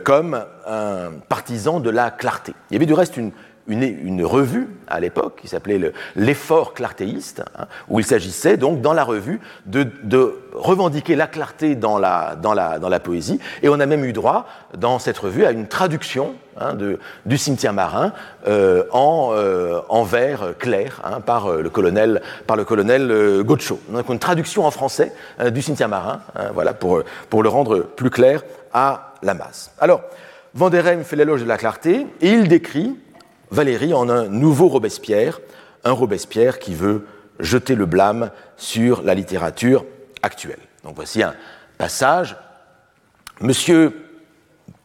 comme 0.03 0.45
un 0.67 1.11
partisan 1.29 1.79
de 1.79 1.91
la 1.91 2.11
clarté. 2.11 2.53
Il 2.71 2.75
y 2.75 2.77
avait 2.77 2.87
du 2.87 2.95
reste 2.95 3.17
une, 3.17 3.31
une, 3.69 4.25
revue 4.25 4.69
à 4.89 5.01
l'époque 5.01 5.39
qui 5.41 5.49
s'appelait 5.49 5.93
l'effort 6.15 6.75
clartéiste, 6.75 7.43
hein, 7.59 7.67
où 7.89 8.01
il 8.01 8.07
s'agissait 8.07 8.57
donc 8.57 8.81
dans 8.81 8.93
la 8.93 9.05
revue 9.05 9.41
de, 9.67 9.87
revendiquer 10.55 11.17
la 11.17 11.27
clarté 11.27 11.75
dans 11.75 11.99
la, 11.99 12.35
dans, 12.35 12.55
la, 12.55 12.79
dans 12.79 12.89
la, 12.89 12.99
poésie. 13.01 13.39
Et 13.63 13.69
on 13.69 13.79
a 13.79 13.87
même 13.87 14.05
eu 14.05 14.13
droit 14.15 14.47
dans 14.77 14.99
cette 14.99 15.19
revue 15.19 15.45
à 15.45 15.51
une 15.51 15.67
traduction 15.67 16.35
hein, 16.59 16.73
de, 16.73 16.99
du 17.27 17.37
cimetière 17.37 17.75
marin 17.75 18.13
euh, 18.49 18.85
en, 18.91 19.33
euh, 19.35 19.81
en, 19.91 20.03
vers 20.03 20.57
clair 20.59 21.03
hein, 21.05 21.21
par, 21.21 21.47
euh, 21.47 21.61
le 21.61 21.69
colonel, 21.69 22.23
par 22.47 22.57
le 22.57 22.65
colonel 22.65 23.43
Gaucho. 23.43 23.79
Donc 23.91 24.09
une 24.09 24.19
traduction 24.19 24.65
en 24.65 24.71
français 24.71 25.13
du 25.51 25.61
cimetière 25.61 25.91
marin, 25.91 26.21
voilà, 26.55 26.73
pour, 26.73 27.03
pour 27.29 27.43
le 27.43 27.49
rendre 27.49 27.81
plus 27.81 28.11
clair 28.11 28.43
à 28.73 29.15
la 29.23 29.35
masse. 29.35 29.73
Alors, 29.79 30.03
Van 30.57 30.71
fait 30.71 31.17
l'éloge 31.17 31.43
de 31.43 31.49
la 31.49 31.59
clarté 31.59 32.07
et 32.23 32.31
il 32.31 32.49
décrit 32.49 32.97
Valérie 33.51 33.95
en 33.95 34.09
un 34.09 34.27
nouveau 34.27 34.69
Robespierre, 34.69 35.41
un 35.85 35.93
Robespierre 35.93 36.59
qui 36.59 36.75
veut 36.75 37.07
jeter 37.39 37.75
le 37.75 37.87
blâme 37.87 38.31
sur 38.57 39.03
la 39.03 39.15
littérature 39.15 39.85
actuelle. 40.23 40.59
Donc 40.85 40.97
voici 40.97 41.23
un 41.23 41.35
passage. 41.79 42.37
Monsieur 43.41 43.93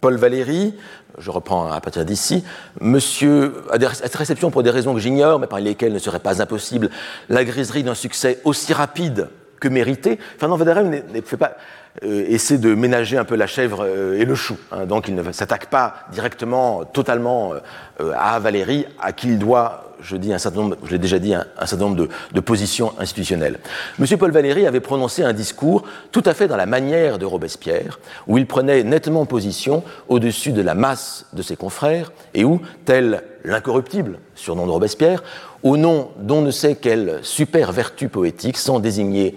Paul 0.01 0.15
Valéry, 0.15 0.75
je 1.17 1.31
reprends 1.31 1.71
à 1.71 1.79
partir 1.79 2.05
d'ici, 2.05 2.43
Monsieur, 2.79 3.63
à 3.71 3.93
cette 3.93 4.15
réception 4.15 4.51
pour 4.51 4.63
des 4.63 4.69
raisons 4.69 4.93
que 4.93 4.99
j'ignore, 4.99 5.39
mais 5.39 5.47
par 5.47 5.59
lesquelles 5.59 5.93
ne 5.93 5.99
serait 5.99 6.19
pas 6.19 6.41
impossible 6.41 6.89
la 7.29 7.43
griserie 7.43 7.83
d'un 7.83 7.95
succès 7.95 8.39
aussi 8.43 8.73
rapide 8.73 9.29
que 9.59 9.67
mérité. 9.67 10.19
Fernand 10.37 10.57
Vaderem 10.57 10.89
ne 10.89 11.21
fait 11.21 11.37
pas 11.37 11.55
euh, 12.03 12.37
de 12.57 12.73
ménager 12.73 13.17
un 13.17 13.25
peu 13.25 13.35
la 13.35 13.47
chèvre 13.47 13.85
euh, 13.85 14.19
et 14.19 14.25
le 14.25 14.35
chou. 14.35 14.57
Hein. 14.71 14.85
donc 14.85 15.07
il 15.07 15.15
ne 15.15 15.31
s'attaque 15.31 15.67
pas 15.67 15.95
directement, 16.11 16.85
totalement 16.85 17.53
euh, 17.99 18.13
à 18.17 18.39
Valérie, 18.39 18.85
à 18.99 19.11
qui 19.11 19.27
il 19.27 19.39
doit, 19.39 19.95
je 20.01 20.15
dis 20.15 20.33
un 20.33 20.37
certain 20.37 20.61
nombre, 20.61 20.77
l'ai 20.89 20.97
déjà 20.97 21.19
dit, 21.19 21.33
un, 21.33 21.45
certain 21.65 21.85
nombre 21.85 22.07
de, 22.33 22.39
positions 22.39 22.93
institutionnelles. 22.97 23.59
Monsieur 23.99 24.17
Paul 24.17 24.31
Valéry 24.31 24.65
avait 24.65 24.79
prononcé 24.79 25.23
un 25.23 25.33
discours 25.33 25.83
tout 26.11 26.23
à 26.25 26.33
fait 26.33 26.47
dans 26.47 26.55
la 26.55 26.65
manière 26.65 27.19
de 27.19 27.25
Robespierre, 27.25 27.99
où 28.25 28.37
il 28.37 28.47
prenait 28.47 28.83
nettement 28.83 29.25
position 29.25 29.83
au-dessus 30.07 30.53
de 30.53 30.61
la 30.61 30.75
masse 30.75 31.25
de 31.33 31.41
ses 31.41 31.55
confrères 31.55 32.11
et 32.33 32.43
où, 32.45 32.61
tel 32.85 33.23
l'incorruptible, 33.43 34.19
surnom 34.35 34.65
de 34.65 34.71
Robespierre, 34.71 35.23
au 35.61 35.77
nom 35.77 36.11
d'on 36.17 36.41
ne 36.41 36.51
sait 36.51 36.75
quelle 36.75 37.19
super 37.21 37.71
vertu 37.71 38.07
poétique, 38.07 38.57
sans 38.57 38.79
désigner 38.79 39.35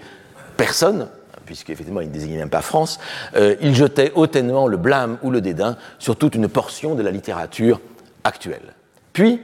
personne, 0.57 1.09
puisqu'effectivement 1.45 2.01
il 2.01 2.09
ne 2.09 2.13
désignait 2.13 2.37
même 2.37 2.49
pas 2.49 2.61
France, 2.61 2.99
euh, 3.35 3.55
il 3.61 3.75
jetait 3.75 4.11
hautainement 4.15 4.67
le 4.67 4.77
blâme 4.77 5.17
ou 5.23 5.31
le 5.31 5.41
dédain 5.41 5.77
sur 5.99 6.15
toute 6.15 6.35
une 6.35 6.47
portion 6.47 6.95
de 6.95 7.03
la 7.03 7.11
littérature 7.11 7.79
actuelle. 8.23 8.73
Puis, 9.13 9.41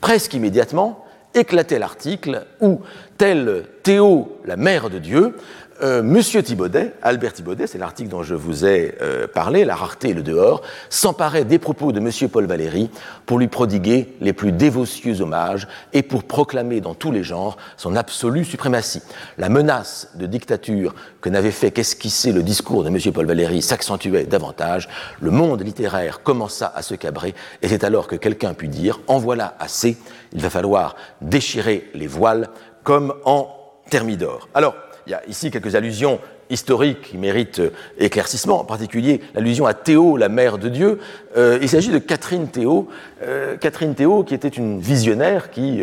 presque 0.00 0.34
immédiatement, 0.34 1.04
éclatait 1.34 1.78
l'article 1.78 2.46
où, 2.60 2.80
tel 3.18 3.64
Théo, 3.82 4.40
la 4.44 4.56
mère 4.56 4.90
de 4.90 4.98
Dieu, 4.98 5.36
euh, 5.82 6.02
Monsieur 6.02 6.42
Thibaudet, 6.42 6.94
Albert 7.02 7.32
Thibaudet, 7.32 7.66
c'est 7.66 7.78
l'article 7.78 8.08
dont 8.08 8.22
je 8.22 8.34
vous 8.34 8.64
ai 8.64 8.94
euh, 9.00 9.26
parlé, 9.26 9.64
La 9.64 9.74
rareté 9.74 10.10
et 10.10 10.14
le 10.14 10.22
dehors, 10.22 10.62
s'emparait 10.88 11.44
des 11.44 11.58
propos 11.58 11.92
de 11.92 12.00
Monsieur 12.00 12.28
Paul 12.28 12.46
Valéry 12.46 12.90
pour 13.26 13.38
lui 13.38 13.48
prodiguer 13.48 14.14
les 14.20 14.32
plus 14.32 14.52
dévotieux 14.52 15.20
hommages 15.20 15.68
et 15.92 16.02
pour 16.02 16.24
proclamer 16.24 16.80
dans 16.80 16.94
tous 16.94 17.12
les 17.12 17.22
genres 17.22 17.56
son 17.76 17.96
absolue 17.96 18.44
suprématie. 18.44 19.02
La 19.38 19.48
menace 19.48 20.10
de 20.14 20.26
dictature 20.26 20.94
que 21.20 21.28
n'avait 21.28 21.50
fait 21.50 21.70
qu'esquisser 21.70 22.32
le 22.32 22.42
discours 22.42 22.84
de 22.84 22.90
Monsieur 22.90 23.12
Paul 23.12 23.26
Valéry 23.26 23.62
s'accentuait 23.62 24.24
davantage. 24.24 24.88
Le 25.20 25.30
monde 25.30 25.62
littéraire 25.62 26.22
commença 26.22 26.72
à 26.74 26.82
se 26.82 26.94
cabrer 26.94 27.34
et 27.62 27.68
c'est 27.68 27.84
alors 27.84 28.06
que 28.06 28.16
quelqu'un 28.16 28.54
put 28.54 28.68
dire 28.68 29.00
En 29.06 29.18
voilà 29.18 29.54
assez, 29.58 29.96
il 30.32 30.42
va 30.42 30.50
falloir 30.50 30.96
déchirer 31.20 31.90
les 31.94 32.06
voiles 32.06 32.48
comme 32.82 33.14
en 33.24 33.56
Thermidor. 33.90 34.48
Alors, 34.54 34.74
il 35.06 35.12
y 35.12 35.14
a 35.14 35.22
ici 35.26 35.50
quelques 35.50 35.74
allusions 35.74 36.20
historiques 36.50 37.02
qui 37.02 37.18
méritent 37.18 37.60
euh, 37.60 37.70
éclaircissement, 37.98 38.60
en 38.60 38.64
particulier 38.64 39.20
l'allusion 39.34 39.66
à 39.66 39.74
Théo, 39.74 40.16
la 40.16 40.28
mère 40.28 40.58
de 40.58 40.68
Dieu. 40.68 40.98
Euh, 41.36 41.58
il 41.62 41.68
s'agit 41.68 41.90
de 41.90 41.98
Catherine 41.98 42.48
Théo, 42.48 42.88
euh, 43.22 43.56
Catherine 43.56 43.94
Théo 43.94 44.24
qui 44.24 44.34
était 44.34 44.48
une 44.48 44.80
visionnaire 44.80 45.50
qui, 45.50 45.82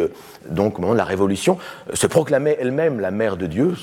donc 0.50 0.78
au 0.78 0.82
moment 0.82 0.94
de 0.94 0.98
la 0.98 1.06
Révolution, 1.06 1.58
se 1.94 2.06
proclamait 2.06 2.58
elle-même 2.60 3.00
la 3.00 3.12
mère 3.12 3.38
de 3.38 3.48
Dieu 3.48 3.74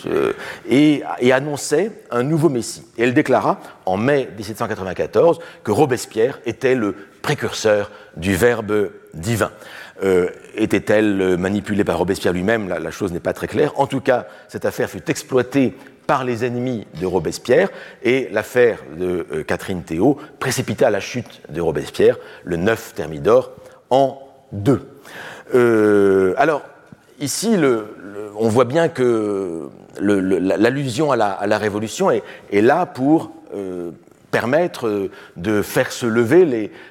et, 0.68 1.02
et, 1.20 1.32
annonçait 1.32 1.90
un 2.10 2.22
nouveau 2.22 2.48
Messie. 2.48 2.84
Et 2.98 3.02
elle 3.04 3.14
déclara 3.14 3.60
en 3.86 3.96
mai 3.96 4.28
1794 4.36 5.40
que 5.62 5.70
Robespierre 5.70 6.40
était 6.44 6.74
le 6.74 6.96
précurseur 7.24 7.90
du 8.18 8.36
Verbe 8.36 8.90
divin. 9.14 9.50
Euh, 10.02 10.28
était-elle 10.56 11.38
manipulée 11.38 11.82
par 11.82 11.96
Robespierre 11.96 12.34
lui-même? 12.34 12.68
La, 12.68 12.90
chose 12.90 13.12
n'est 13.12 13.18
pas 13.18 13.32
très 13.32 13.48
claire. 13.48 13.72
En 13.76 13.86
tout 13.86 14.02
cas, 14.02 14.26
cette 14.46 14.66
affaire 14.66 14.90
fut 14.90 15.10
exploitée 15.10 15.74
par 16.06 16.24
les 16.24 16.44
ennemis 16.44 16.86
de 17.00 17.06
Robespierre 17.06 17.70
et 18.02 18.28
l'affaire 18.30 18.80
de 18.98 19.26
euh, 19.32 19.42
Catherine 19.42 19.82
Théo 19.82 20.18
précipita 20.38 20.90
la 20.90 21.00
chute 21.00 21.40
de 21.48 21.62
Robespierre 21.62 22.18
le 22.44 22.58
9 22.58 22.92
Thermidor 22.94 23.52
en 23.88 24.18
deux. 24.52 24.86
Euh, 25.54 26.34
alors, 26.36 26.60
ici, 27.20 27.56
on 28.36 28.48
voit 28.48 28.66
bien 28.66 28.90
que 28.90 29.70
l'allusion 29.98 31.10
à, 31.10 31.16
la, 31.16 31.58
Révolution 31.58 32.10
est, 32.10 32.22
là 32.60 32.84
pour 32.84 33.30
permettre 34.34 34.88
euh, 34.88 35.10
de 35.36 35.62
faire 35.62 35.92
se 35.92 36.06
lever 36.06 36.44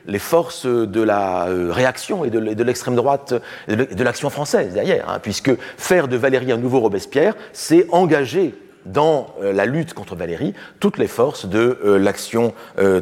les, 0.06 0.20
forces 0.20 0.66
de 0.66 1.02
la 1.02 1.48
euh, 1.48 1.74
réaction 1.74 2.24
et 2.24 2.30
de, 2.30 2.64
l'extrême 2.64 2.96
droite, 2.96 3.34
et 3.68 3.76
de 3.76 4.04
l'action 4.04 4.30
française 4.30 4.74
derrière, 4.74 5.10
hein, 5.10 5.20
puisque 5.22 5.52
faire 5.78 6.08
de 6.08 6.16
Valérie 6.16 6.54
un 6.54 6.58
nouveau 6.58 6.80
Robespierre, 6.80 7.36
c'est 7.52 7.86
engager 7.92 8.56
dans 8.86 9.28
euh, 9.42 9.52
la 9.52 9.66
lutte 9.66 9.94
contre 9.94 10.16
Valérie 10.16 10.54
toutes 10.80 10.98
les 10.98 11.08
forces 11.08 11.46
de 11.46 11.78
l'action, 12.00 12.54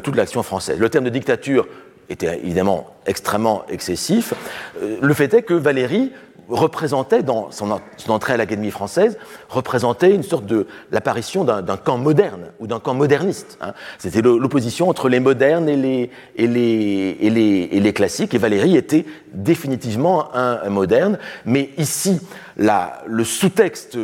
toute 0.02 0.16
l'action 0.16 0.42
française. 0.42 0.76
Le 0.80 0.88
terme 0.88 1.04
de 1.04 1.10
dictature 1.10 1.68
était 2.08 2.40
évidemment 2.42 2.96
extrêmement 3.06 3.64
excessif. 3.68 4.34
le 4.80 5.14
fait 5.14 5.32
est 5.34 5.42
que 5.42 5.54
Valérie 5.54 6.10
représentait, 6.48 7.22
dans 7.22 7.50
son, 7.50 7.78
entrée 8.08 8.34
à 8.34 8.36
l'Académie 8.36 8.70
française, 8.70 9.18
représentait 9.48 10.14
une 10.14 10.22
sorte 10.22 10.46
de 10.46 10.66
l'apparition 10.90 11.44
d'un 11.44 11.76
camp 11.76 11.98
moderne 11.98 12.46
ou 12.60 12.66
d'un 12.66 12.80
camp 12.80 12.94
moderniste. 12.94 13.58
Hein. 13.60 13.72
C'était 13.98 14.22
l'opposition 14.22 14.88
entre 14.88 15.08
les 15.08 15.20
modernes 15.20 15.68
et 15.68 15.76
les, 15.76 16.10
et, 16.36 16.46
les, 16.46 17.16
et, 17.20 17.30
les, 17.30 17.68
et 17.72 17.80
les, 17.80 17.92
classiques. 17.92 18.34
Et 18.34 18.38
Valéry 18.38 18.76
était 18.76 19.06
définitivement 19.32 20.34
un, 20.34 20.68
moderne. 20.68 21.18
Mais 21.44 21.70
ici, 21.78 22.20
le 22.56 23.24
sous-texte 23.24 23.96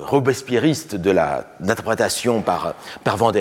robespierriste 0.00 0.96
de 0.96 1.10
l'interprétation 1.10 2.42
par, 2.42 2.74
par 3.04 3.16
Van 3.16 3.32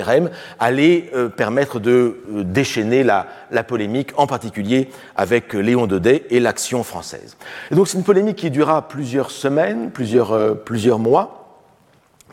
allait 0.60 1.10
euh, 1.14 1.30
permettre 1.30 1.80
de 1.80 2.18
euh, 2.34 2.44
déchaîner 2.44 3.04
la, 3.04 3.28
polémique, 3.68 4.12
en 4.18 4.28
particulier 4.28 4.90
avec 5.16 5.54
Léon 5.54 5.88
Daudet 5.88 6.26
et 6.30 6.40
l'action 6.40 6.84
française. 6.84 7.38
Donc 7.72 7.88
c'est 7.88 7.98
une 7.98 8.04
polémique 8.04 8.38
qui 8.38 8.52
dura 8.52 8.88
plusieurs 8.88 9.32
semaines, 9.32 9.92
plusieurs, 9.92 10.34
euh, 10.34 10.98
mois. 10.98 11.62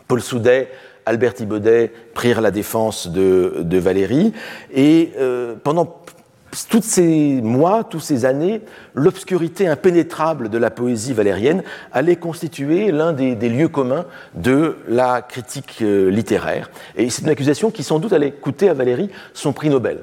Paul 0.07 0.21
Soudet, 0.21 0.69
Albert 1.05 1.33
Thibaudet 1.33 1.91
prirent 2.13 2.41
la 2.41 2.51
défense 2.51 3.07
de, 3.07 3.57
de 3.59 3.77
Valérie, 3.77 4.33
et 4.73 5.11
pendant 5.63 6.01
tous 6.69 6.81
ces 6.81 7.41
mois, 7.41 7.83
toutes 7.83 8.01
ces 8.01 8.25
années, 8.25 8.61
l'obscurité 8.93 9.67
impénétrable 9.67 10.49
de 10.49 10.57
la 10.57 10.69
poésie 10.69 11.13
valérienne 11.13 11.63
allait 11.91 12.15
constituer 12.15 12.91
l'un 12.91 13.13
des, 13.13 13.35
lieux 13.35 13.67
communs 13.67 14.05
de 14.35 14.77
la 14.87 15.21
critique 15.21 15.79
euh, 15.81 16.09
littéraire. 16.09 16.69
Et 16.95 17.09
c'est 17.09 17.23
une 17.23 17.29
accusation 17.29 17.71
qui 17.71 17.83
sans 17.83 17.99
doute 17.99 18.13
allait 18.13 18.31
coûter 18.31 18.69
à 18.69 18.73
Valérie 18.73 19.09
son 19.33 19.53
prix 19.53 19.69
Nobel. 19.69 19.99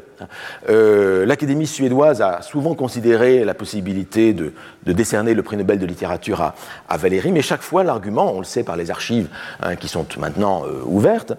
Euh, 0.69 1.25
L'Académie 1.25 1.67
suédoise 1.67 2.21
a 2.21 2.43
souvent 2.43 2.75
considéré 2.75 3.45
la 3.45 3.55
possibilité 3.55 4.35
de, 4.35 4.53
décerner 4.85 5.35
le 5.35 5.43
prix 5.43 5.57
Nobel 5.57 5.79
de 5.79 5.87
littérature 5.87 6.41
à, 6.89 6.97
Valérie, 6.97 7.33
mais 7.33 7.43
chaque 7.43 7.63
fois 7.63 7.85
l'argument, 7.85 8.33
on 8.35 8.39
le 8.39 8.45
sait 8.45 8.65
par 8.65 8.77
les 8.77 8.91
archives 8.91 9.29
hein, 9.63 9.77
qui 9.77 9.89
sont 9.89 10.07
maintenant 10.19 10.65
euh, 10.65 10.83
ouvertes, 10.85 11.33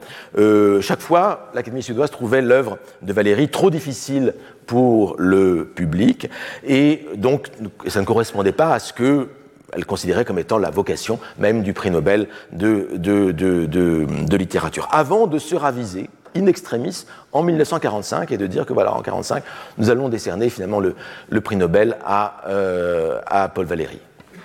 chaque 0.82 1.01
fois 1.01 1.51
l'Académie 1.53 1.84
suédoise 1.84 2.09
trouvait 2.09 2.41
l'œuvre 2.41 2.78
de 3.01 3.14
Valérie 3.14 3.49
trop 3.49 3.70
difficile 3.70 4.34
pour 4.66 5.16
le 5.18 5.66
public, 5.66 6.30
et 6.66 7.05
donc 7.16 7.49
ça 7.88 7.99
ne 7.99 8.05
correspondait 8.05 8.51
pas 8.51 8.74
à 8.74 8.80
ce 8.80 8.93
que 8.93 9.28
elle 9.74 9.86
considérait 9.86 10.26
comme 10.26 10.39
étant 10.39 10.57
la 10.57 10.70
vocation 10.70 11.20
même 11.38 11.64
du 11.64 11.74
prix 11.74 11.91
Nobel 11.91 12.28
de, 12.51 12.89
de, 12.95 13.32
de, 13.32 14.38
littérature, 14.38 14.88
avant 14.91 15.28
de 15.28 15.39
se 15.39 15.55
raviser 15.55 16.09
in 16.36 16.45
extremis 16.45 17.05
en 17.32 17.43
1945 17.43 18.32
et 18.32 18.38
de 18.38 18.47
dire 18.47 18.66
que 18.66 18.74
voilà, 18.74 18.91
en 18.91 19.01
1945, 19.01 19.43
nous 19.78 19.89
allons 19.89 20.09
décerner 20.09 20.49
finalement 20.49 20.80
le, 20.80 21.41
prix 21.41 21.55
Nobel 21.55 21.97
à, 22.05 22.41
euh, 22.47 23.20
à 23.28 23.49
Paul 23.49 23.66
Valéry. 23.66 23.99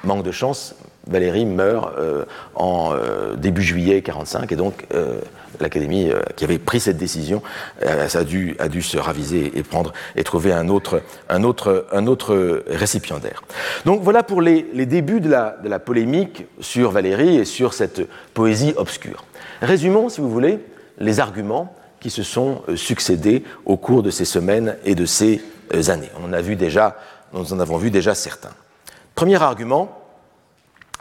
Manque 0.05 0.25
de 0.25 0.33
chance, 0.33 0.75
Valérie 1.07 1.47
meurt 1.47 1.95
en 2.55 2.93
début 3.37 3.63
juillet 3.63 4.03
45 4.03 4.51
et 4.51 4.57
donc 4.57 4.87
l'Académie 5.61 6.11
qui 6.35 6.45
avait 6.45 6.59
pris 6.59 6.81
cette 6.81 6.97
décision 6.97 7.43
a, 7.81 8.25
dû, 8.25 8.83
se 8.83 8.99
raviser 8.99 9.53
et 10.17 10.25
trouver 10.25 10.53
un 10.53 10.69
autre, 10.69 11.03
récipiendaire. 12.69 13.43
Donc 13.85 14.03
voilà 14.03 14.23
pour 14.23 14.43
les, 14.43 14.87
débuts 14.87 15.21
de 15.21 15.29
la, 15.29 15.57
de 15.63 15.69
la 15.69 15.79
polémique 15.79 16.47
sur 16.61 16.91
Valérie 16.91 17.37
et 17.37 17.45
sur 17.45 17.73
cette 17.73 18.03
poésie 18.35 18.75
obscure. 18.77 19.25
Résumons, 19.63 20.09
si 20.09 20.21
vous 20.21 20.31
voulez, 20.31 20.59
les 20.99 21.21
arguments 21.21 21.75
qui 22.01 22.11
se 22.11 22.23
sont 22.23 22.63
succédés 22.75 23.43
au 23.65 23.77
cours 23.77 24.03
de 24.03 24.11
ces 24.11 24.25
semaines 24.25 24.77
et 24.85 24.95
de 24.95 25.07
ces 25.07 25.43
années. 25.89 26.11
On 26.21 26.29
en 26.29 26.33
a 26.33 26.41
vu 26.41 26.57
déjà, 26.57 26.97
nous 27.33 27.53
en 27.53 27.61
avons 27.61 27.77
vu 27.79 27.91
déjà 27.91 28.15
certains. 28.15 28.53
Premier 29.15 29.43
argument, 29.43 30.06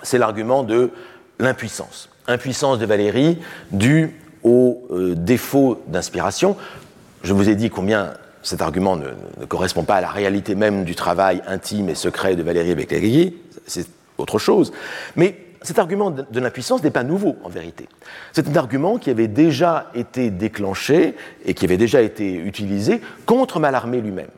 c'est 0.06 0.18
l'argument 0.18 0.64
de 0.64 0.92
l'impuissance. 1.40 2.10
Impuissance 2.28 2.80
de 2.80 2.86
Valérie 2.86 3.40
due 3.72 4.16
au 4.44 4.84
euh, 4.92 5.16
défaut 5.16 5.82
d'inspiration. 5.88 6.56
Je 7.24 7.34
vous 7.34 7.50
ai 7.50 7.56
dit 7.56 7.70
combien 7.70 8.14
cet 8.44 8.62
argument 8.62 8.96
ne, 8.96 9.10
correspond 9.48 9.84
pas 9.84 9.96
à 9.96 10.02
la 10.02 10.10
réalité 10.10 10.56
même 10.56 10.84
du 10.86 10.96
travail 10.96 11.42
intime 11.48 11.90
et 11.90 11.96
secret 11.96 12.36
de 12.36 12.44
Valérie 12.44 12.72
avec 12.72 12.92
les 12.92 13.34
c'est 13.66 13.88
autre 14.18 14.38
chose. 14.38 14.72
Mais 15.16 15.38
cet 15.64 15.80
argument 15.80 16.12
de 16.12 16.40
l'impuissance 16.40 16.84
n'est 16.84 16.92
pas 16.92 17.04
nouveau 17.04 17.38
en 17.44 17.50
vérité. 17.50 17.90
C'est 18.34 18.48
un 18.48 18.56
argument 18.56 18.98
qui 19.00 19.10
avait 19.10 19.28
déjà 19.28 19.90
été 19.96 20.30
déclenché 20.30 21.16
et 21.44 21.56
qui 21.56 21.66
avait 21.66 21.78
déjà 21.78 22.02
été 22.02 22.36
utilisé 22.36 23.02
contre 23.26 23.60
Mallarmé 23.60 24.00
lui-même. 24.00 24.30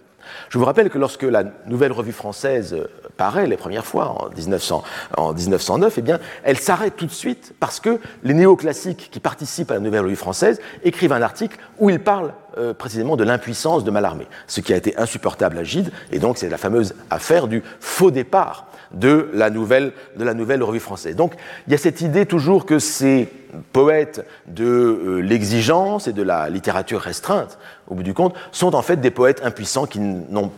Je 0.50 0.58
vous 0.58 0.64
rappelle 0.64 0.90
que 0.90 0.98
lorsque 0.98 1.24
la 1.24 1.44
nouvelle 1.66 1.92
revue 1.92 2.14
française 2.14 2.78
paraît 3.18 3.48
les 3.48 3.58
premières 3.58 3.86
fois 3.86 4.10
en, 4.10 4.30
1900, 4.30 4.84
en 5.18 5.34
1909, 5.34 5.96
eh 5.98 6.02
bien, 6.02 6.20
elle 6.44 6.58
s'arrête 6.58 6.96
tout 6.96 7.06
de 7.06 7.12
suite 7.12 7.54
parce 7.60 7.80
que 7.80 8.00
les 8.24 8.34
néoclassiques 8.34 9.10
qui 9.12 9.20
participent 9.20 9.72
à 9.72 9.76
la 9.76 9.80
nouvelle 9.80 10.04
revue 10.04 10.16
française 10.16 10.62
écrivent 10.84 11.14
un 11.14 11.22
article 11.22 11.58
où 11.80 11.90
ils 11.90 12.00
parlent 12.00 12.34
euh, 12.58 12.74
précisément 12.74 13.16
de 13.18 13.24
l'impuissance 13.24 13.84
de 13.84 13.92
Mallarmé, 13.92 14.28
ce 14.48 14.62
qui 14.62 14.74
a 14.74 14.78
été 14.78 14.98
insupportable 14.98 15.58
à 15.58 15.64
Gide, 15.64 15.92
et 16.12 16.20
donc 16.20 16.38
c'est 16.38 16.50
la 16.50 16.58
fameuse 16.58 16.96
affaire 17.10 17.48
du 17.48 17.64
faux 17.80 18.12
départ 18.12 18.68
de 18.94 19.30
la 19.34 19.50
nouvelle, 19.50 19.92
de 20.16 20.24
la 20.24 20.34
nouvelle 20.34 20.64
revue 20.64 20.80
française. 20.80 21.16
Donc 21.16 21.34
il 21.68 21.72
y 21.72 21.76
a 21.76 21.78
cette 21.78 22.02
idée 22.02 22.26
toujours 22.26 22.66
que 22.66 22.80
ces 22.80 23.30
poètes 23.74 24.26
de 24.48 24.66
euh, 24.66 25.20
l'exigence 25.20 26.08
et 26.08 26.14
de 26.14 26.24
la 26.24 26.50
littérature 26.50 27.02
restreinte, 27.02 27.58
au 27.88 27.96
bout 27.96 28.04
du 28.04 28.14
compte, 28.14 28.34
sont 28.52 28.76
en 28.76 28.82
fait 28.82 28.98
des 28.98 29.12
poètes 29.12 29.42
impuissants 29.44 29.86
qui 29.86 30.00
n'ont 30.00 30.52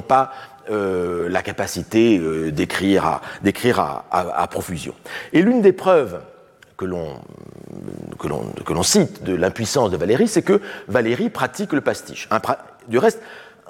pas 0.00 0.32
euh, 0.70 1.28
la 1.28 1.42
capacité 1.42 2.18
euh, 2.18 2.50
d'écrire 2.50 3.20
à, 4.10 4.46
profusion. 4.48 4.94
Et 5.32 5.42
l'une 5.42 5.62
des 5.62 5.72
preuves 5.72 6.20
que 6.76 6.84
l'on 6.84 7.22
cite 8.82 9.22
de 9.22 9.34
l'impuissance 9.34 9.90
de 9.90 9.96
Valérie, 9.96 10.28
c'est 10.28 10.42
que 10.42 10.60
Valérie 10.88 11.28
pratique 11.28 11.72
le 11.72 11.80
pastiche. 11.80 12.28
du 12.88 12.98
reste, 12.98 13.20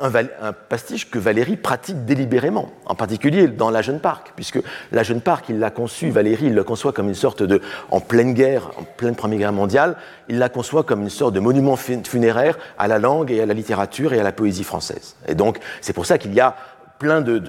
un, 0.01 0.53
pastiche 0.53 1.11
que 1.11 1.19
Valérie 1.19 1.57
pratique 1.57 2.05
délibérément, 2.05 2.71
en 2.87 2.95
particulier 2.95 3.49
dans 3.49 3.71
La 3.71 3.83
Jeune 3.83 4.01
Parc, 4.01 4.33
puisque 4.35 4.61
La 4.93 5.03
Jeune 5.03 5.21
Parc, 5.21 5.49
il 5.49 5.59
l'a 5.59 5.71
conçu, 5.71 6.11
Valérie, 6.11 6.47
il 6.47 6.55
le 6.55 6.65
conçoit 6.65 6.93
comme 6.93 7.09
une 7.09 7.15
sorte 7.15 7.43
de, 7.43 7.61
en 7.91 8.01
pleine 8.01 8.35
guerre, 8.35 8.71
en 8.79 8.83
pleine 8.83 9.15
Première 9.15 9.39
Guerre 9.39 9.53
mondiale, 9.53 9.97
il 10.29 10.39
la 10.39 10.49
conçoit 10.49 10.85
comme 10.85 11.03
une 11.03 11.11
sorte 11.11 11.35
de 11.35 11.41
monument 11.41 11.77
funéraire 11.77 12.59
à 12.79 12.89
la 12.89 12.99
langue 12.99 13.31
et 13.31 13.41
à 13.41 13.47
la 13.47 13.55
littérature 13.55 14.13
et 14.13 14.21
à 14.21 14.23
la 14.23 14.33
poésie 14.33 14.65
française. 14.65 15.17
Et 15.29 15.35
donc, 15.35 15.59
c'est 15.81 15.93
pour 15.93 16.07
ça 16.07 16.19
qu'il 16.19 16.35
y 16.35 16.41
a 16.41 16.57
plein 17.01 17.23
de, 17.23 17.43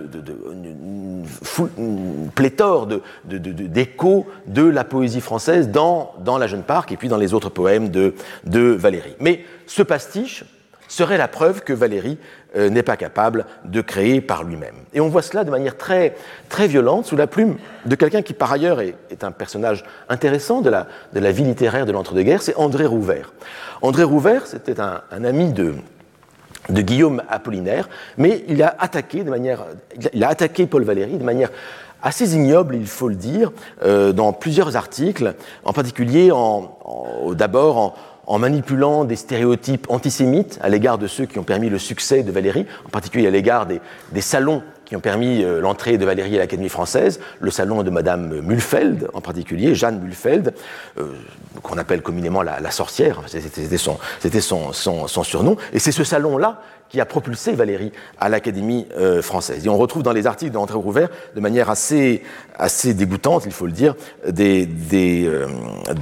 une, 1.78 2.30
pléthore 2.34 2.88
d'échos 3.26 4.26
de, 4.47 4.64
la 4.64 4.84
poésie 4.86 5.22
française 5.22 5.70
dans, 5.70 6.16
La 6.39 6.47
Jeune 6.47 6.64
Parc 6.64 6.91
et 6.91 6.97
puis 6.97 7.10
dans 7.10 7.18
les 7.18 7.36
autres 7.36 7.49
poèmes 7.49 7.89
de, 7.89 8.16
de 8.45 8.62
Valérie. 8.62 9.16
Mais 9.20 9.43
ce 9.68 9.84
pastiche 9.84 10.45
serait 10.88 11.18
la 11.18 11.28
preuve 11.28 11.62
que 11.64 11.74
Valérie 11.74 12.18
euh, 12.56 12.70
n'est 12.70 12.84
pas 12.84 12.97
capable 12.97 13.45
de 13.66 13.82
créer 13.82 14.22
par 14.22 14.43
lui-même. 14.43 14.76
Et 14.93 15.02
on 15.02 15.10
voit 15.10 15.22
cela 15.22 15.43
de 15.43 15.52
manière 15.52 15.78
très, 15.78 16.16
très 16.49 16.68
violente 16.68 17.06
sous 17.06 17.16
la 17.16 17.28
plume 17.28 17.58
de 17.86 17.95
quelqu'un 17.95 18.22
qui, 18.22 18.34
par 18.34 18.52
ailleurs, 18.52 18.82
est, 18.82 19.24
un 19.24 19.32
personnage 19.32 19.84
intéressant 20.10 20.62
de 20.62 20.70
la, 20.70 20.88
de 21.14 21.20
la 21.20 21.32
vie 21.32 21.43
littéraire 21.43 21.86
de 21.86 21.91
l'entre-deux-guerres, 21.91 22.41
c'est 22.41 22.56
André 22.56 22.86
Rouvert. 22.86 23.34
André 23.82 24.04
Rouvert, 24.04 24.47
c'était 24.47 24.80
un, 24.80 25.02
ami 25.24 25.54
de, 25.54 25.76
de 26.70 26.82
Guillaume 26.82 27.24
Apollinaire, 27.30 27.89
mais 28.18 28.43
il 28.47 28.62
a 28.64 28.76
attaqué 28.80 29.24
de 29.24 29.30
manière, 29.30 29.66
il 30.14 30.24
a 30.24 30.30
attaqué 30.30 30.68
Paul 30.68 30.84
Valéry 30.84 31.18
de 31.18 31.24
manière 31.24 31.49
assez 32.01 32.34
ignoble, 32.34 32.76
il 32.76 32.88
faut 32.88 33.09
le 33.09 33.16
dire, 33.16 33.51
euh, 33.84 34.12
dans 34.12 34.34
plusieurs 34.34 34.76
articles, 34.76 35.36
en 35.64 35.74
particulier 35.74 36.32
en, 36.32 36.78
d'abord 37.34 37.95
en, 38.28 38.39
manipulant 38.39 39.03
des 39.03 39.16
stéréotypes 39.16 39.88
antisémites 39.89 40.57
à 40.62 40.70
l'égard 40.70 40.97
de 40.97 41.07
ceux 41.07 41.26
qui 41.26 41.38
ont 41.38 41.43
permis 41.43 41.70
le 41.70 41.78
succès 41.78 42.24
de 42.24 42.32
Valérie, 42.32 42.66
en 42.86 42.89
particulier 42.89 43.28
à 43.28 43.32
l'égard 43.32 43.68
des, 43.68 44.22
salons 44.22 44.64
qui 44.91 44.97
ont 44.97 44.99
permis 44.99 45.41
euh, 45.41 45.61
l'entrée 45.61 45.97
de 45.97 46.03
Valérie 46.05 46.35
à 46.35 46.39
l'Académie 46.39 46.67
française, 46.67 47.21
le 47.39 47.49
salon 47.49 47.81
de 47.81 47.89
Madame 47.89 48.41
Mulfeld 48.41 49.07
en 49.13 49.21
particulier, 49.21 49.73
Jeanne 49.73 50.01
Mulfeld, 50.01 50.53
euh, 50.97 51.13
qu'on 51.63 51.77
appelle 51.77 52.01
communément 52.01 52.41
la, 52.41 52.71
sorcière, 52.71 53.21
c'était 53.25 53.77
son, 53.77 53.97
son, 54.73 55.07
son, 55.07 55.23
surnom, 55.23 55.55
et 55.71 55.79
c'est 55.79 55.93
ce 55.93 56.03
salon-là 56.03 56.59
qui 56.89 56.99
a 56.99 57.05
propulsé 57.05 57.53
Valérie 57.53 57.93
à 58.19 58.27
l'Académie 58.27 58.85
euh, 58.97 59.21
française. 59.21 59.65
Et 59.65 59.69
on 59.69 59.77
retrouve 59.77 60.03
dans 60.03 60.11
les 60.11 60.27
articles 60.27 60.51
d'André 60.51 60.75
Rouvert, 60.75 61.07
de 61.33 61.39
manière 61.39 61.69
assez, 61.69 62.21
assez 62.59 62.93
dégoûtante, 62.93 63.43
il 63.45 63.53
faut 63.53 63.67
le 63.67 63.71
dire, 63.71 63.95
des, 64.27 64.65
des, 64.65 65.31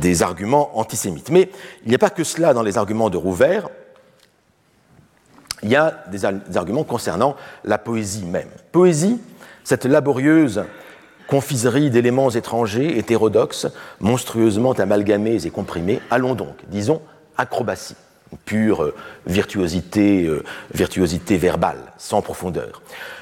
des 0.01 0.23
arguments 0.23 0.79
antisémites. 0.79 1.29
Mais 1.29 1.51
il 1.83 1.89
n'y 1.89 1.95
a 1.95 1.99
pas 1.99 2.09
que 2.09 2.23
cela 2.23 2.55
dans 2.55 2.63
les 2.63 2.79
arguments 2.79 3.11
de 3.11 3.17
Rouvert, 3.17 3.69
il 5.64 5.70
y 5.70 5.76
a 5.76 6.03
des, 6.12 6.26
arguments 6.26 6.84
concernant 6.84 7.36
la 7.64 7.78
poésie 7.78 8.26
même. 8.26 8.49
Poésie, 8.72 9.20
cette 9.64 9.86
laborieuse 9.86 10.64
confiserie 11.28 11.89
d'éléments 11.89 12.32
étrangers, 12.32 12.97
hétérodoxes, 12.97 13.68
monstrueusement 13.99 14.72
amalgamés 14.74 15.45
et 15.45 15.49
comprimés, 15.51 16.01
allons 16.10 16.34
donc, 16.34 16.55
disons, 16.70 17.01
acrobatie 17.38 17.95
pure 18.45 18.84
euh, 18.84 18.95
virtuosité, 19.26 20.26
euh, 20.26 20.43
virtuosité 20.74 21.38
verbale, 21.38 21.80
sans 21.97 22.22
profondeur. 22.22 22.82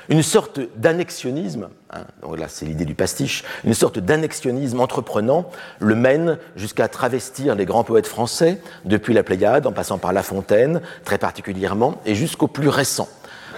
Une 0.10 0.24
sorte 0.24 0.62
d'annexionnisme, 0.78 1.68
hein, 1.92 2.06
là 2.38 2.48
c'est 2.48 2.66
l'idée 2.66 2.86
du 2.86 2.96
pastiche, 2.96 3.44
une 3.66 3.74
sorte 3.74 4.00
d'annexionnisme 4.00 4.80
entreprenant 4.80 5.50
le 5.80 5.96
mène 5.96 6.38
jusqu'à 6.56 6.88
travestir 6.88 7.56
les 7.56 7.66
grands 7.66 7.84
poètes 7.84 8.08
français, 8.08 8.62
depuis 8.86 9.14
la 9.14 9.24
Pléiade, 9.24 9.68
en 9.68 9.74
passant 9.74 9.98
par 9.98 10.14
La 10.14 10.24
Fontaine, 10.24 10.82
très 11.04 11.18
particulièrement, 11.18 12.02
et 12.06 12.16
jusqu'au 12.16 12.48
plus 12.48 12.70
récent. 12.70 13.10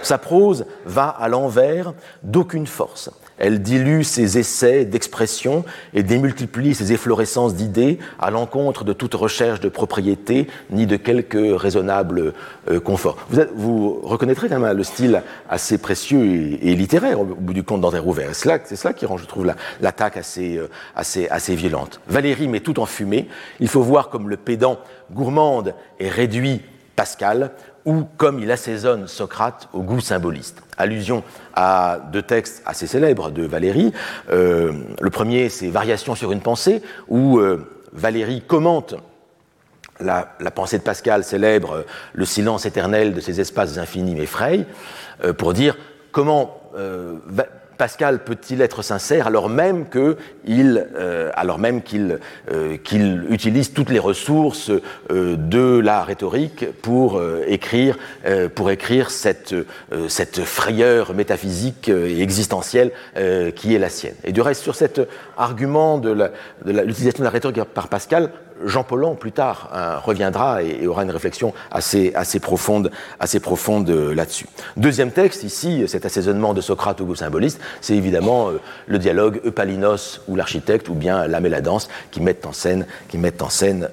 Sa 0.02 0.18
prose 0.18 0.66
va 0.86 1.08
à 1.08 1.28
l'envers 1.28 1.92
d'aucune 2.22 2.66
force. 2.66 3.10
Elle 3.40 3.62
dilue 3.62 4.02
ses 4.02 4.38
essais 4.38 4.84
d'expression 4.84 5.64
et 5.94 6.02
démultiplie 6.02 6.74
ses 6.74 6.92
efflorescences 6.92 7.54
d'idées 7.54 7.98
à 8.18 8.30
l'encontre 8.30 8.84
de 8.84 8.92
toute 8.92 9.14
recherche 9.14 9.60
de 9.60 9.68
propriété 9.68 10.46
ni 10.70 10.86
de 10.86 10.96
quelque 10.96 11.52
raisonnable 11.52 12.34
euh, 12.70 12.78
confort. 12.80 13.16
Vous, 13.54 14.00
reconnaîtrez 14.02 14.48
quand 14.48 14.60
même 14.60 14.76
le 14.76 14.84
style 14.84 15.22
assez 15.48 15.78
précieux 15.78 16.58
et, 16.62 16.76
littéraire 16.76 17.20
au 17.20 17.24
bout 17.24 17.54
du 17.54 17.64
compte 17.64 17.80
d'André 17.80 17.98
Rouvert. 17.98 18.34
C'est 18.34 18.76
cela, 18.76 18.92
qui 18.92 19.06
rend, 19.06 19.16
je 19.16 19.24
trouve, 19.24 19.52
l'attaque 19.80 20.18
assez, 20.18 20.58
euh, 20.58 20.68
assez, 20.94 21.26
assez 21.28 21.54
violente. 21.54 22.00
Valérie 22.08 22.46
met 22.46 22.60
tout 22.60 22.78
en 22.78 22.86
fumée. 22.86 23.26
Il 23.58 23.68
faut 23.68 23.82
voir 23.82 24.10
comme 24.10 24.28
le 24.28 24.36
pédant 24.36 24.78
gourmande 25.12 25.74
et 25.98 26.08
réduit 26.08 26.60
Pascal 26.94 27.52
ou 27.84 28.04
comme 28.16 28.38
il 28.38 28.50
assaisonne 28.50 29.06
Socrate 29.06 29.68
au 29.72 29.82
goût 29.82 30.00
symboliste. 30.00 30.62
Allusion 30.76 31.22
à 31.54 31.98
deux 32.12 32.22
textes 32.22 32.62
assez 32.66 32.86
célèbres 32.86 33.30
de 33.30 33.44
Valérie. 33.44 33.92
Euh, 34.30 34.72
le 35.00 35.10
premier, 35.10 35.48
c'est 35.48 35.68
Variation 35.68 36.14
sur 36.14 36.32
une 36.32 36.40
pensée, 36.40 36.82
où 37.08 37.38
euh, 37.38 37.66
Valérie 37.92 38.42
commente 38.42 38.94
la, 40.00 40.24
pensée 40.54 40.78
de 40.78 40.82
Pascal 40.82 41.24
célèbre, 41.24 41.84
le 42.14 42.24
silence 42.24 42.64
éternel 42.64 43.12
de 43.12 43.20
ces 43.20 43.40
espaces 43.40 43.76
infinis 43.76 44.14
m'effraie, 44.14 44.66
euh, 45.24 45.32
pour 45.32 45.52
dire 45.52 45.76
comment 46.10 46.56
Pascal 47.80 48.18
peut-il 48.24 48.60
être 48.60 48.82
sincère 48.82 49.26
alors 49.26 49.48
même 49.48 49.88
qu'il 49.88 50.26
euh, 50.46 51.30
euh, 51.40 52.76
qu'il 52.76 53.24
utilise 53.30 53.72
toutes 53.72 53.88
les 53.88 53.98
ressources 53.98 54.70
euh, 55.10 55.36
de 55.38 55.78
la 55.78 56.04
rhétorique 56.04 56.66
pour 56.82 57.22
écrire 57.46 57.96
cette 59.10 60.44
frayeur 60.44 61.14
métaphysique 61.14 61.88
et 61.88 62.20
existentielle 62.20 62.92
qui 63.56 63.74
est 63.74 63.78
la 63.78 63.88
sienne. 63.88 64.14
Et 64.24 64.32
du 64.32 64.42
reste 64.42 64.62
sur 64.62 64.74
cet 64.74 65.00
argument 65.38 65.96
de 65.96 66.30
l'utilisation 66.66 67.20
de, 67.20 67.24
la 67.24 67.30
rhétorique 67.30 67.64
par 67.64 67.88
Pascal, 67.88 68.30
Jean 68.64 68.84
Paulhan, 68.84 69.14
plus 69.14 69.32
tard, 69.32 69.70
hein, 69.72 69.96
reviendra 69.98 70.62
et, 70.62 70.86
aura 70.86 71.04
une 71.04 71.10
réflexion 71.10 71.54
assez, 71.70 72.12
profonde, 72.40 72.90
euh, 73.88 74.14
là-dessus. 74.14 74.46
Deuxième 74.76 75.10
texte, 75.10 75.42
ici, 75.44 75.84
cet 75.86 76.04
assaisonnement 76.04 76.54
de 76.54 76.60
Socrate 76.60 77.00
au 77.00 77.04
goût 77.04 77.14
symboliste, 77.14 77.60
c'est 77.80 77.94
évidemment 77.94 78.50
euh, 78.50 78.60
le 78.86 78.98
dialogue 78.98 79.40
Eupalinos 79.44 80.20
ou 80.28 80.36
l'architecte, 80.36 80.88
ou 80.88 80.94
bien 80.94 81.26
l'âme 81.26 81.46
et 81.46 81.50
la 81.50 81.60
danse, 81.60 81.88
qui 82.10 82.20
mettent 82.20 82.46
en 82.46 82.52
scène, 82.52 82.86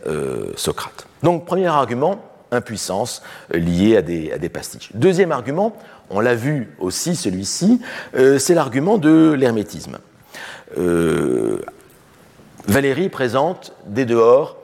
euh, 0.08 0.52
Socrate. 0.56 1.08
Donc, 1.24 1.46
premier 1.46 1.68
argument, 1.68 2.22
impuissance 2.52 3.22
liée 3.52 3.98
à 3.98 4.02
des, 4.02 4.32
à 4.32 4.38
des 4.38 4.50
pastiches. 4.50 4.92
Deuxième 4.94 5.32
argument, 5.32 5.76
on 6.10 6.20
l'a 6.20 6.36
vu 6.36 6.70
aussi, 6.80 7.16
celui-ci, 7.18 7.82
c'est 8.38 8.54
l'argument 8.54 8.98
de 8.98 9.34
l'hermétisme. 9.38 9.98
Valérie 12.68 13.08
présente 13.08 13.72
des 13.86 14.04
dehors, 14.04 14.58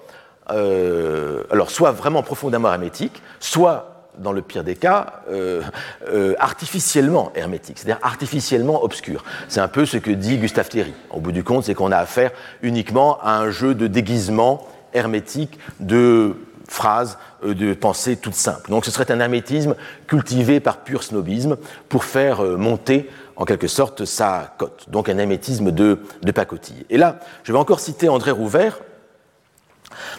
euh, 0.51 1.43
alors 1.49 1.71
soit 1.71 1.91
vraiment 1.91 2.21
profondément 2.21 2.69
hermétiques, 2.69 3.21
soit 3.39 4.09
dans 4.17 4.33
le 4.33 4.41
pire 4.41 4.65
des 4.65 4.75
cas, 4.75 5.23
euh, 5.31 5.61
euh, 6.09 6.35
artificiellement 6.37 7.31
hermétiques, 7.33 7.79
c'est-à-dire 7.79 8.05
artificiellement 8.05 8.83
obscurs. 8.83 9.23
C'est 9.47 9.61
un 9.61 9.69
peu 9.69 9.85
ce 9.85 9.97
que 9.97 10.11
dit 10.11 10.37
Gustave 10.37 10.67
Thierry. 10.67 10.93
Au 11.11 11.21
bout 11.21 11.31
du 11.31 11.45
compte, 11.45 11.63
c'est 11.63 11.73
qu'on 11.75 11.93
a 11.93 11.97
affaire 11.97 12.31
uniquement 12.61 13.19
à 13.21 13.37
un 13.37 13.49
jeu 13.51 13.73
de 13.73 13.87
déguisement 13.87 14.67
hermétique 14.93 15.57
de 15.79 16.35
phrases, 16.67 17.17
de 17.43 17.73
pensées 17.73 18.17
toutes 18.17 18.35
simples. 18.35 18.69
Donc 18.69 18.83
ce 18.83 18.91
serait 18.91 19.11
un 19.11 19.19
hermétisme 19.21 19.75
cultivé 20.07 20.59
par 20.59 20.77
pur 20.77 21.03
snobisme 21.03 21.55
pour 21.87 22.03
faire 22.03 22.43
monter 22.43 23.09
en 23.35 23.45
quelque 23.45 23.67
sorte 23.67 24.05
sa 24.05 24.53
cote, 24.57 24.85
donc 24.89 25.09
un 25.09 25.17
hermétisme 25.17 25.71
de, 25.71 25.99
pacotille. 26.33 26.85
Et 26.89 26.97
là, 26.97 27.19
je 27.43 27.51
vais 27.51 27.59
encore 27.59 27.79
citer 27.79 28.09
André 28.09 28.31
Rouvert 28.31 28.79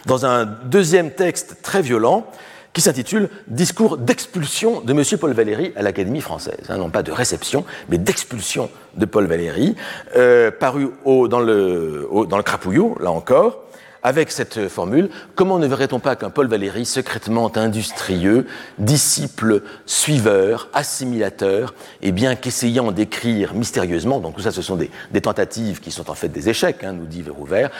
dans 0.05 0.25
un 0.25 0.45
deuxième 0.45 1.11
texte 1.11 1.61
très 1.61 1.81
violent 1.81 2.25
qui 2.73 2.81
s'intitule 2.81 3.29
Discours 3.47 3.97
d'expulsion 3.97 4.81
de 4.81 4.91
M. 4.91 5.03
Paul 5.19 5.31
Valéry 5.31 5.71
à 5.77 5.81
l'Académie 5.81 6.19
française. 6.19 6.59
Hein, 6.67 6.77
non 6.77 6.89
pas 6.89 7.03
de 7.03 7.11
réception, 7.11 7.63
mais 7.87 7.97
d'expulsion 7.97 8.69
de 8.95 9.05
Paul 9.05 9.27
Valéry, 9.27 9.75
euh, 10.17 10.51
paru 10.51 10.89
au, 11.05 11.29
dans, 11.29 11.39
le, 11.39 12.07
dans 12.27 12.37
le 12.37 12.43
Crapouillot, 12.43 12.97
là 12.99 13.11
encore, 13.11 13.64
avec 14.05 14.29
cette 14.29 14.69
formule, 14.69 15.09
comment 15.33 15.57
ne 15.57 15.65
verrait-on 15.65 15.99
pas 15.99 16.15
qu'un 16.15 16.29
Paul 16.29 16.45
Valéry 16.45 16.85
secrètement 16.85 17.51
industrieux, 17.57 18.45
disciple, 18.77 19.63
suiveur, 19.87 20.69
assimilateur, 20.73 21.73
et 22.03 22.11
bien 22.11 22.35
qu'essayant 22.35 22.91
d'écrire 22.91 23.55
mystérieusement, 23.55 24.19
donc 24.19 24.35
tout 24.35 24.43
ça 24.43 24.51
ce 24.51 24.61
sont 24.61 24.75
des, 24.75 25.21
tentatives 25.21 25.79
qui 25.79 25.89
sont 25.89 26.11
en 26.11 26.13
fait 26.13 26.27
des 26.27 26.49
échecs, 26.49 26.83
hein, 26.83 26.93
nous 26.93 27.07
dit 27.07 27.23
Vérouvert, 27.23 27.71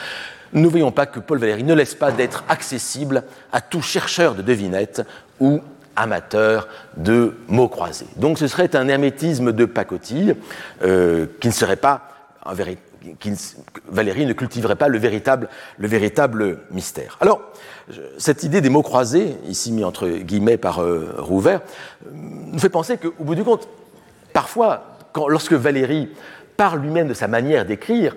ne 0.52 0.66
voyons 0.66 0.90
pas 0.90 1.06
que 1.06 1.20
Paul 1.20 1.38
Valéry 1.38 1.62
ne 1.62 1.74
laisse 1.74 1.94
pas 1.94 2.10
d'être 2.10 2.42
accessible 2.48 3.22
à 3.52 3.60
tout 3.60 3.82
chercheur 3.82 4.34
de 4.34 4.42
devinettes 4.42 5.02
ou 5.38 5.60
amateur 5.94 6.66
de 6.96 7.36
mots 7.46 7.68
croisés. 7.68 8.08
Donc 8.16 8.40
ce 8.40 8.48
serait 8.48 8.74
un 8.74 8.88
hermétisme 8.88 9.52
de 9.52 9.64
pacotille 9.64 10.34
euh, 10.82 11.26
qui 11.40 11.46
ne 11.46 11.52
serait 11.52 11.76
pas 11.76 12.08
un 12.44 12.52
véritable 12.52 12.85
Valérie 13.88 14.26
ne 14.26 14.32
cultiverait 14.32 14.76
pas 14.76 14.88
le 14.88 14.98
véritable, 14.98 15.48
le 15.78 15.88
véritable 15.88 16.60
mystère. 16.70 17.16
Alors, 17.20 17.40
cette 18.18 18.42
idée 18.42 18.60
des 18.60 18.68
mots 18.68 18.82
croisés, 18.82 19.36
ici 19.46 19.72
mis 19.72 19.84
entre 19.84 20.08
guillemets 20.08 20.56
par 20.56 20.80
euh, 20.80 21.14
Rouvert, 21.18 21.60
euh, 22.06 22.10
nous 22.12 22.58
fait 22.58 22.68
penser 22.68 22.96
qu'au 22.96 23.12
bout 23.20 23.34
du 23.34 23.44
compte, 23.44 23.68
parfois, 24.32 24.96
lorsque 25.28 25.52
Valérie 25.52 26.08
parle 26.56 26.80
lui-même 26.80 27.08
de 27.08 27.14
sa 27.14 27.28
manière 27.28 27.64
d'écrire, 27.64 28.16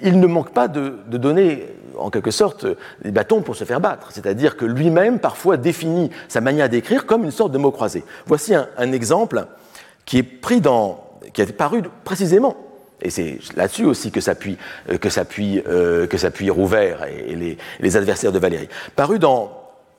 il 0.00 0.20
ne 0.20 0.26
manque 0.26 0.52
pas 0.52 0.68
de, 0.68 0.94
donner, 1.08 1.66
en 1.96 2.10
quelque 2.10 2.30
sorte, 2.30 2.66
des 3.02 3.10
bâtons 3.10 3.42
pour 3.42 3.56
se 3.56 3.64
faire 3.64 3.80
battre. 3.80 4.12
C'est-à-dire 4.12 4.56
que 4.56 4.64
lui-même, 4.64 5.18
parfois, 5.18 5.56
définit 5.56 6.10
sa 6.28 6.40
manière 6.40 6.68
d'écrire 6.68 7.06
comme 7.06 7.24
une 7.24 7.32
sorte 7.32 7.50
de 7.50 7.58
mot 7.58 7.72
croisé. 7.72 8.04
Voici 8.26 8.54
un, 8.54 8.68
un 8.76 8.92
exemple 8.92 9.46
qui 10.04 10.18
est 10.18 10.22
pris 10.22 10.60
dans, 10.60 11.04
qui 11.32 11.42
a 11.42 11.46
paru 11.46 11.82
précisément 12.04 12.56
et 13.00 13.10
c'est 13.10 13.38
là-dessus 13.56 13.84
aussi 13.84 14.10
que 14.10 14.20
s'appuie 14.20 14.58
euh, 14.90 14.98
que 14.98 15.08
euh, 15.68 16.06
que 16.06 16.50
Rouvert 16.50 17.04
et, 17.04 17.56
les, 17.80 17.96
adversaires 17.96 18.32
de 18.32 18.38
Valérie. 18.38 18.68
Paru 18.96 19.18
dans 19.18 19.52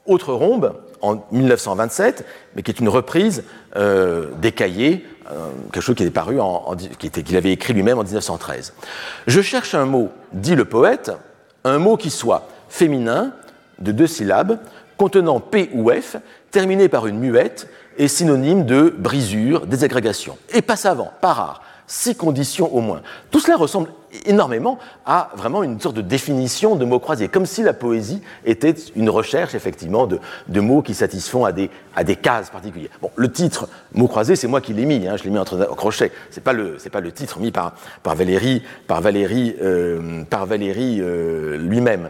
Autre 0.05 0.33
Rombe 0.33 0.75
en 1.01 1.23
1927, 1.31 2.25
mais 2.55 2.61
qui 2.61 2.71
est 2.71 2.79
une 2.79 2.89
reprise 2.89 3.43
euh, 3.75 4.27
des 4.41 4.51
cahiers, 4.51 5.05
quelque 5.71 5.83
chose 5.83 5.95
qui 5.95 6.09
paru 6.09 6.39
qui 6.97 7.07
était 7.07 7.21
qu'il 7.21 7.37
avait 7.37 7.51
écrit 7.51 7.73
lui-même 7.73 7.99
en 7.99 8.03
1913. 8.03 8.73
Je 9.27 9.41
cherche 9.41 9.75
un 9.75 9.85
mot, 9.85 10.09
dit 10.33 10.55
le 10.55 10.65
poète, 10.65 11.11
un 11.63 11.77
mot 11.77 11.97
qui 11.97 12.09
soit 12.09 12.47
féminin, 12.67 13.33
de 13.77 13.91
deux 13.91 14.07
syllabes, 14.07 14.57
contenant 14.97 15.39
P 15.39 15.69
ou 15.73 15.91
F, 15.91 16.15
terminé 16.51 16.89
par 16.89 17.05
une 17.05 17.19
muette 17.19 17.69
et 17.97 18.07
synonyme 18.07 18.65
de 18.65 18.93
brisure, 18.97 19.67
désagrégation. 19.67 20.37
Et 20.53 20.63
pas 20.63 20.75
savant, 20.75 21.11
pas 21.21 21.33
rare 21.33 21.61
six 21.89 22.15
conditions 22.15 22.73
au 22.73 22.81
moins. 22.81 23.01
Tout 23.31 23.39
cela 23.39 23.57
ressemble 23.57 23.89
énormément 24.25 24.77
à 25.05 25.31
vraiment 25.35 25.63
une 25.63 25.79
sorte 25.79 25.95
de 25.95 26.01
définition 26.01 26.75
de 26.75 26.85
mots 26.85 26.99
croisés, 26.99 27.27
comme 27.27 27.45
si 27.45 27.63
la 27.63 27.73
poésie 27.73 28.21
était 28.45 28.75
une 28.95 29.09
recherche 29.09 29.55
effectivement 29.55 30.07
de, 30.07 30.19
de 30.47 30.59
mots 30.59 30.81
qui 30.81 30.93
satisfont 30.93 31.45
à 31.45 31.51
des, 31.51 31.69
à 31.95 32.03
des 32.03 32.15
cases 32.15 32.51
particulières. 32.51 32.91
Bon, 33.01 33.09
le 33.15 33.31
titre 33.31 33.67
mots 33.93 34.07
croisés, 34.07 34.35
c'est 34.35 34.47
moi 34.47 34.61
qui 34.61 34.73
l'ai 34.73 34.85
mis, 34.85 35.07
hein, 35.07 35.17
je 35.17 35.23
l'ai 35.23 35.31
mis 35.31 35.39
entre 35.39 35.57
crochets. 35.75 36.11
C'est 36.29 36.43
pas 36.43 36.53
le 36.53 36.77
c'est 36.77 36.89
pas 36.91 37.01
le 37.01 37.11
titre 37.11 37.39
mis 37.39 37.51
par 37.51 37.73
par 38.03 38.15
Valérie 38.15 38.61
par 38.87 39.01
Valérie 39.01 39.55
euh, 39.61 40.23
par 40.29 40.45
Valérie 40.45 40.99
euh, 41.01 41.57
lui-même. 41.57 42.09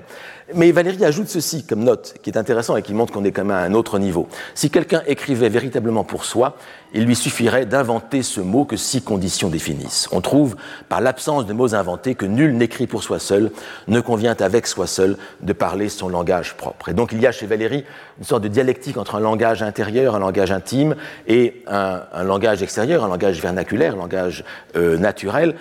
Mais 0.56 0.72
Valérie 0.72 1.06
ajoute 1.06 1.28
ceci 1.28 1.64
comme 1.64 1.84
note, 1.84 2.16
qui 2.24 2.30
est 2.30 2.38
intéressant 2.38 2.76
et 2.76 2.82
qui 2.82 2.94
montre 2.94 3.14
qu'on 3.14 3.24
est 3.24 3.32
quand 3.32 3.46
même 3.46 3.56
à 3.56 3.62
un 3.62 3.74
autre 3.74 4.00
niveau. 4.00 4.28
Si 4.56 4.70
quelqu'un 4.70 5.04
écrivait 5.06 5.50
véritablement 5.50 6.04
pour 6.04 6.26
soi, 6.26 6.58
il 6.94 7.06
lui 7.06 7.16
suffirait 7.16 7.68
d'inventer 7.68 8.24
ce 8.24 8.42
mot 8.42 8.66
que 8.66 8.76
six 8.76 9.02
conditions 9.02 9.50
définissent. 9.50 10.10
On 10.12 10.22
trouve, 10.22 10.56
par 10.88 11.02
l'absence 11.02 11.46
de 11.46 11.54
mots 11.54 11.76
inventés, 11.76 12.16
que 12.16 12.26
nul 12.26 12.58
n'écrit 12.58 12.88
pour 12.88 13.04
soi 13.04 13.20
seul, 13.20 13.52
ne 13.88 14.00
convient 14.00 14.36
avec 14.40 14.66
soi 14.66 14.88
seul 14.88 15.18
de 15.42 15.54
parler 15.54 15.88
son 15.88 16.10
langage 16.10 16.58
propre. 16.58 16.90
Et 16.90 16.94
donc 16.94 17.12
il 17.12 17.22
y 17.22 17.28
a 17.28 17.32
chez 17.32 17.46
Valérie 17.46 17.86
une 18.18 18.26
sorte 18.26 18.44
de 18.44 18.48
dialectique 18.48 18.98
entre 18.98 19.16
un 19.16 19.20
langage 19.20 19.62
intérieur, 19.62 20.16
un 20.16 20.20
langage 20.20 20.52
intime, 20.52 20.96
et 21.28 21.64
un, 21.68 22.24
langage 22.24 22.64
extérieur, 22.64 23.04
un 23.04 23.08
langage 23.08 23.40
vernaculaire, 23.40 23.94
un 23.94 23.98
langage 23.98 24.44
euh, 24.76 24.98
naturel, 24.98 25.56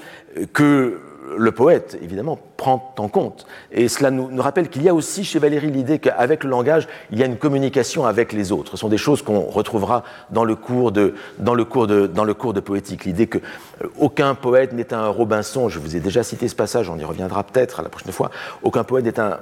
que 0.52 0.98
le 1.36 1.52
poète, 1.52 1.98
évidemment, 2.02 2.38
prend 2.56 2.94
en 2.98 3.08
compte. 3.08 3.46
Et 3.72 3.88
cela 3.88 4.10
nous, 4.10 4.28
rappelle 4.40 4.68
qu'il 4.68 4.82
y 4.82 4.88
a 4.88 4.94
aussi 4.94 5.24
chez 5.24 5.38
Valérie 5.38 5.70
l'idée 5.70 5.98
qu'avec 5.98 6.44
le 6.44 6.50
langage, 6.50 6.88
il 7.10 7.18
y 7.18 7.22
a 7.22 7.26
une 7.26 7.36
communication 7.36 8.06
avec 8.06 8.32
les 8.32 8.52
autres. 8.52 8.72
Ce 8.72 8.76
sont 8.76 8.88
des 8.88 8.98
choses 8.98 9.22
qu'on 9.22 9.40
retrouvera 9.40 10.04
dans 10.30 10.44
le 10.44 10.54
cours 10.54 10.92
de, 10.92 11.14
dans 11.38 11.54
le 11.54 11.64
cours 11.64 11.86
de, 11.86 12.06
dans 12.06 12.24
le 12.24 12.34
cours 12.34 12.52
de 12.52 12.60
poétique. 12.60 13.04
L'idée 13.04 13.26
que 13.26 13.38
euh, 13.38 13.88
aucun 13.98 14.34
poète 14.34 14.72
n'est 14.72 14.92
un 14.92 15.08
Robinson. 15.08 15.68
Je 15.68 15.78
vous 15.78 15.96
ai 15.96 16.00
déjà 16.00 16.22
cité 16.22 16.48
ce 16.48 16.54
passage, 16.54 16.88
on 16.90 16.98
y 16.98 17.04
reviendra 17.04 17.44
peut-être 17.44 17.82
la 17.82 17.88
prochaine 17.88 18.12
fois. 18.12 18.30
Aucun 18.62 18.84
poète 18.84 19.04
n'est 19.04 19.20
un 19.20 19.38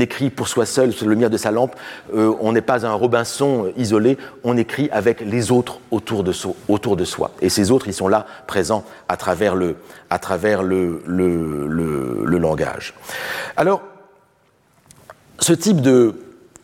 écrit 0.00 0.30
pour 0.30 0.48
soi 0.48 0.66
seul 0.66 0.92
sur 0.92 1.06
le 1.06 1.12
lumière 1.12 1.30
de 1.30 1.36
sa 1.36 1.50
lampe. 1.50 1.74
Euh, 2.14 2.34
on 2.40 2.52
n'est 2.52 2.60
pas 2.60 2.86
un 2.86 2.92
Robinson 2.92 3.72
isolé. 3.76 4.18
On 4.44 4.56
écrit 4.56 4.88
avec 4.92 5.20
les 5.20 5.50
autres 5.50 5.80
autour 5.90 6.24
de, 6.24 6.32
autour 6.68 6.96
de 6.96 7.04
soi. 7.04 7.30
Et 7.40 7.48
ces 7.48 7.70
autres, 7.70 7.88
ils 7.88 7.94
sont 7.94 8.08
là, 8.08 8.26
présents 8.46 8.84
à 9.08 9.16
travers 9.16 9.54
le, 9.54 9.76
à 10.10 10.18
travers 10.18 10.62
le, 10.62 10.95
le, 11.04 12.38
langage. 12.38 12.94
Alors, 13.56 13.82
ce 15.38 15.52
type 15.52 15.80
de 15.80 16.14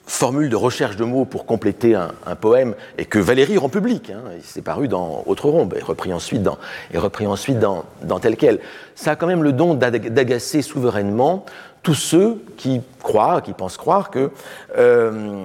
formule 0.07 0.51
de 0.51 0.57
recherche 0.57 0.97
de 0.97 1.05
mots 1.05 1.25
pour 1.25 1.47
compléter 1.47 1.95
un, 1.95 2.35
poème 2.35 2.75
et 2.99 3.07
que 3.07 3.19
Valérie 3.19 3.57
rend 3.57 3.69
public. 3.69 4.11
Hein, 4.11 4.23
s'est 4.43 4.61
paru 4.61 4.89
dans 4.89 5.23
Autre 5.27 5.49
Rombe 5.49 5.75
et 5.79 5.83
repris 5.83 6.13
ensuite 6.13 6.43
dans, 6.43 6.59
et 6.93 6.99
repris 6.99 7.27
ensuite 7.27 7.59
dans, 7.59 7.85
dans 8.03 8.19
tel 8.19 8.37
quel. 8.37 8.61
Ça 8.95 9.13
a 9.13 9.17
quand 9.17 9.27
même 9.27 9.43
le 9.43 9.53
don 9.53 9.75
d'agacer 9.75 10.61
souverainement 10.61 11.47
tous 11.83 11.95
ceux 11.95 12.43
qui 12.57 12.81
croient, 13.03 13.41
qui 13.41 13.53
pensent 13.53 13.77
croire 13.77 14.11
que 14.11 14.31
euh, 14.79 15.45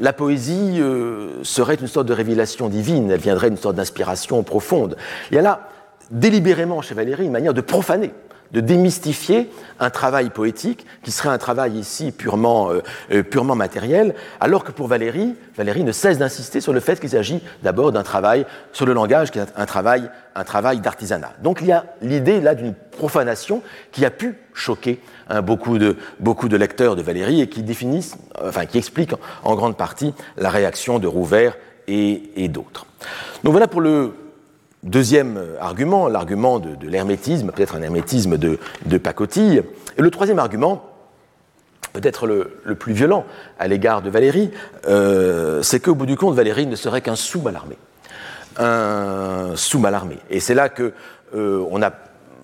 la 0.00 0.12
poésie 0.12 0.78
euh, 0.80 1.42
serait 1.42 1.74
une 1.74 1.86
sorte 1.86 2.06
de 2.06 2.14
révélation 2.14 2.68
divine, 2.68 3.10
elle 3.10 3.20
viendrait 3.20 3.50
d'une 3.50 3.58
sorte 3.58 3.76
d'inspiration 3.76 4.42
profonde. 4.42 4.96
Il 5.30 5.34
y 5.34 5.38
a 5.38 5.42
là 5.42 5.68
délibérément 6.10 6.82
chez 6.82 6.94
Valérie 6.94 7.24
une 7.24 7.32
manière 7.32 7.54
de 7.54 7.60
profaner, 7.60 8.12
de 8.52 8.60
démystifier 8.60 9.50
un 9.80 9.90
travail 9.90 10.30
poétique 10.30 10.86
qui 11.02 11.10
serait 11.10 11.28
un 11.28 11.38
travail 11.38 11.72
ici 11.72 12.12
purement, 12.12 12.70
euh, 12.70 12.82
euh, 13.12 13.22
purement 13.22 13.56
matériel, 13.56 14.14
alors 14.40 14.64
que 14.64 14.72
pour 14.72 14.86
Valérie, 14.86 15.34
Valérie 15.56 15.84
ne 15.84 15.92
cesse 15.92 16.18
d'insister 16.18 16.60
sur 16.60 16.72
le 16.72 16.80
fait 16.80 17.00
qu'il 17.00 17.10
s'agit 17.10 17.42
d'abord 17.62 17.92
d'un 17.92 18.02
travail 18.02 18.46
sur 18.72 18.86
le 18.86 18.92
langage, 18.92 19.30
qui 19.30 19.38
est 19.38 19.46
un 19.56 19.66
travail, 19.66 20.10
un 20.34 20.44
travail 20.44 20.80
d'artisanat. 20.80 21.32
Donc 21.42 21.58
il 21.60 21.68
y 21.68 21.72
a 21.72 21.86
l'idée 22.02 22.40
là 22.40 22.54
d'une 22.54 22.74
profanation 22.74 23.62
qui 23.92 24.04
a 24.04 24.10
pu 24.10 24.38
choquer 24.54 25.00
hein, 25.28 25.42
beaucoup, 25.42 25.78
de, 25.78 25.96
beaucoup 26.20 26.48
de 26.48 26.56
lecteurs 26.56 26.96
de 26.96 27.02
Valérie 27.02 27.40
et 27.40 27.48
qui 27.48 27.62
définissent, 27.62 28.16
enfin 28.42 28.66
qui 28.66 28.78
expliquent 28.78 29.14
en 29.42 29.54
grande 29.54 29.76
partie 29.76 30.14
la 30.36 30.50
réaction 30.50 30.98
de 30.98 31.06
Rouvert 31.06 31.56
et, 31.88 32.30
et 32.36 32.48
d'autres. 32.48 32.86
Donc 33.44 33.52
voilà 33.52 33.68
pour 33.68 33.80
le 33.80 34.12
Deuxième 34.82 35.40
argument, 35.60 36.08
l'argument 36.08 36.58
de, 36.58 36.86
l'hermétisme, 36.86 37.50
peut-être 37.50 37.74
un 37.76 37.82
hermétisme 37.82 38.36
de, 38.36 38.98
pacotille. 38.98 39.62
Et 39.98 40.02
le 40.02 40.10
troisième 40.10 40.38
argument 40.38 40.84
peut-être 41.96 42.26
le, 42.26 42.74
plus 42.74 42.92
violent 42.92 43.24
à 43.58 43.68
l'égard 43.68 44.02
de 44.02 44.10
Valérie, 44.10 44.50
euh, 44.86 45.62
c'est 45.62 45.80
qu'au 45.80 45.94
bout 45.94 46.06
du 46.06 46.16
compte, 46.16 46.34
Valérie 46.34 46.66
ne 46.66 46.76
serait 46.76 47.00
qu'un 47.00 47.16
sous-malarmé. 47.16 47.76
Un 48.58 49.52
sous-malarmé. 49.54 50.18
Et 50.30 50.40
c'est 50.40 50.54
là 50.54 50.68
que 50.68 50.92
euh, 51.34 51.64
on 51.70 51.82
a 51.82 51.92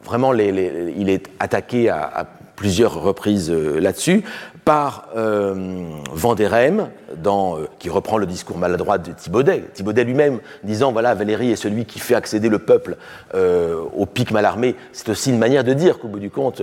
vraiment 0.04 0.32
il 0.34 1.10
est 1.10 1.28
attaqué 1.38 1.88
à, 1.90 2.26
plusieurs 2.56 3.00
reprises 3.02 3.50
euh, 3.50 3.80
là-dessus 3.80 4.24
par 4.64 5.08
euh, 5.16 5.88
Vandérem, 6.12 6.88
dans, 7.16 7.58
qui 7.78 7.90
reprend 7.90 8.16
le 8.16 8.26
discours 8.26 8.58
maladroit 8.58 8.98
de 8.98 9.12
Thibaudet. 9.12 9.64
Thibaudet 9.74 10.04
lui-même 10.04 10.40
disant 10.62 10.92
voilà, 10.92 11.14
Valérie 11.14 11.50
est 11.50 11.56
celui 11.56 11.84
qui 11.84 11.98
fait 11.98 12.14
accéder 12.14 12.48
le 12.48 12.58
peuple 12.58 12.96
au 13.34 14.06
pic 14.06 14.30
malarmé. 14.30 14.76
C'est 14.92 15.08
aussi 15.08 15.30
une 15.30 15.38
manière 15.38 15.64
de 15.64 15.72
dire 15.72 15.98
qu'au 15.98 16.08
bout 16.08 16.20
du 16.20 16.30
compte, 16.30 16.62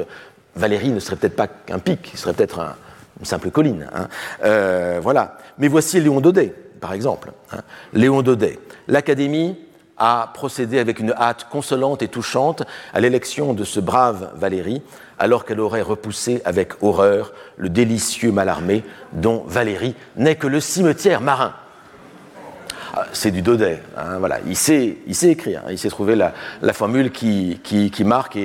Valérie 0.55 0.89
ne 0.89 0.99
serait 0.99 1.15
peut-être 1.15 1.35
pas 1.35 1.47
qu'un 1.47 1.79
pic, 1.79 2.11
il 2.13 2.17
serait 2.19 2.33
peut-être 2.33 2.75
une 3.19 3.25
simple 3.25 3.51
colline. 3.51 3.87
Hein. 3.93 4.07
Euh, 4.43 4.99
voilà. 5.01 5.37
Mais 5.57 5.67
voici 5.67 5.99
Léon 5.99 6.21
Daudet, 6.21 6.53
par 6.79 6.93
exemple. 6.93 7.31
Hein. 7.51 7.59
Léon 7.93 8.21
Daudet. 8.21 8.59
L'Académie 8.87 9.57
a 9.97 10.31
procédé 10.33 10.79
avec 10.79 10.99
une 10.99 11.11
hâte 11.11 11.47
consolante 11.49 12.01
et 12.01 12.07
touchante 12.07 12.63
à 12.93 13.01
l'élection 13.01 13.53
de 13.53 13.65
ce 13.65 13.81
brave 13.81 14.31
Valérie, 14.35 14.81
alors 15.19 15.45
qu'elle 15.45 15.59
aurait 15.59 15.81
repoussé 15.81 16.41
avec 16.45 16.81
horreur 16.81 17.33
le 17.57 17.69
délicieux 17.69 18.31
Malarmé, 18.31 18.83
dont 19.13 19.43
Valérie 19.45 19.95
n'est 20.15 20.35
que 20.35 20.47
le 20.47 20.59
cimetière 20.59 21.21
marin. 21.21 21.53
Ah, 22.95 23.05
c'est 23.13 23.31
du 23.31 23.41
Daudet, 23.41 23.81
hein, 23.97 24.17
voilà. 24.17 24.39
il, 24.47 24.55
sait, 24.55 24.97
il 25.05 25.25
écrire, 25.25 25.63
il 25.69 25.77
sait 25.77 25.89
trouver 25.89 26.15
la, 26.15 26.33
formule 26.73 27.11
qui, 27.11 27.59
marque 28.03 28.37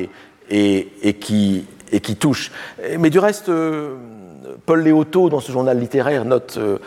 et 0.50 1.16
qui 1.20 2.16
touche. 2.18 2.52
Mais 2.98 3.08
du 3.08 3.18
reste, 3.18 3.48
euh, 3.48 3.96
Paul 4.66 4.82
Léoto, 4.82 5.28
dans 5.28 5.40
ce 5.40 5.52
journal 5.52 5.78
littéraire, 5.78 6.24
note, 6.24 6.56
euh, 6.58 6.78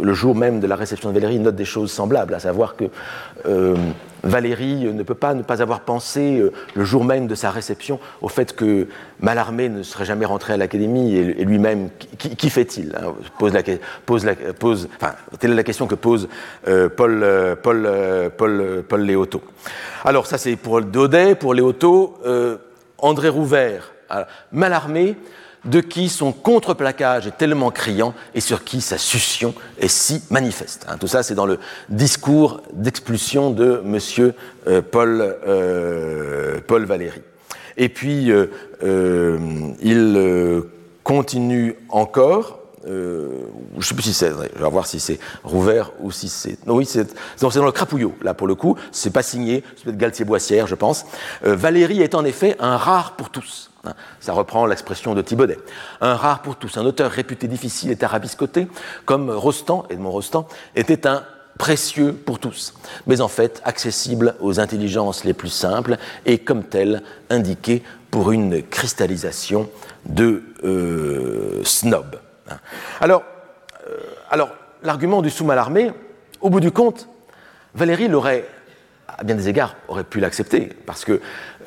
le 0.00 0.14
jour 0.14 0.34
même 0.34 0.60
de 0.60 0.66
la 0.66 0.76
réception 0.76 1.10
de 1.10 1.14
Valérie, 1.14 1.38
note 1.38 1.56
des 1.56 1.64
choses 1.64 1.90
semblables, 1.90 2.34
à 2.34 2.40
savoir 2.40 2.76
que 2.76 2.84
euh, 3.46 3.76
Valérie 4.24 4.92
ne 4.92 5.02
peut 5.02 5.14
pas 5.14 5.34
ne 5.34 5.42
pas 5.42 5.62
avoir 5.62 5.80
pensé, 5.80 6.42
le 6.74 6.84
jour 6.84 7.04
même 7.04 7.26
de 7.26 7.34
sa 7.34 7.50
réception, 7.50 8.00
au 8.22 8.28
fait 8.28 8.54
que 8.56 8.88
Mallarmé 9.20 9.68
ne 9.68 9.82
serait 9.82 10.04
jamais 10.04 10.24
rentré 10.24 10.52
à 10.52 10.56
l'Académie 10.56 11.14
et, 11.14 11.44
lui-même, 11.44 11.90
qui, 12.18 12.50
fait-il 12.50 12.94
hein, 12.96 13.14
pose 13.38 14.24
la, 14.24 14.34
Telle 15.38 15.52
est 15.52 15.54
la 15.54 15.62
question 15.62 15.86
que 15.86 15.94
pose 15.94 16.28
Paul, 16.64 17.56
Paul, 17.62 18.32
Paul 18.88 19.00
Léoto. 19.02 19.42
Alors, 20.04 20.26
ça, 20.26 20.38
c'est 20.38 20.56
pour 20.56 20.80
Daudet, 20.80 21.34
pour 21.34 21.54
Léoto. 21.54 22.18
André 22.98 23.28
Rouvert, 23.28 23.92
mal 24.52 24.72
armé, 24.72 25.16
de 25.64 25.80
qui 25.80 26.08
son 26.08 26.32
contre-plaquage 26.32 27.26
est 27.26 27.36
tellement 27.36 27.70
criant 27.70 28.14
et 28.34 28.40
sur 28.40 28.64
qui 28.64 28.80
sa 28.80 28.98
succion 28.98 29.54
est 29.78 29.88
si 29.88 30.22
manifeste. 30.30 30.86
Hein. 30.88 30.96
tout 30.98 31.06
ça, 31.06 31.22
c'est 31.22 31.34
dans 31.34 31.46
le 31.46 31.58
discours 31.88 32.62
d'expulsion 32.72 33.50
de 33.50 33.82
M. 33.84 34.32
Euh, 34.66 34.82
Paul, 34.82 35.36
euh, 35.46 36.60
Paul 36.66 36.84
Valéry. 36.84 37.22
Et 37.76 37.88
puis, 37.88 38.30
euh, 38.30 39.38
il 39.82 40.62
continue 41.02 41.76
encore 41.88 42.60
je 42.86 43.76
ne 43.76 43.82
sais 43.82 43.94
plus 43.94 44.02
si 44.02 44.14
c'est, 44.14 44.30
je 44.30 44.62
vais 44.62 44.70
voir 44.70 44.86
si 44.86 45.00
c'est 45.00 45.18
Rouvert 45.42 45.92
ou 46.00 46.10
si 46.10 46.28
c'est. 46.28 46.64
Non, 46.66 46.74
oui, 46.74 46.86
c'est, 46.86 47.14
dans 47.40 47.64
le 47.64 47.72
Crapouillot, 47.72 48.14
là, 48.22 48.34
pour 48.34 48.46
le 48.46 48.54
coup. 48.54 48.76
C'est 48.92 49.12
pas 49.12 49.22
signé, 49.22 49.64
c'est 49.76 49.84
peut-être 49.84 49.96
Galtier-Boissière, 49.96 50.66
je 50.66 50.74
pense. 50.74 51.04
Euh, 51.44 51.56
Valérie 51.56 52.02
est 52.02 52.14
en 52.14 52.24
effet 52.24 52.56
un 52.60 52.76
rare 52.76 53.16
pour 53.16 53.30
tous. 53.30 53.70
Ça 54.20 54.32
reprend 54.32 54.66
l'expression 54.66 55.14
de 55.14 55.22
Thibaudet. 55.22 55.58
Un 56.00 56.14
rare 56.14 56.42
pour 56.42 56.56
tous, 56.56 56.76
un 56.76 56.84
auteur 56.84 57.10
réputé 57.10 57.48
difficile 57.48 57.90
et 57.90 57.96
tarabiscoté, 57.96 58.68
comme 59.04 59.30
Rostand, 59.30 59.86
Edmond 59.90 60.10
Rostand, 60.10 60.48
était 60.74 61.06
un 61.06 61.24
précieux 61.58 62.12
pour 62.12 62.38
tous, 62.38 62.74
mais 63.06 63.20
en 63.20 63.28
fait 63.28 63.62
accessible 63.64 64.34
aux 64.40 64.58
intelligences 64.58 65.24
les 65.24 65.34
plus 65.34 65.50
simples 65.50 65.98
et 66.26 66.38
comme 66.38 66.64
tel 66.64 67.02
indiqué 67.30 67.82
pour 68.10 68.32
une 68.32 68.62
cristallisation 68.62 69.70
de 70.04 70.42
euh, 70.64 71.62
snob. 71.64 72.18
Alors, 73.00 73.22
euh, 73.88 73.96
alors 74.30 74.50
l'argument 74.82 75.22
du 75.22 75.30
sous-mal 75.30 75.58
armé, 75.58 75.92
au 76.40 76.50
bout 76.50 76.60
du 76.60 76.70
compte, 76.70 77.08
Valérie 77.74 78.08
l'aurait, 78.08 78.46
à 79.18 79.24
bien 79.24 79.34
des 79.34 79.48
égards, 79.48 79.76
aurait 79.88 80.04
pu 80.04 80.20
l'accepter. 80.20 80.70
Parce 80.86 81.04
que 81.04 81.20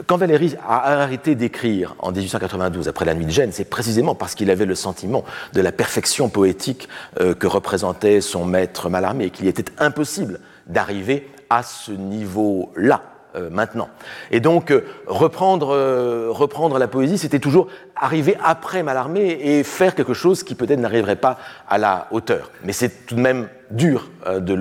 quand 0.06 0.18
Valérie 0.18 0.56
a 0.68 1.02
arrêté 1.02 1.36
d'écrire 1.36 1.96
en 2.00 2.12
1892, 2.12 2.88
après 2.88 3.06
la 3.06 3.14
nuit 3.14 3.26
de 3.26 3.32
Gênes, 3.32 3.52
c'est 3.52 3.66
précisément 3.66 4.16
parce 4.16 4.36
qu'il 4.36 4.50
avait 4.52 4.66
le 4.66 4.76
sentiment 4.76 5.24
de 5.54 5.62
la 5.62 5.72
perfection 5.72 6.30
poétique 6.30 6.90
euh, 7.20 7.34
que 7.34 7.48
représentait 7.48 8.22
son 8.22 8.46
maître 8.46 8.90
Mallarmé 8.90 9.26
et 9.26 9.30
qu'il 9.30 9.48
était 9.48 9.72
impossible 9.80 10.40
d'arriver 10.68 11.30
à 11.50 11.64
ce 11.64 11.92
niveau-là 11.92 13.02
euh, 13.38 13.50
maintenant. 13.52 13.90
Et 14.32 14.40
donc, 14.40 14.72
euh, 14.72 14.86
reprendre, 15.06 15.74
euh, 15.74 16.28
reprendre 16.30 16.80
la 16.80 16.88
poésie, 16.88 17.18
c'était 17.18 17.40
toujours 17.40 17.68
arriver 17.96 18.36
après 18.44 18.84
Mallarmé 18.84 19.38
et 19.42 19.64
faire 19.64 19.96
quelque 19.96 20.14
chose 20.14 20.44
qui 20.44 20.56
peut-être 20.56 20.80
n'arriverait 20.80 21.18
pas 21.18 21.38
à 21.68 21.78
la 21.78 22.08
hauteur. 22.12 22.52
Mais 22.64 22.74
c'est 22.74 23.06
tout 23.06 23.16
de 23.16 23.22
même 23.22 23.48
dur 23.70 24.10
de, 24.28 24.54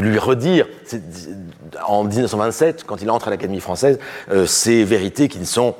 lui 0.00 0.18
redire, 0.18 0.66
en 1.86 2.04
1927, 2.04 2.84
quand 2.84 3.02
il 3.02 3.10
entre 3.10 3.28
à 3.28 3.30
l'Académie 3.30 3.60
française, 3.60 3.98
ces 4.46 4.82
vérités 4.84 5.28
qui 5.28 5.38
ne 5.38 5.44
sont, 5.44 5.76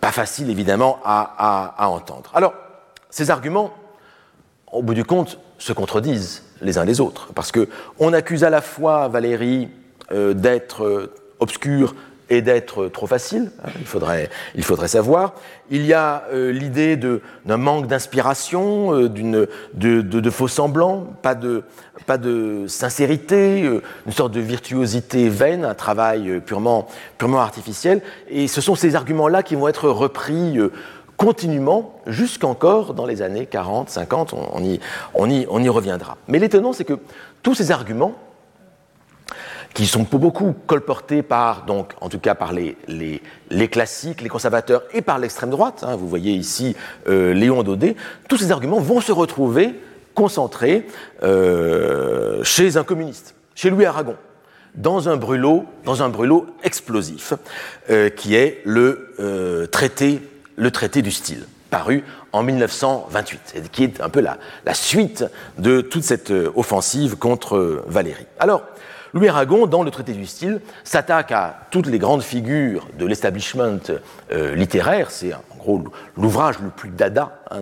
pas 0.00 0.12
faciles, 0.12 0.50
évidemment, 0.50 1.00
à, 1.04 1.88
entendre. 1.88 2.30
Alors, 2.34 2.54
ces 3.10 3.30
arguments, 3.30 3.72
au 4.70 4.82
bout 4.82 4.94
du 4.94 5.04
compte, 5.04 5.38
se 5.58 5.72
contredisent 5.72 6.44
les 6.60 6.78
uns 6.78 6.84
les 6.84 7.00
autres, 7.00 7.32
parce 7.34 7.50
que 7.50 7.68
on 7.98 8.12
accuse 8.12 8.44
à 8.44 8.50
la 8.50 8.60
fois 8.60 9.08
Valérie 9.08 9.68
d'être 10.12 10.84
euh, 10.84 11.12
obscur 11.40 11.94
et 12.30 12.40
d'être 12.40 12.88
trop 12.88 13.06
facile, 13.06 13.50
hein, 13.62 13.70
il, 13.78 13.84
faudrait, 13.84 14.30
il 14.54 14.64
faudrait 14.64 14.88
savoir. 14.88 15.34
Il 15.70 15.84
y 15.84 15.92
a 15.92 16.24
euh, 16.32 16.50
l'idée 16.50 16.96
d'un 16.96 17.56
manque 17.58 17.88
d'inspiration, 17.88 18.92
de, 18.92 19.48
de, 19.74 20.30
faux 20.30 20.48
semblants, 20.48 21.06
pas 21.20 21.34
de, 21.34 21.62
pas 22.06 22.16
de 22.16 22.64
sincérité, 22.68 23.68
une 24.06 24.12
sorte 24.12 24.32
de 24.32 24.40
virtuosité 24.40 25.28
vaine, 25.28 25.64
un 25.64 25.74
travail 25.74 26.40
purement, 26.40 26.86
purement 27.18 27.40
artificiel. 27.40 28.00
Et 28.28 28.48
ce 28.48 28.62
sont 28.62 28.76
ces 28.76 28.94
arguments-là 28.94 29.42
qui 29.42 29.54
vont 29.54 29.68
être 29.68 29.90
repris 29.90 30.58
continuellement 31.22 32.00
jusqu'encore 32.08 32.94
dans 32.94 33.06
les 33.06 33.22
années 33.22 33.46
40, 33.46 33.90
50, 33.90 34.34
on, 34.34 34.60
y, 34.64 34.80
on, 35.14 35.30
y, 35.30 35.46
on 35.48 35.62
y 35.62 35.68
reviendra. 35.68 36.16
Mais 36.26 36.40
l'étonnant, 36.40 36.72
c'est 36.72 36.84
que 36.84 36.98
tous 37.44 37.54
ces 37.54 37.70
arguments, 37.70 38.14
qui 39.74 39.86
sont 39.86 40.04
pour 40.04 40.18
beaucoup 40.18 40.54
colportés 40.66 41.22
par, 41.22 41.64
donc, 41.64 41.92
en 42.00 42.08
tout 42.08 42.18
cas 42.18 42.34
par 42.34 42.52
les, 42.52 42.76
les, 42.88 43.22
les 43.50 43.68
classiques, 43.68 44.20
les 44.20 44.28
conservateurs 44.28 44.82
et 44.92 45.02
par 45.02 45.18
l'extrême 45.18 45.50
droite. 45.50 45.84
Hein, 45.86 45.96
vous 45.96 46.08
voyez 46.08 46.32
ici 46.32 46.76
euh, 47.08 47.32
Léon 47.32 47.62
Daudet. 47.62 47.96
Tous 48.28 48.36
ces 48.36 48.52
arguments 48.52 48.80
vont 48.80 49.00
se 49.00 49.12
retrouver 49.12 49.74
concentrés 50.14 50.86
euh, 51.22 52.44
chez 52.44 52.76
un 52.76 52.84
communiste, 52.84 53.34
chez 53.54 53.70
Louis 53.70 53.86
Aragon, 53.86 54.16
dans 54.74 55.08
un 55.08 55.16
brûlot, 55.16 55.64
dans 55.84 56.02
un 56.02 56.08
brûlot 56.08 56.46
explosif, 56.62 57.34
euh, 57.90 58.08
qui 58.10 58.34
est 58.34 58.62
le 58.64 59.14
euh, 59.20 59.66
traité, 59.66 60.20
le 60.56 60.70
traité 60.70 61.02
du 61.02 61.10
style 61.10 61.46
paru 61.70 62.04
en 62.32 62.42
1928, 62.42 63.54
et 63.56 63.60
qui 63.70 63.84
est 63.84 64.00
un 64.00 64.08
peu 64.08 64.20
la, 64.20 64.38
la 64.66 64.74
suite 64.74 65.24
de 65.58 65.80
toute 65.80 66.04
cette 66.04 66.30
euh, 66.30 66.52
offensive 66.54 67.16
contre 67.16 67.82
Valérie. 67.86 68.26
Alors, 68.38 68.62
Louis 69.14 69.28
Aragon, 69.28 69.66
dans 69.66 69.82
le 69.82 69.90
traité 69.90 70.14
du 70.14 70.24
style, 70.24 70.62
s'attaque 70.84 71.32
à 71.32 71.66
toutes 71.70 71.86
les 71.86 71.98
grandes 71.98 72.22
figures 72.22 72.88
de 72.98 73.04
l'establishment 73.04 73.78
euh, 74.32 74.54
littéraire. 74.54 75.10
C'est 75.10 75.34
en 75.34 75.56
gros 75.58 75.84
l'ouvrage 76.16 76.58
le 76.60 76.70
plus 76.70 76.88
dada 76.88 77.42
hein, 77.50 77.60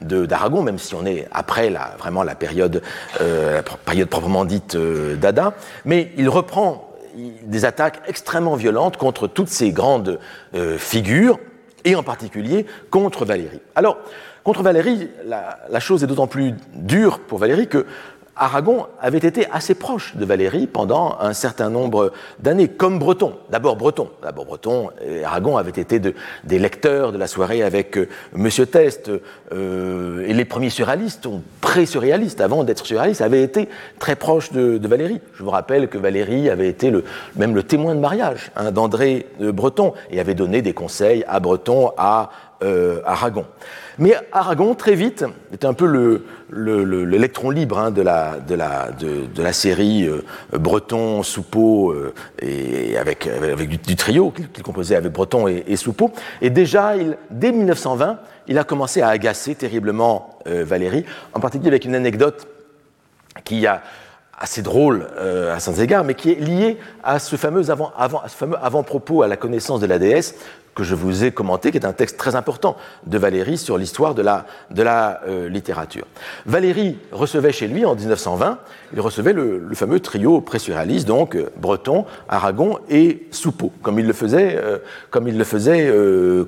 d'Aragon, 0.00 0.62
même 0.62 0.78
si 0.78 0.94
on 0.94 1.04
est 1.04 1.26
après 1.32 1.68
la, 1.68 1.96
vraiment 1.98 2.22
la 2.22 2.36
période, 2.36 2.80
euh, 3.20 3.60
période 3.84 4.08
proprement 4.08 4.44
dite 4.44 4.76
euh, 4.76 5.16
dada. 5.16 5.54
Mais 5.84 6.12
il 6.16 6.28
reprend 6.28 6.88
des 7.16 7.64
attaques 7.64 8.00
extrêmement 8.06 8.54
violentes 8.54 8.96
contre 8.96 9.26
toutes 9.28 9.48
ces 9.48 9.70
grandes 9.70 10.18
figures, 10.78 11.38
et 11.84 11.94
en 11.94 12.02
particulier 12.02 12.66
contre 12.90 13.24
Valérie. 13.24 13.60
Alors, 13.76 13.98
contre 14.42 14.62
Valérie, 14.62 15.08
la, 15.24 15.58
la 15.70 15.80
chose 15.80 16.02
est 16.02 16.06
d'autant 16.06 16.26
plus 16.26 16.54
dure 16.74 17.20
pour 17.20 17.38
Valérie 17.38 17.68
que 17.68 17.86
Aragon 18.36 18.86
avait 19.00 19.18
été 19.18 19.46
assez 19.52 19.74
proche 19.74 20.16
de 20.16 20.24
Valérie 20.24 20.66
pendant 20.66 21.16
un 21.20 21.32
certain 21.32 21.70
nombre 21.70 22.12
d'années, 22.40 22.68
comme 22.68 22.98
Breton. 22.98 23.34
D'abord 23.50 23.76
Breton. 23.76 24.10
D'abord 24.22 24.44
Breton. 24.44 24.90
Et 25.06 25.24
Aragon 25.24 25.56
avait 25.56 25.70
été 25.70 26.00
des 26.00 26.58
lecteurs 26.58 27.12
de 27.12 27.18
la 27.18 27.28
soirée 27.28 27.62
avec 27.62 27.96
euh, 27.96 28.08
Monsieur 28.32 28.66
Test. 28.66 29.10
Euh, 29.52 30.26
et 30.26 30.32
les 30.32 30.44
premiers 30.44 30.70
surréalistes, 30.70 31.26
ou 31.26 31.42
pré-surréalistes, 31.60 32.40
avant 32.40 32.64
d'être 32.64 32.84
surréalistes, 32.84 33.20
avaient 33.20 33.42
été 33.42 33.68
très 34.00 34.16
proches 34.16 34.52
de, 34.52 34.80
Valérie. 34.84 35.20
Je 35.34 35.42
vous 35.42 35.50
rappelle 35.50 35.88
que 35.88 35.98
Valérie 35.98 36.50
avait 36.50 36.68
été 36.68 36.92
même 37.36 37.54
le 37.54 37.62
témoin 37.62 37.94
de 37.94 38.00
mariage 38.00 38.50
hein, 38.56 38.70
d'André 38.70 39.26
Breton 39.40 39.94
et 40.10 40.20
avait 40.20 40.34
donné 40.34 40.60
des 40.60 40.74
conseils 40.74 41.24
à 41.28 41.40
Breton, 41.40 41.92
à 41.96 42.30
Aragon. 43.04 43.44
Mais 43.98 44.14
Aragon, 44.32 44.74
très 44.74 44.94
vite, 44.94 45.24
était 45.52 45.66
un 45.66 45.74
peu 45.74 46.22
l'électron 46.50 47.50
libre 47.50 47.78
hein, 47.78 47.90
de, 47.90 48.02
la, 48.02 48.38
de, 48.38 48.54
la, 48.54 48.90
de, 48.90 49.42
la, 49.42 49.52
série 49.52 50.08
Breton, 50.52 51.22
Soupeau, 51.22 51.94
et 52.40 52.96
avec, 52.96 53.26
avec 53.26 53.68
du, 53.68 53.96
trio 53.96 54.30
qu'il 54.30 54.62
composait 54.62 54.96
avec 54.96 55.12
Breton 55.12 55.48
et, 55.48 55.64
et 55.66 55.76
Soupeau. 55.76 56.12
Et 56.40 56.50
déjà, 56.50 56.94
dès 57.30 57.52
1920, 57.52 58.18
il 58.48 58.58
a 58.58 58.64
commencé 58.64 59.00
à 59.00 59.08
agacer 59.08 59.54
terriblement 59.54 60.38
Valérie, 60.46 61.04
en 61.32 61.40
particulier 61.40 61.70
avec 61.70 61.84
une 61.84 61.94
anecdote 61.94 62.46
qui 63.44 63.66
a 63.66 63.82
assez 64.38 64.62
drôle 64.62 65.08
euh, 65.16 65.54
à 65.54 65.60
sans 65.60 65.80
égard, 65.80 66.04
mais 66.04 66.14
qui 66.14 66.30
est 66.30 66.40
lié 66.40 66.78
à 67.02 67.18
ce 67.18 67.36
fameux 67.36 67.70
avant, 67.70 67.92
avant-propos 68.60 69.22
à 69.22 69.28
la 69.28 69.36
connaissance 69.36 69.80
de 69.80 69.86
la 69.86 69.98
déesse 69.98 70.34
que 70.74 70.82
je 70.82 70.96
vous 70.96 71.22
ai 71.22 71.30
commenté, 71.30 71.70
qui 71.70 71.78
est 71.78 71.86
un 71.86 71.92
texte 71.92 72.16
très 72.16 72.34
important 72.34 72.76
de 73.06 73.16
Valérie 73.16 73.58
sur 73.58 73.78
l'histoire 73.78 74.16
de 74.16 74.22
la, 74.22 74.44
de 74.72 74.82
la 74.82 75.20
euh, 75.28 75.48
littérature. 75.48 76.04
Valérie 76.46 76.98
recevait 77.12 77.52
chez 77.52 77.68
lui 77.68 77.84
en 77.84 77.94
1920, 77.94 78.58
il 78.92 79.00
recevait 79.00 79.32
le, 79.32 79.68
fameux 79.74 80.00
trio 80.00 80.40
pressuraliste, 80.40 81.06
donc 81.06 81.36
euh, 81.36 81.48
Breton, 81.56 82.06
Aragon 82.28 82.80
et 82.90 83.28
Soupeau, 83.30 83.70
comme 83.82 84.00
il 84.00 84.06
le 84.06 84.12
faisait, 84.12 84.60
le 85.14 85.44
faisait 85.44 85.92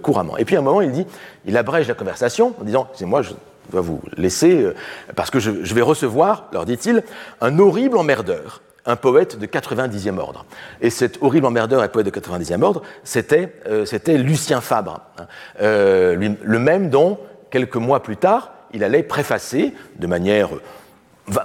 couramment. 0.03 0.37
Et 0.39 0.45
puis 0.45 0.57
à 0.57 0.59
un 0.59 0.63
moment, 0.63 0.81
il 0.81 0.91
dit, 0.91 1.07
il 1.45 1.57
abrège 1.57 1.87
la 1.87 1.95
conversation 1.95 2.55
en 2.61 2.65
disant, 2.65 2.89
c'est 2.95 3.07
moi, 3.07 3.23
dois 3.71 3.81
vous 3.81 4.01
laisser, 4.17 4.63
euh, 4.63 4.75
parce 5.15 5.31
que 5.31 5.39
je, 5.39 5.51
vais 5.51 5.83
recevoir, 5.83 6.49
leur 6.53 6.65
dit-il, 6.65 7.03
un 7.41 7.59
horrible 7.59 7.97
emmerdeur, 7.97 8.63
un 8.85 8.97
poète 8.97 9.39
de 9.39 9.47
90e 9.47 10.19
ordre. 10.19 10.45
Et 10.81 10.91
cet 10.91 11.23
horrible 11.23 11.47
emmerdeur 11.47 11.83
et 11.83 11.89
poète 11.89 12.07
de 12.07 12.11
90e 12.11 12.63
ordre, 12.63 12.83
c'était 13.05 13.53
euh, 13.67 13.85
Lucien 14.19 14.61
Fabre, 14.61 15.01
hein. 15.19 15.27
euh, 15.61 16.35
le 16.43 16.59
même 16.59 16.91
dont, 16.91 17.19
quelques 17.51 17.77
mois 17.77 18.03
plus 18.03 18.17
tard, 18.17 18.53
il 18.73 18.85
allait 18.85 19.03
préfacer 19.03 19.75
de 19.99 20.07
manière 20.07 20.51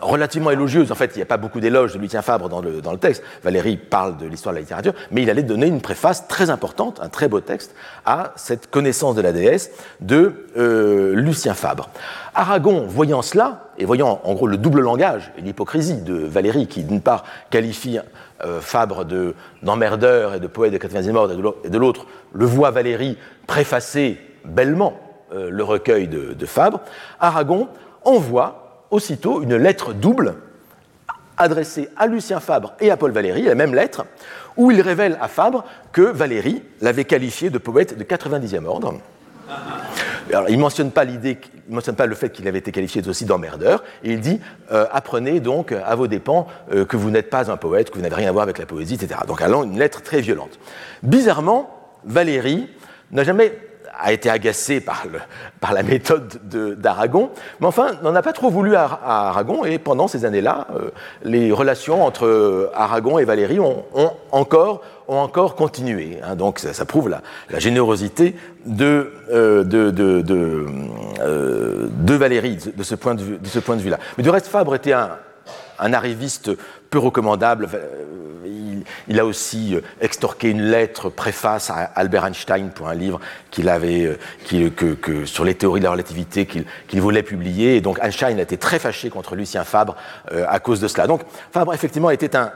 relativement 0.01 0.51
élogieuse. 0.51 0.91
En 0.91 0.95
fait, 0.95 1.11
il 1.15 1.17
n'y 1.17 1.23
a 1.23 1.27
pas 1.27 1.37
beaucoup 1.37 1.59
d'éloges 1.59 1.93
de 1.93 1.99
Lucien 1.99 2.21
Fabre 2.21 2.49
dans 2.49 2.61
le, 2.61 2.81
dans 2.81 2.91
le, 2.91 2.97
texte. 2.97 3.23
Valérie 3.43 3.77
parle 3.77 4.17
de 4.17 4.27
l'histoire 4.27 4.53
de 4.53 4.57
la 4.57 4.61
littérature, 4.61 4.93
mais 5.11 5.23
il 5.23 5.29
allait 5.29 5.43
donner 5.43 5.67
une 5.67 5.81
préface 5.81 6.27
très 6.27 6.49
importante, 6.49 6.99
un 7.01 7.09
très 7.09 7.27
beau 7.27 7.39
texte, 7.41 7.73
à 8.05 8.33
cette 8.35 8.69
connaissance 8.69 9.15
de 9.15 9.21
la 9.21 9.31
déesse 9.31 9.71
de 9.99 10.47
euh, 10.57 11.13
Lucien 11.15 11.53
Fabre. 11.53 11.89
Aragon, 12.33 12.85
voyant 12.87 13.21
cela, 13.21 13.71
et 13.77 13.85
voyant 13.85 14.21
en 14.23 14.33
gros 14.33 14.47
le 14.47 14.57
double 14.57 14.81
langage 14.81 15.31
et 15.37 15.41
l'hypocrisie 15.41 16.01
de 16.01 16.13
Valérie, 16.13 16.67
qui 16.67 16.83
d'une 16.83 17.01
part 17.01 17.23
qualifie 17.49 17.99
euh, 18.45 18.61
Fabre 18.61 19.05
d'emmerdeur 19.63 20.35
et 20.35 20.39
de 20.39 20.47
poète 20.47 20.73
de 20.73 20.77
80e 20.77 21.15
ordre, 21.15 21.55
et 21.63 21.69
de 21.69 21.77
l'autre 21.77 22.05
le 22.33 22.45
voit 22.45 22.71
Valérie 22.71 23.17
préfacer 23.47 24.19
bellement 24.45 24.99
euh, 25.33 25.49
le 25.49 25.63
recueil 25.63 26.07
de, 26.07 26.33
de 26.33 26.45
Fabre, 26.45 26.81
Aragon 27.19 27.67
envoie 28.03 28.60
aussitôt 28.91 29.41
une 29.41 29.55
lettre 29.55 29.93
double 29.93 30.35
adressée 31.37 31.89
à 31.97 32.07
Lucien 32.07 32.39
Fabre 32.39 32.73
et 32.79 32.91
à 32.91 32.97
Paul 32.97 33.11
Valéry, 33.11 33.43
la 33.43 33.55
même 33.55 33.73
lettre, 33.73 34.05
où 34.57 34.69
il 34.69 34.81
révèle 34.81 35.17
à 35.21 35.27
Fabre 35.27 35.65
que 35.91 36.01
Valéry 36.01 36.61
l'avait 36.81 37.05
qualifié 37.05 37.49
de 37.49 37.57
poète 37.57 37.97
de 37.97 38.03
90e 38.03 38.65
ordre. 38.65 38.95
Il 40.49 40.55
ne 40.55 40.61
mentionne 40.61 40.91
pas 40.91 41.03
l'idée, 41.03 41.39
il 41.67 41.73
mentionne 41.73 41.95
pas 41.95 42.05
le 42.05 42.15
fait 42.15 42.29
qu'il 42.29 42.47
avait 42.47 42.59
été 42.59 42.71
qualifié 42.71 43.05
aussi 43.07 43.25
d'emmerdeur, 43.25 43.83
et 44.03 44.11
il 44.11 44.21
dit 44.21 44.39
euh, 44.71 44.85
apprenez 44.91 45.39
donc 45.39 45.73
à 45.73 45.95
vos 45.95 46.07
dépens 46.07 46.47
euh, 46.71 46.85
que 46.85 46.95
vous 46.95 47.09
n'êtes 47.09 47.29
pas 47.29 47.51
un 47.51 47.57
poète, 47.57 47.89
que 47.89 47.95
vous 47.95 48.01
n'avez 48.01 48.15
rien 48.15 48.29
à 48.29 48.31
voir 48.31 48.43
avec 48.43 48.57
la 48.57 48.65
poésie, 48.65 48.95
etc. 48.95 49.21
Donc, 49.27 49.41
allant 49.41 49.63
une 49.63 49.77
lettre 49.77 50.01
très 50.01 50.21
violente. 50.21 50.59
Bizarrement, 51.03 51.75
Valéry 52.05 52.69
n'a 53.11 53.23
jamais 53.23 53.57
a 53.97 54.13
été 54.13 54.29
agacé 54.29 54.81
par, 54.81 55.03
le, 55.11 55.19
par 55.59 55.73
la 55.73 55.83
méthode 55.83 56.39
d'Aragon, 56.79 57.29
mais 57.59 57.67
enfin 57.67 57.91
n'en 58.03 58.15
a 58.15 58.21
pas 58.21 58.33
trop 58.33 58.49
voulu 58.49 58.75
à, 58.75 58.99
Aragon, 59.03 59.65
et 59.65 59.79
pendant 59.79 60.07
ces 60.07 60.25
années-là, 60.25 60.67
euh, 60.75 60.89
les 61.23 61.51
relations 61.51 62.03
entre 62.05 62.71
Aragon 62.73 63.19
et 63.19 63.25
Valérie 63.25 63.59
ont, 63.59 63.85
encore, 64.31 64.81
ont 65.07 65.17
encore 65.17 65.55
continué. 65.55 66.19
Hein. 66.23 66.35
donc 66.35 66.59
ça, 66.59 66.85
prouve 66.85 67.09
la, 67.09 67.21
la 67.49 67.59
générosité 67.59 68.35
de, 68.65 69.13
euh, 69.31 69.63
de, 69.63 69.91
de, 69.91 70.23
euh, 71.21 71.87
de, 71.89 72.13
Valérie 72.13 72.57
de 72.75 72.83
ce 72.83 72.95
point 72.95 73.15
de 73.15 73.81
vue-là. 73.81 73.99
Mais 74.17 74.23
du 74.23 74.29
reste, 74.29 74.47
Fabre 74.47 74.75
était 74.75 74.93
un, 74.93 75.11
un 75.79 75.93
arriviste 75.93 76.51
peu 76.89 76.99
recommandable. 76.99 77.67
Il, 79.07 79.19
a 79.19 79.25
aussi 79.25 79.75
euh, 79.75 79.81
extorqué 80.01 80.49
une 80.49 80.61
lettre 80.61 81.09
préface 81.09 81.69
à 81.69 81.91
Albert 81.95 82.25
Einstein 82.25 82.69
pour 82.71 82.87
un 82.87 82.93
livre 82.93 83.19
qu'il 83.49 83.69
avait, 83.69 84.17
euh, 84.51 84.69
que, 84.69 85.25
sur 85.25 85.43
les 85.43 85.55
théories 85.55 85.79
de 85.79 85.85
la 85.85 85.91
relativité 85.91 86.45
qu'il 86.45 87.01
voulait 87.01 87.23
publier. 87.23 87.77
Et 87.77 87.81
donc 87.81 87.99
Einstein 88.01 88.37
a 88.39 88.41
été 88.41 88.57
très 88.57 88.79
fâché 88.79 89.09
contre 89.09 89.35
Lucien 89.35 89.63
Fabre 89.63 89.95
euh, 90.31 90.45
à 90.47 90.59
cause 90.59 90.79
de 90.79 90.87
cela. 90.87 91.07
Donc 91.07 91.21
Fabre, 91.51 91.73
effectivement, 91.73 92.09
était 92.09 92.35
un, 92.35 92.51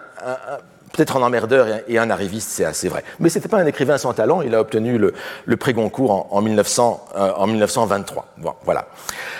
peut-être 0.91 1.17
un 1.17 1.21
emmerdeur 1.21 1.81
et 1.87 1.97
un 1.97 2.09
arriviste, 2.09 2.49
c'est 2.49 2.65
assez 2.65 2.89
vrai. 2.89 3.03
Mais 3.19 3.29
ce 3.29 3.37
n'était 3.37 3.49
pas 3.49 3.59
un 3.59 3.65
écrivain 3.65 3.97
sans 3.97 4.13
talent, 4.13 4.41
il 4.41 4.53
a 4.55 4.61
obtenu 4.61 4.97
le, 4.97 5.57
prix 5.57 5.73
Goncourt 5.73 6.33
en, 6.33 6.41
1900, 6.41 7.05
en 7.37 7.47
1923. 7.47 8.33
voilà. 8.63 8.87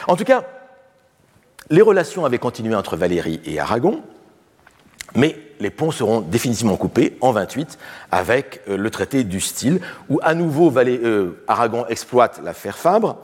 En 0.08 0.16
tout 0.16 0.24
cas, 0.24 0.44
les 1.70 1.82
relations 1.82 2.26
avaient 2.26 2.38
continué 2.38 2.76
entre 2.76 2.96
Valérie 2.96 3.42
et 3.46 3.60
Aragon, 3.60 4.02
mais 5.16 5.38
les 5.60 5.70
ponts 5.70 5.91
seront 5.91 6.22
définitivement 6.22 6.78
coupés 6.78 7.18
en 7.22 7.32
28 7.32 7.78
avec 8.12 8.62
euh, 8.68 8.78
le 8.78 8.89
traité 8.89 9.24
du 9.24 9.39
style, 9.39 9.80
où 10.10 10.20
à 10.24 10.34
nouveau 10.34 10.72
euh, 10.78 11.41
Aragon 11.47 11.86
exploite 11.88 12.41
l'affaire 12.43 12.78
Fabre, 12.78 13.18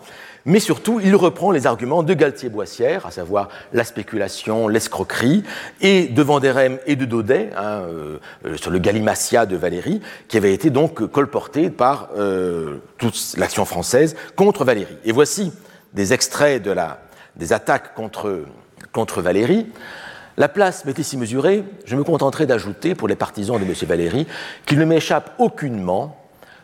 mais 0.46 0.60
surtout 0.60 1.00
il 1.00 1.16
reprend 1.16 1.52
les 1.52 1.68
arguments 1.68 2.04
de 2.04 2.14
Galtier-Boissière, 2.14 3.06
à 3.06 3.12
savoir 3.12 3.50
la 3.74 3.84
spéculation, 3.84 4.68
l'escroquerie, 4.68 5.44
et 5.82 6.08
de 6.08 6.22
Vanderem 6.22 6.80
et 6.86 6.96
de 6.96 7.06
Daudet, 7.06 7.52
hein, 7.56 7.84
euh, 7.84 8.18
sur 8.58 8.72
le 8.72 8.80
galimatia 8.80 9.46
de 9.46 9.56
Valérie, 9.56 10.02
qui 10.28 10.38
avait 10.38 10.54
été 10.54 10.70
donc 10.70 11.06
colporté 11.12 11.70
par 11.70 12.10
toute 12.98 13.36
l'action 13.38 13.66
française 13.66 14.16
contre 14.36 14.66
Valérie. 14.66 14.98
Et 15.06 15.12
voici 15.12 15.54
des 15.94 16.14
extraits 16.14 16.62
de 16.62 16.72
la 16.72 17.00
des 17.36 17.54
attaques 17.54 17.94
contre, 17.96 18.44
contre 18.92 19.22
Valérie. 19.22 19.68
La 20.38 20.48
place 20.48 20.86
m'est 20.86 20.98
ici 20.98 21.18
mesurée, 21.18 21.64
je 21.86 21.96
me 21.96 22.04
contenterai 22.04 22.46
d'ajouter, 22.46 22.96
pour 22.96 23.08
les 23.08 23.16
partisans 23.16 23.60
de 23.60 23.64
M. 23.64 23.74
Valéry, 23.88 24.28
qu'il 24.66 24.80
ne 24.80 24.86
m'échappe 24.86 25.34
aucunement 25.40 26.18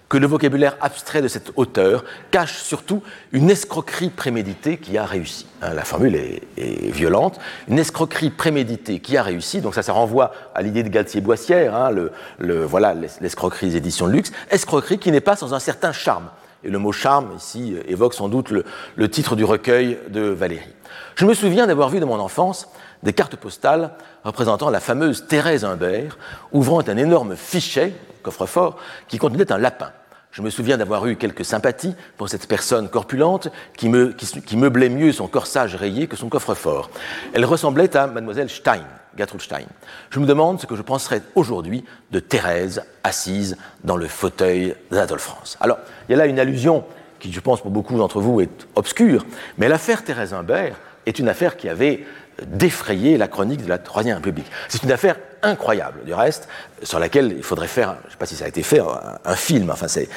que 0.10 0.18
le 0.18 0.28
vocabulaire 0.28 0.78
abstrait 0.82 1.22
de 1.22 1.28
cet 1.28 1.52
auteur 1.56 2.06
cache 2.32 2.58
surtout 2.60 3.04
une 3.32 3.50
escroquerie 3.50 4.10
préméditée 4.10 4.78
qui 4.78 4.98
a 4.98 5.06
réussi. 5.06 5.48
Hein, 5.62 5.74
la 5.74 5.84
formule 5.84 6.16
est, 6.16 6.92
violente. 6.92 7.40
Une 7.68 7.80
escroquerie 7.80 8.30
préméditée 8.30 9.00
qui 9.00 9.18
a 9.18 9.24
réussi, 9.24 9.62
donc 9.62 9.76
ça, 9.76 9.84
ça 9.84 9.94
renvoie 9.94 10.32
à 10.56 10.62
l'idée 10.62 10.84
de 10.84 10.90
Galtier-Boissière, 10.90 11.76
hein, 11.76 11.92
le, 11.92 12.64
voilà, 12.64 12.94
l'escroquerie 13.22 13.70
des 13.70 13.78
éditions 13.78 14.08
de 14.08 14.14
luxe, 14.14 14.32
escroquerie 14.50 14.98
qui 14.98 15.12
n'est 15.12 15.22
pas 15.22 15.36
sans 15.36 15.54
un 15.54 15.60
certain 15.60 15.92
charme. 15.92 16.30
Et 16.64 16.70
le 16.70 16.80
mot 16.80 16.92
charme, 16.92 17.34
ici, 17.38 17.76
évoque 17.88 18.14
sans 18.14 18.30
doute 18.30 18.52
le, 18.52 19.10
titre 19.10 19.36
du 19.36 19.44
recueil 19.44 20.00
de 20.10 20.22
Valérie. 20.22 20.74
Je 21.18 21.26
me 21.26 21.34
souviens 21.34 21.66
d'avoir 21.66 21.90
vu 21.90 22.00
dans 22.00 22.06
mon 22.06 22.20
enfance 22.20 22.70
des 23.02 23.12
cartes 23.12 23.38
postales 23.38 23.90
représentant 24.24 24.70
la 24.70 24.80
fameuse 24.80 25.26
Thérèse 25.26 25.66
Humbert, 25.66 26.16
ouvrant 26.52 26.88
un 26.88 26.96
énorme 26.96 27.36
fichet, 27.36 27.94
coffre-fort, 28.22 28.78
qui 29.08 29.18
contenait 29.18 29.52
un 29.52 29.58
lapin. 29.58 29.90
Je 30.30 30.44
me 30.44 30.52
souviens 30.52 30.78
d'avoir 30.78 31.08
eu 31.08 31.16
quelques 31.16 31.44
sympathies 31.44 31.96
pour 32.18 32.30
cette 32.30 32.48
personne 32.48 32.88
corpulente 32.88 33.48
qui, 33.76 33.90
me, 33.90 34.14
qui 34.14 34.58
meublait 34.58 34.90
mieux 34.90 35.12
son 35.12 35.28
corsage 35.28 35.74
rayé 35.74 36.06
que 36.06 36.16
son 36.16 36.30
coffre-fort. 36.30 36.92
Elle 37.34 37.46
ressemblait 37.46 37.98
à 37.98 38.06
mademoiselle 38.06 38.52
Stein, 38.52 38.84
Gertrude 39.18 39.42
Stein. 39.42 39.66
Je 40.12 40.20
me 40.20 40.28
demande 40.28 40.62
ce 40.62 40.68
que 40.68 40.76
je 40.76 40.84
penserais 40.84 41.24
aujourd'hui 41.34 41.84
de 42.12 42.20
Thérèse 42.20 42.84
assise 43.04 43.58
dans 43.84 43.98
le 43.98 44.08
fauteuil 44.08 44.76
d'Anatole 44.92 45.18
France. 45.18 45.58
Alors, 45.62 45.80
il 46.08 46.12
y 46.12 46.14
a 46.14 46.18
là 46.20 46.28
une 46.28 46.38
allusion 46.38 46.84
qui, 47.20 47.34
je 47.34 47.40
pense, 47.40 47.62
pour 47.62 47.72
beaucoup 47.72 47.98
d'entre 47.98 48.22
vous 48.22 48.40
est 48.40 48.68
obscure, 48.76 49.26
mais 49.58 49.68
l'affaire 49.68 50.04
Thérèse 50.04 50.36
Imbert 50.36 50.76
est 51.08 51.20
une 51.20 51.30
affaire 51.30 51.58
qui 51.58 51.70
avait 51.70 52.06
défrayé 52.46 53.18
la 53.18 53.28
chronique 53.28 53.64
de 53.64 53.70
la 53.70 53.78
Troisième 53.78 54.18
République. 54.18 54.46
C'est 54.70 54.84
une 54.84 54.92
affaire 54.92 55.18
incroyable, 55.42 56.04
du 56.06 56.14
reste, 56.14 56.48
sur 56.84 57.00
laquelle 57.00 57.34
il 57.36 57.44
faudrait 57.44 57.68
faire, 57.68 57.98
je 58.02 58.08
ne 58.08 58.12
sais 58.12 58.18
pas 58.18 58.26
si 58.26 58.36
ça 58.36 58.46
a 58.46 58.48
été 58.48 58.64
fait, 58.64 58.80
un, 59.26 59.36
film, 59.36 59.70
enfin 59.72 59.88
c'est 59.88 60.10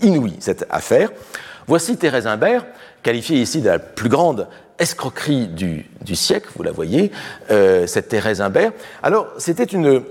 inouï 0.00 0.36
cette 0.40 0.66
affaire. 0.70 1.10
Voici 1.66 1.96
Thérèse 1.96 2.26
Imbert, 2.26 2.64
qualifiée 3.02 3.38
ici 3.38 3.60
de 3.60 3.68
la 3.68 3.78
plus 3.78 4.08
grande 4.08 4.48
escroquerie 4.78 5.46
du, 5.46 6.16
siècle, 6.16 6.48
vous 6.56 6.62
la 6.62 6.72
voyez, 6.72 7.12
euh, 7.50 7.86
cette 7.86 8.08
Thérèse 8.08 8.40
Imbert. 8.40 8.72
Alors, 9.02 9.28
c'était 9.38 9.64
une. 9.64 10.02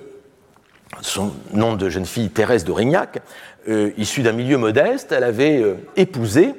Son 1.02 1.32
nom 1.54 1.76
de 1.76 1.88
jeune 1.88 2.06
fille, 2.06 2.30
Thérèse 2.30 2.66
d'Aurignac, 2.66 3.22
euh, 3.68 3.92
issue 3.98 4.24
d'un 4.24 4.32
milieu 4.32 4.58
modeste, 4.58 5.12
elle 5.12 5.24
avait 5.24 5.62
euh, 5.62 5.76
épousé 5.96 6.56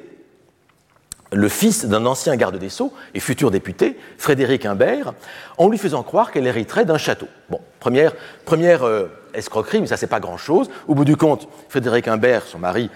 le 1.31 1.47
fils 1.47 1.85
d'un 1.85 2.05
ancien 2.05 2.35
garde 2.35 2.57
des 2.57 2.69
Sceaux 2.69 2.93
et 3.13 3.19
futur 3.19 3.51
député, 3.51 3.97
Frédéric 4.17 4.65
Imbert, 4.65 5.13
en 5.57 5.69
lui 5.69 5.77
faisant 5.77 6.03
croire 6.03 6.31
qu'elle 6.31 6.47
hériterait 6.47 6.85
d'un 6.85 6.97
château. 6.97 7.27
Bon, 7.49 7.61
première, 7.79 8.13
première 8.45 8.81
escroquerie, 9.33 9.81
mais 9.81 9.87
ça 9.87 9.97
c'est 9.97 10.07
pas 10.07 10.19
grand-chose. 10.19 10.69
Au 10.87 10.95
bout 10.95 11.05
du 11.05 11.15
compte, 11.15 11.47
Frédéric 11.69 12.07
Imbert, 12.07 12.43
son 12.43 12.59
mari, 12.59 12.89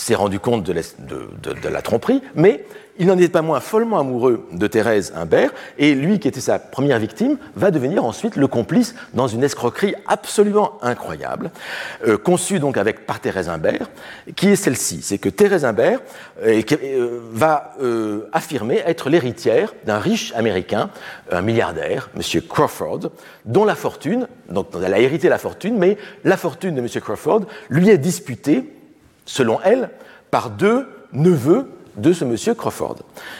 s'est 0.00 0.14
rendu 0.14 0.40
compte 0.40 0.64
de, 0.64 1.68
la 1.68 1.82
tromperie, 1.82 2.22
mais 2.34 2.64
il 3.00 3.06
n'en 3.06 3.16
est 3.16 3.28
pas 3.28 3.40
moins 3.40 3.60
follement 3.60 3.98
amoureux 3.98 4.46
de 4.52 4.66
Thérèse 4.66 5.12
Imbert, 5.16 5.52
et 5.78 5.94
lui, 5.94 6.18
qui 6.18 6.28
était 6.28 6.40
sa 6.40 6.58
première 6.58 6.98
victime, 6.98 7.38
va 7.56 7.70
devenir 7.70 8.04
ensuite 8.04 8.36
le 8.36 8.46
complice 8.46 8.94
dans 9.14 9.26
une 9.26 9.42
escroquerie 9.42 9.94
absolument 10.06 10.78
incroyable, 10.82 11.50
euh, 12.06 12.18
conçue 12.18 12.58
donc 12.58 12.76
avec, 12.76 13.06
par 13.06 13.20
Thérèse 13.20 13.48
Imbert, 13.48 13.88
qui 14.36 14.48
est 14.48 14.56
celle-ci. 14.56 15.00
C'est 15.02 15.16
que 15.16 15.30
Thérèse 15.30 15.64
Imbert 15.64 16.00
euh, 16.42 16.60
euh, 16.72 17.20
va 17.32 17.72
affirmer 18.32 18.82
être 18.84 19.08
l'héritière 19.08 19.72
d'un 19.86 19.98
riche 19.98 20.34
américain, 20.34 20.90
un 21.30 21.40
milliardaire, 21.40 22.10
M. 22.14 22.42
Crawford, 22.42 23.10
dont 23.46 23.64
la 23.64 23.76
fortune, 23.76 24.28
donc 24.50 24.68
elle 24.84 24.92
a 24.92 24.98
hérité 24.98 25.30
la 25.30 25.38
fortune, 25.38 25.78
mais 25.78 25.96
la 26.24 26.36
fortune 26.36 26.74
de 26.74 26.80
M. 26.80 26.88
Crawford 27.00 27.42
lui 27.70 27.88
est 27.88 27.98
disputée, 27.98 28.64
selon 29.24 29.58
elle, 29.62 29.90
par 30.30 30.50
deux 30.50 30.86
neveux 31.12 31.66
de 31.96 32.12
ce 32.12 32.24
monsieur 32.24 32.54
Crawford. 32.54 32.98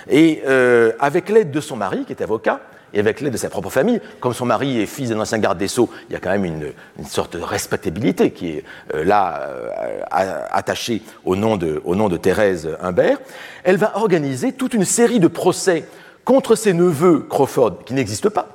Et 0.08 0.42
euh, 0.46 0.92
avec 0.98 1.28
l'aide 1.28 1.50
de 1.50 1.60
son 1.60 1.76
mari, 1.76 2.04
qui 2.04 2.12
est 2.12 2.22
avocat, 2.22 2.60
et 2.92 2.98
avec 2.98 3.20
l'aide 3.20 3.32
de 3.32 3.38
sa 3.38 3.48
propre 3.48 3.70
famille, 3.70 4.00
comme 4.18 4.34
son 4.34 4.46
mari 4.46 4.80
est 4.80 4.86
fils 4.86 5.10
d'un 5.10 5.20
ancien 5.20 5.38
garde 5.38 5.58
des 5.58 5.68
Sceaux, 5.68 5.88
il 6.08 6.12
y 6.12 6.16
a 6.16 6.18
quand 6.18 6.30
même 6.30 6.44
une, 6.44 6.72
sorte 7.06 7.36
de 7.36 7.42
respectabilité 7.42 8.32
qui 8.32 8.50
est 8.50 8.64
euh, 8.94 9.04
là 9.04 9.40
euh, 9.48 10.02
attachée 10.50 11.02
au 11.24 11.36
nom, 11.36 11.56
de, 11.56 11.80
au 11.84 11.94
nom 11.94 12.08
de 12.08 12.16
Thérèse 12.16 12.68
Humbert, 12.80 13.18
elle 13.62 13.76
va 13.76 13.96
organiser 13.96 14.52
toute 14.52 14.74
une 14.74 14.84
série 14.84 15.20
de 15.20 15.28
procès 15.28 15.84
contre 16.24 16.56
ses 16.56 16.72
neveux 16.72 17.20
Crawford 17.20 17.84
qui 17.84 17.94
n'existent 17.94 18.30
pas. 18.30 18.48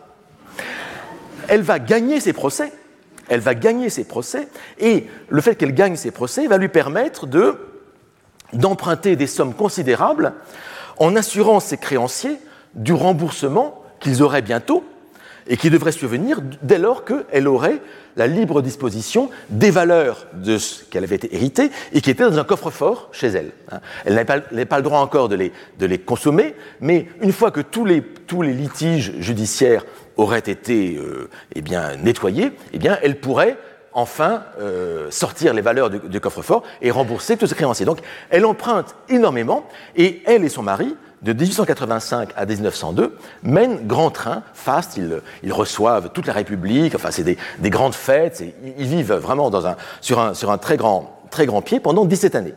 Elle 1.47 1.61
va 1.61 1.79
gagner 1.79 2.19
ses 2.19 2.33
procès. 2.33 2.71
Elle 3.29 3.39
va 3.39 3.55
gagner 3.55 3.89
ses 3.89 4.03
procès, 4.03 4.47
et 4.79 5.07
le 5.29 5.41
fait 5.41 5.55
qu'elle 5.55 5.73
gagne 5.73 5.95
ses 5.95 6.11
procès 6.11 6.47
va 6.47 6.57
lui 6.57 6.69
permettre 6.69 7.27
de 7.27 7.55
d'emprunter 8.53 9.15
des 9.15 9.27
sommes 9.27 9.53
considérables 9.53 10.33
en 10.97 11.15
assurant 11.15 11.59
ses 11.59 11.77
créanciers 11.77 12.37
du 12.75 12.93
remboursement 12.93 13.83
qu'ils 13.99 14.21
auraient 14.23 14.41
bientôt 14.41 14.83
et 15.47 15.57
qui 15.57 15.69
devrait 15.69 15.91
survenir 15.91 16.41
dès 16.63 16.79
lors 16.79 17.05
qu'elle 17.05 17.47
aurait 17.47 17.79
la 18.15 18.27
libre 18.27 18.61
disposition 18.61 19.29
des 19.49 19.69
valeurs 19.69 20.27
qu'elle 20.89 21.03
avait 21.03 21.17
été 21.17 21.35
héritée 21.35 21.69
et 21.93 22.01
qui 22.01 22.09
étaient 22.09 22.23
dans 22.23 22.39
un 22.39 22.43
coffre-fort 22.43 23.09
chez 23.11 23.27
elle. 23.27 23.51
Hein. 23.71 23.79
Elle 24.05 24.15
n'avait 24.15 24.65
pas, 24.65 24.77
le 24.77 24.83
droit 24.83 24.99
encore 24.99 25.29
de 25.29 25.35
les, 25.35 25.99
consommer, 25.99 26.55
mais 26.81 27.07
une 27.21 27.33
fois 27.33 27.51
que 27.51 27.61
tous 27.61 27.85
les, 27.85 28.03
litiges 28.53 29.13
judiciaires 29.19 29.85
auraient 30.17 30.39
été 30.39 30.97
euh, 30.97 31.29
eh 31.55 31.61
bien, 31.61 31.95
nettoyés, 31.97 32.51
eh 32.73 32.77
bien, 32.77 32.97
elle 33.01 33.19
pourrait 33.19 33.57
enfin 33.93 34.43
euh, 34.59 35.09
sortir 35.09 35.53
les 35.53 35.61
valeurs 35.61 35.89
du, 35.89 36.19
coffre-fort 36.19 36.63
et 36.81 36.91
rembourser 36.91 37.37
tous 37.37 37.47
ses 37.47 37.55
créanciers. 37.55 37.85
Donc 37.85 37.99
elle 38.29 38.45
emprunte 38.45 38.95
énormément 39.09 39.65
et 39.95 40.21
elle 40.25 40.43
et 40.43 40.49
son 40.49 40.63
mari, 40.63 40.95
de 41.21 41.33
1885 41.33 42.29
à 42.35 42.45
1902, 42.45 43.17
mènent 43.41 43.87
grand 43.87 44.11
train, 44.11 44.43
fast, 44.53 44.97
ils, 44.97 45.53
reçoivent 45.53 46.11
toute 46.13 46.27
la 46.27 46.33
République, 46.33 46.93
enfin 46.93 47.09
c'est 47.09 47.23
des, 47.23 47.37
grandes 47.69 47.95
fêtes, 47.95 48.43
ils 48.77 48.85
vivent 48.85 49.13
vraiment 49.13 49.49
sur, 50.01 50.19
un, 50.19 50.57
très, 50.57 50.77
grand, 50.77 51.21
très 51.31 51.45
grand 51.45 51.61
pied 51.61 51.79
pendant 51.79 52.05
17 52.05 52.35
années 52.35 52.53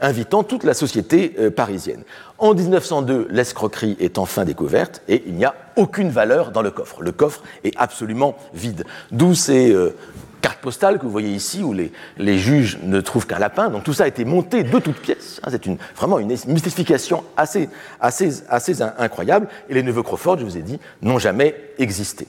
invitant 0.00 0.42
toute 0.42 0.64
la 0.64 0.74
société 0.74 1.34
euh, 1.38 1.50
parisienne. 1.50 2.02
En 2.38 2.54
1902, 2.54 3.28
l'escroquerie 3.30 3.96
est 4.00 4.18
enfin 4.18 4.44
découverte 4.44 5.02
et 5.08 5.22
il 5.26 5.34
n'y 5.34 5.44
a 5.44 5.54
aucune 5.76 6.10
valeur 6.10 6.50
dans 6.50 6.62
le 6.62 6.70
coffre. 6.70 7.02
Le 7.02 7.12
coffre 7.12 7.42
est 7.64 7.74
absolument 7.76 8.36
vide. 8.54 8.84
D'où 9.10 9.34
ces 9.34 9.72
euh, 9.72 9.96
carte 10.40 10.60
postale 10.60 10.98
que 10.98 11.04
vous 11.04 11.10
voyez 11.10 11.30
ici, 11.30 11.62
où 11.62 11.72
les, 11.72 11.92
les 12.16 12.38
juges 12.38 12.78
ne 12.82 13.00
trouvent 13.00 13.26
qu'un 13.26 13.38
lapin. 13.38 13.70
Donc 13.70 13.84
tout 13.84 13.92
ça 13.92 14.04
a 14.04 14.06
été 14.06 14.24
monté 14.24 14.62
de 14.62 14.78
toutes 14.78 14.98
pièces. 14.98 15.40
Hein, 15.42 15.50
c'est 15.50 15.62
vraiment 15.96 16.18
une 16.18 16.28
mystification 16.28 17.24
assez, 17.36 17.68
assez, 18.00 18.42
assez 18.48 18.82
incroyable. 18.82 19.48
Et 19.68 19.74
les 19.74 19.82
neveux 19.82 20.02
Crawford, 20.02 20.38
je 20.38 20.44
vous 20.44 20.56
ai 20.56 20.62
dit, 20.62 20.78
n'ont 21.02 21.18
jamais 21.18 21.54
existé. 21.78 22.26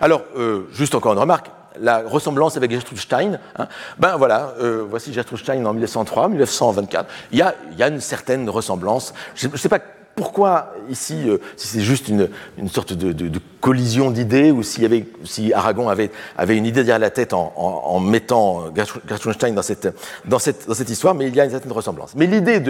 Alors, 0.00 0.22
euh, 0.36 0.68
juste 0.72 0.94
encore 0.94 1.12
une 1.12 1.18
remarque. 1.18 1.50
La 1.80 2.02
ressemblance 2.04 2.56
avec 2.56 2.70
Gertrude 2.70 2.98
Stein, 2.98 3.38
hein, 3.56 3.66
ben 3.98 4.16
voilà, 4.16 4.54
euh, 4.60 4.84
voici 4.88 5.12
Gertrude 5.12 5.38
Stein 5.38 5.64
en 5.64 5.72
1903, 5.72 6.28
1924. 6.28 7.08
Il 7.32 7.38
y 7.38 7.42
a, 7.42 7.88
une 7.88 8.00
certaine 8.00 8.48
ressemblance. 8.48 9.14
Je 9.34 9.48
ne 9.48 9.56
sais 9.56 9.68
pas 9.68 9.78
pourquoi 10.14 10.74
ici, 10.90 11.28
euh, 11.28 11.38
si 11.56 11.68
c'est 11.68 11.80
juste 11.80 12.08
une, 12.08 12.28
sorte 12.68 12.92
de, 12.92 13.38
collision 13.60 14.10
d'idées, 14.10 14.50
ou 14.50 14.62
si 14.62 15.52
Aragon 15.54 15.88
avait, 15.88 16.10
une 16.48 16.66
idée 16.66 16.84
derrière 16.84 16.98
la 16.98 17.10
tête 17.10 17.32
en, 17.32 18.00
mettant 18.00 18.64
Gertrude 18.74 19.54
dans 19.54 19.62
cette, 19.62 19.94
dans, 20.24 20.38
cette, 20.38 20.90
histoire, 20.90 21.14
mais 21.14 21.28
il 21.28 21.34
y 21.34 21.40
a 21.40 21.44
une 21.44 21.50
certaine 21.50 21.72
ressemblance. 21.72 22.14
Mais 22.14 22.26
l'idée 22.26 22.62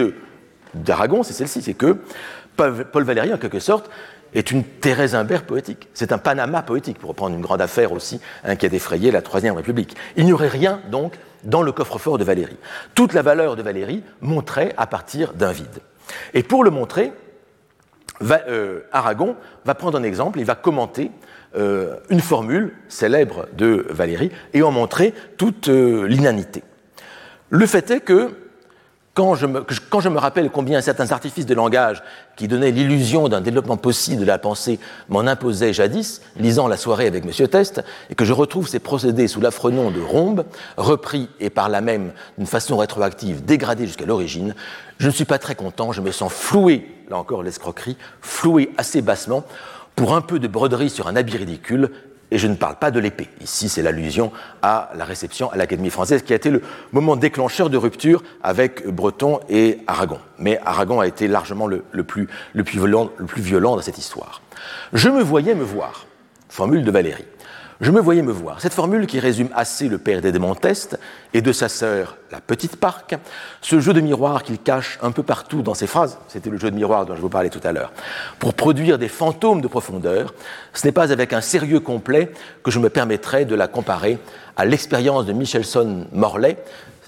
d'Aragon, 0.73 1.23
c'est 1.23 1.33
celle-ci, 1.33 1.61
c'est 1.61 1.73
que 1.73 1.97
Paul, 2.55 3.03
Valéry, 3.03 3.33
en 3.33 3.37
quelque 3.37 3.59
sorte, 3.59 3.89
est 4.33 4.51
une 4.51 4.63
Thérèse 4.63 5.15
Imbert 5.15 5.43
poétique. 5.43 5.87
C'est 5.93 6.11
un 6.11 6.17
Panama 6.17 6.61
poétique, 6.61 6.99
pour 6.99 7.09
reprendre 7.09 7.35
une 7.35 7.41
grande 7.41 7.61
affaire 7.61 7.91
aussi 7.91 8.19
hein, 8.43 8.55
qui 8.55 8.65
a 8.65 8.69
défrayé 8.69 9.11
la 9.11 9.21
Troisième 9.21 9.55
République. 9.55 9.95
Il 10.15 10.25
n'y 10.25 10.33
aurait 10.33 10.47
rien, 10.47 10.81
donc, 10.89 11.13
dans 11.43 11.61
le 11.61 11.71
coffre-fort 11.71 12.17
de 12.17 12.23
Valéry. 12.23 12.57
Toute 12.95 13.13
la 13.13 13.21
valeur 13.21 13.55
de 13.55 13.61
Valéry 13.61 14.03
montrait 14.21 14.73
à 14.77 14.87
partir 14.87 15.33
d'un 15.33 15.51
vide. 15.51 15.79
Et 16.33 16.43
pour 16.43 16.63
le 16.63 16.69
montrer, 16.69 17.11
euh, 18.21 18.81
Aragon 18.91 19.35
va 19.65 19.75
prendre 19.75 19.97
un 19.97 20.03
exemple, 20.03 20.39
il 20.39 20.45
va 20.45 20.55
commenter 20.55 21.11
euh, 21.55 21.97
une 22.09 22.21
formule 22.21 22.73
célèbre 22.87 23.47
de 23.55 23.85
Valérie 23.89 24.31
et 24.53 24.63
en 24.63 24.71
montrer 24.71 25.13
toute 25.37 25.69
euh, 25.69 26.07
l'inanité. 26.07 26.63
Le 27.49 27.65
fait 27.65 27.91
est 27.91 27.99
que 27.99 28.31
quand 29.13 29.35
je, 29.35 29.45
me, 29.45 30.17
rappelle 30.17 30.49
combien 30.49 30.81
certains 30.81 31.11
artifices 31.11 31.45
de 31.45 31.53
langage 31.53 32.01
qui 32.35 32.47
donnaient 32.47 32.71
l'illusion 32.71 33.29
d'un 33.29 33.41
développement 33.41 33.77
possible 33.77 34.21
de 34.21 34.25
la 34.25 34.39
pensée 34.39 34.79
m'en 35.07 35.19
imposaient 35.19 35.71
jadis, 35.71 36.21
lisant 36.35 36.67
la 36.67 36.77
soirée 36.77 37.05
avec 37.05 37.23
M. 37.23 37.47
Test, 37.47 37.83
et 38.09 38.15
que 38.15 38.25
je 38.25 38.33
retrouve 38.33 38.67
ces 38.67 38.79
procédés 38.79 39.27
sous 39.27 39.39
l'affreux 39.39 39.71
nom 39.71 39.91
de 39.91 40.01
Rombe, 40.01 40.45
repris 40.77 41.29
et 41.39 41.51
par 41.51 41.69
là 41.69 41.81
même 41.81 42.11
d'une 42.39 42.47
façon 42.47 42.75
rétroactive 42.75 43.45
dégradée 43.45 43.85
jusqu'à 43.85 44.07
l'origine, 44.07 44.55
je 44.97 45.07
ne 45.07 45.13
suis 45.13 45.25
pas 45.25 45.37
très 45.37 45.53
content, 45.53 45.91
je 45.91 46.01
me 46.01 46.11
sens 46.11 46.33
floué, 46.33 46.89
là 47.09 47.17
encore 47.17 47.43
l'escroquerie, 47.43 47.97
floué 48.21 48.71
assez 48.77 49.03
bassement 49.03 49.43
pour 49.95 50.15
un 50.15 50.21
peu 50.21 50.39
de 50.39 50.47
broderie 50.47 50.89
sur 50.89 51.07
un 51.07 51.15
habit 51.15 51.37
ridicule 51.37 51.91
et 52.33 52.39
je 52.39 52.47
ne 52.47 52.55
parle 52.55 52.77
pas 52.77 52.89
de 52.89 52.99
l'épée. 52.99 53.29
Ici, 53.41 53.69
c'est 53.69 53.83
l'allusion 53.83 54.31
à 54.63 54.89
la 54.95 55.05
réception 55.05 55.51
à 55.51 55.55
l'Académie 55.55 55.91
française 55.91 56.23
qui 56.23 56.33
a 56.33 56.35
été 56.35 56.49
le 56.49 56.63
moment 56.91 57.15
déclencheur 57.15 57.69
de 57.69 57.77
rupture 57.77 58.23
avec 58.41 58.87
Breton 58.87 59.39
et 59.49 59.77
Aragon. 59.85 60.19
Mais 60.39 60.59
Aragon 60.65 60.99
a 60.99 61.05
été 61.05 61.27
largement 61.27 61.67
le, 61.67 61.83
plus, 62.03 62.27
le 62.53 62.63
plus 62.63 63.41
violent 63.41 63.75
dans 63.75 63.81
cette 63.83 63.99
histoire. 63.99 64.41
Je 64.93 65.09
me 65.09 65.21
voyais 65.21 65.53
me 65.53 65.63
voir, 65.63 66.07
formule 66.49 66.83
de 66.83 66.89
Valérie. 66.89 67.25
Je 67.83 67.91
me 67.91 67.99
voyais 67.99 68.21
me 68.21 68.31
voir. 68.31 68.61
Cette 68.61 68.73
formule 68.73 69.07
qui 69.07 69.19
résume 69.19 69.49
assez 69.53 69.89
le 69.89 69.97
père 69.97 70.21
d'Edmond 70.21 70.55
Test 70.55 70.97
et 71.33 71.41
de 71.41 71.51
sa 71.51 71.67
sœur, 71.67 72.15
la 72.31 72.39
petite 72.39 72.77
Parc, 72.77 73.17
ce 73.59 73.81
jeu 73.81 73.91
de 73.91 73.99
miroir 73.99 74.43
qu'il 74.43 74.57
cache 74.57 74.97
un 75.01 75.11
peu 75.11 75.21
partout 75.21 75.61
dans 75.61 75.73
ses 75.73 75.85
phrases, 75.85 76.17
c'était 76.29 76.49
le 76.49 76.57
jeu 76.57 76.71
de 76.71 76.77
miroir 76.77 77.05
dont 77.05 77.13
je 77.13 77.19
vous 77.19 77.27
parlais 77.27 77.49
tout 77.49 77.59
à 77.61 77.73
l'heure, 77.73 77.91
pour 78.39 78.53
produire 78.53 78.97
des 78.97 79.09
fantômes 79.09 79.59
de 79.59 79.67
profondeur, 79.67 80.33
ce 80.73 80.87
n'est 80.87 80.93
pas 80.93 81.11
avec 81.11 81.33
un 81.33 81.41
sérieux 81.41 81.81
complet 81.81 82.31
que 82.63 82.71
je 82.71 82.79
me 82.79 82.89
permettrai 82.89 83.43
de 83.43 83.53
la 83.53 83.67
comparer 83.67 84.17
à 84.55 84.63
l'expérience 84.63 85.25
de 85.25 85.33
Michelson 85.33 86.07
Morley, 86.13 86.55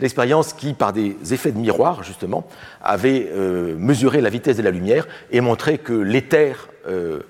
l'expérience 0.01 0.51
qui, 0.51 0.73
par 0.73 0.91
des 0.91 1.15
effets 1.31 1.53
de 1.53 1.57
miroir, 1.57 2.03
justement, 2.03 2.49
avait 2.83 3.29
euh, 3.31 3.77
mesuré 3.77 4.19
la 4.19 4.29
vitesse 4.29 4.57
de 4.57 4.63
la 4.63 4.71
lumière 4.71 5.07
et 5.31 5.39
montré 5.39 5.77
que 5.77 5.93
l'éther 5.93 6.67
euh, 6.89 7.21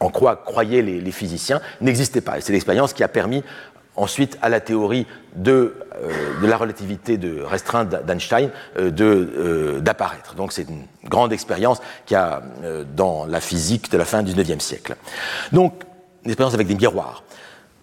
en 0.00 0.08
quoi 0.10 0.36
croyaient 0.36 0.82
les, 0.82 1.12
physiciens, 1.12 1.60
n'existait 1.80 2.22
pas. 2.22 2.38
Et 2.38 2.40
c'est 2.40 2.52
l'expérience 2.52 2.92
qui 2.92 3.04
a 3.04 3.08
permis 3.08 3.44
ensuite 3.96 4.38
à 4.40 4.48
la 4.48 4.60
théorie 4.60 5.06
de, 5.36 5.74
euh, 6.02 6.10
la 6.42 6.56
relativité 6.56 7.18
de 7.18 7.42
restreinte 7.42 7.90
d'Einstein 8.06 8.50
euh, 8.78 8.90
euh, 9.00 9.80
d'apparaître. 9.80 10.34
Donc 10.34 10.52
c'est 10.52 10.62
une 10.62 10.84
grande 11.04 11.32
expérience 11.32 11.80
qui 12.06 12.14
a 12.14 12.42
dans 12.96 13.26
la 13.26 13.40
physique 13.40 13.90
de 13.90 13.98
la 13.98 14.04
fin 14.04 14.22
du 14.22 14.32
XIXe 14.32 14.64
siècle. 14.64 14.96
Donc 15.52 15.82
une 16.24 16.30
expérience 16.30 16.54
avec 16.54 16.66
des 16.66 16.74
miroirs 16.74 17.22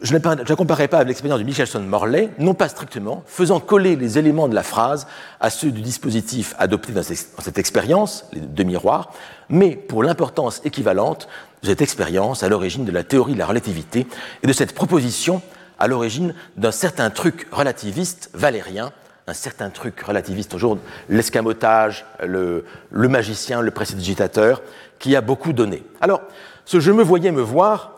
je 0.01 0.13
ne 0.13 0.20
la 0.20 0.55
comparais 0.55 0.88
pas 0.88 0.97
avec 0.97 1.07
l'expérience 1.07 1.39
de 1.39 1.45
Michelson-Morley, 1.45 2.30
non 2.38 2.53
pas 2.53 2.70
strictement, 2.70 3.24
faisant 3.26 3.59
coller 3.59 3.95
les 3.95 4.20
éléments 4.20 4.47
de 4.47 4.53
la 4.53 4.61
phrase 4.61 5.07
à 5.39 5.49
ceux 5.49 5.72
du 5.72 5.82
dispositif 5.82 6.53
adopté 6.59 6.93
dans 6.93 7.01
cette 7.01 7.57
expérience, 7.57 8.26
les 8.32 8.41
deux 8.41 8.63
miroirs, 8.63 9.11
mais 9.50 9.76
pour 9.76 10.04
l'importance 10.04 10.62
équivalente 10.66 11.28
de 11.64 11.68
cette 11.68 11.82
expérience 11.82 12.43
à 12.43 12.50
l'origine 12.50 12.86
de 12.86 12.91
la 12.91 13.04
théorie 13.04 13.34
de 13.34 13.39
la 13.39 13.45
relativité 13.45 14.08
et 14.43 14.48
de 14.48 14.54
cette 14.54 14.74
proposition 14.74 15.41
à 15.80 15.88
l'origine 15.88 16.34
d'un 16.56 16.72
certain 16.72 17.10
truc 17.10 17.48
relativiste 17.52 18.30
valérien, 18.34 18.91
un 19.28 19.34
certain 19.34 19.70
truc 19.70 20.02
relativiste 20.02 20.54
aujourd'hui, 20.54 20.84
l'escamotage, 21.10 22.06
le, 22.24 22.64
magicien, 22.91 23.62
le 23.62 23.72
précédigitateur, 23.72 24.62
qui 25.00 25.16
a 25.16 25.22
beaucoup 25.22 25.54
donné. 25.54 25.84
Alors, 26.02 26.22
ce 26.66 26.80
je 26.80 26.91
me 26.91 27.04
voyais 27.04 27.32
me 27.32 27.41
voir, 27.41 27.91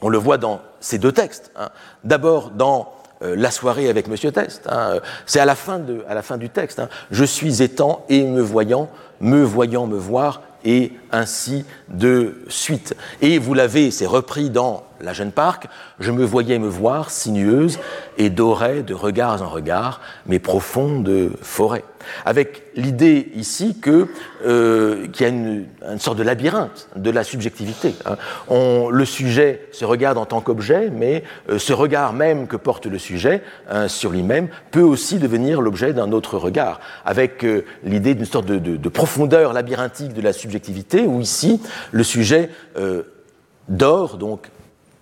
on 0.00 0.08
le 0.08 0.18
voit 0.18 0.38
dans 0.38 0.60
ces 0.80 0.98
deux 0.98 1.12
textes. 1.12 1.52
Hein. 1.56 1.70
D'abord 2.02 2.50
dans 2.50 2.92
la 3.20 3.50
soirée 3.50 3.88
avec 3.88 4.08
Monsieur 4.08 4.32
Test. 4.32 4.66
Hein. 4.68 5.00
C'est 5.24 5.40
à, 5.40 5.44
la 5.44 5.54
fin 5.54 5.80
à 6.08 6.14
la 6.14 6.22
fin 6.22 6.36
du 6.36 6.50
texte. 6.50 6.78
Hein. 6.78 6.88
Je 7.10 7.24
suis 7.24 7.62
étant 7.62 8.04
et 8.08 8.24
me 8.24 8.42
voyant, 8.42 8.90
me 9.20 9.42
voyant 9.42 9.86
me 9.86 9.96
voir, 9.96 10.42
et 10.64 10.92
ainsi 11.14 11.64
de 11.88 12.34
suite. 12.48 12.94
Et 13.22 13.38
vous 13.38 13.54
l'avez, 13.54 13.90
c'est 13.90 14.06
repris 14.06 14.50
dans 14.50 14.84
La 15.00 15.12
Jeune 15.12 15.32
Parc, 15.32 15.68
je 16.00 16.10
me 16.10 16.24
voyais 16.24 16.58
me 16.58 16.68
voir, 16.68 17.10
sinueuse, 17.10 17.78
et 18.18 18.30
dorais 18.30 18.82
de 18.82 18.94
regards 18.94 19.42
en 19.42 19.48
regards 19.48 20.00
mes 20.26 20.40
profondes 20.40 21.30
forêts. 21.40 21.84
Avec 22.24 22.64
l'idée 22.76 23.30
ici 23.34 23.78
que 23.80 24.08
euh, 24.44 25.06
qu'il 25.08 25.26
y 25.26 25.28
a 25.28 25.32
une, 25.32 25.66
sorte 25.98 26.18
de 26.18 26.22
labyrinthe 26.22 26.88
de 26.96 27.10
la 27.10 27.24
subjectivité. 27.24 27.94
Hein. 28.04 28.16
Le 28.90 29.04
sujet 29.04 29.68
se 29.72 29.84
regarde 29.84 30.18
en 30.18 30.26
tant 30.26 30.40
qu'objet, 30.40 30.90
mais 30.90 31.24
euh, 31.48 31.58
ce 31.58 31.72
regard 31.72 32.12
même 32.12 32.46
que 32.46 32.56
porte 32.56 32.86
le 32.86 32.98
sujet 32.98 33.42
hein, 33.70 33.88
sur 33.88 34.10
lui-même 34.10 34.48
peut 34.70 34.82
aussi 34.82 35.18
devenir 35.18 35.60
l'objet 35.60 35.92
d'un 35.92 36.12
autre 36.12 36.36
regard, 36.36 36.80
avec 37.04 37.44
euh, 37.44 37.64
l'idée 37.84 38.14
d'une 38.14 38.24
sorte 38.24 38.46
de, 38.46 38.88
profondeur 38.88 39.52
labyrinthique 39.52 40.12
de 40.12 40.20
la 40.20 40.32
subjectivité, 40.32 41.03
où 41.06 41.20
ici 41.20 41.60
le 41.92 42.02
sujet 42.02 42.50
dort, 43.68 44.16
donc 44.16 44.50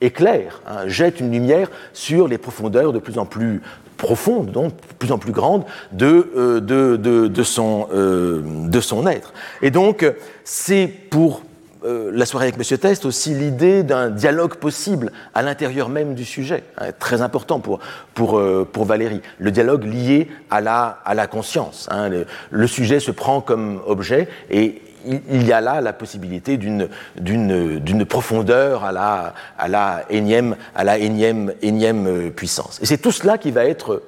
éclaire, 0.03 0.61
hein, 0.67 0.87
jette 0.87 1.21
une 1.21 1.31
lumière 1.33 1.71
sur 1.93 2.29
les 2.29 2.39
profondeurs 2.39 2.93
de 2.93 2.99
plus 2.99 3.19
en 3.19 3.25
plus 3.25 3.63
profondes, 3.97 4.51
donc 4.51 4.75
plus 4.99 5.13
en 5.13 5.19
plus 5.19 5.33
grandes, 5.33 5.65
de, 5.93 6.33
euh, 6.37 6.61
de, 6.61 6.97
de, 7.29 7.43
son, 7.45 7.87
euh, 7.95 8.43
de 8.67 8.81
son 8.81 9.07
être. 9.07 9.33
Et 9.63 9.71
donc, 9.71 10.05
c'est 10.43 10.89
pour 10.89 11.43
euh, 11.85 12.11
la 12.13 12.27
soirée 12.27 12.47
avec 12.47 12.59
Monsieur 12.59 12.79
Test 12.79 13.05
aussi 13.05 13.33
l'idée 13.33 13.85
d'un 13.85 14.11
dialogue 14.11 14.57
possible 14.57 15.13
à 15.35 15.43
l'intérieur 15.43 15.89
même 15.89 16.15
du 16.15 16.25
sujet, 16.25 16.65
hein, 16.79 16.89
très 16.99 17.23
important 17.23 17.61
pour, 17.61 17.79
pour, 18.15 18.43
pour 18.73 18.85
Valérie. 18.85 19.23
Le 19.39 19.53
dialogue 19.53 19.85
lié 19.85 20.29
à 20.51 20.61
la, 20.61 20.99
à 21.05 21.15
la 21.15 21.29
conscience. 21.29 21.89
Hein. 21.91 22.09
le, 22.09 22.27
le, 22.51 22.67
sujet 22.67 22.99
se 22.99 23.13
prend 23.13 23.41
comme 23.41 23.81
objet 23.87 24.29
et 24.51 24.83
il 25.07 25.47
y 25.47 25.53
a 25.53 25.61
là 25.61 25.81
la 25.81 25.93
possibilité 25.93 26.57
d'une 26.57 28.05
profondeur 28.07 28.85
à 28.85 28.93
la, 28.93 29.35
à 29.59 29.69
la 29.69 30.05
énième, 30.11 30.57
à 30.75 30.85
la 30.85 30.99
énième, 30.99 31.53
énième 31.63 32.07
euh, 32.07 32.31
puissance. 32.31 32.79
Et 32.83 32.87
c'est 32.87 32.99
tout 32.99 33.13
cela 33.13 33.39
qui 33.39 33.51
va 33.51 33.65
être, 33.65 34.03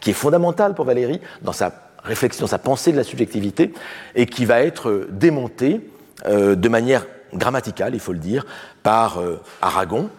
qui 0.00 0.10
est 0.10 0.14
fondamental 0.14 0.74
pour 0.74 0.84
Valérie 0.84 1.20
dans 1.42 1.52
sa 1.52 1.72
réflexion, 2.02 2.46
sa 2.46 2.58
pensée 2.58 2.92
de 2.92 2.96
la 2.96 3.04
subjectivité, 3.04 3.72
et 4.14 4.26
qui 4.26 4.44
va 4.44 4.62
être 4.62 5.06
démonté 5.10 5.80
euh, 6.26 6.54
de 6.54 6.68
manière 6.68 7.06
grammaticale, 7.34 7.94
il 7.94 8.00
faut 8.00 8.12
le 8.12 8.18
dire, 8.18 8.46
par 8.82 9.20
euh, 9.20 9.40
Aragon, 9.62 10.10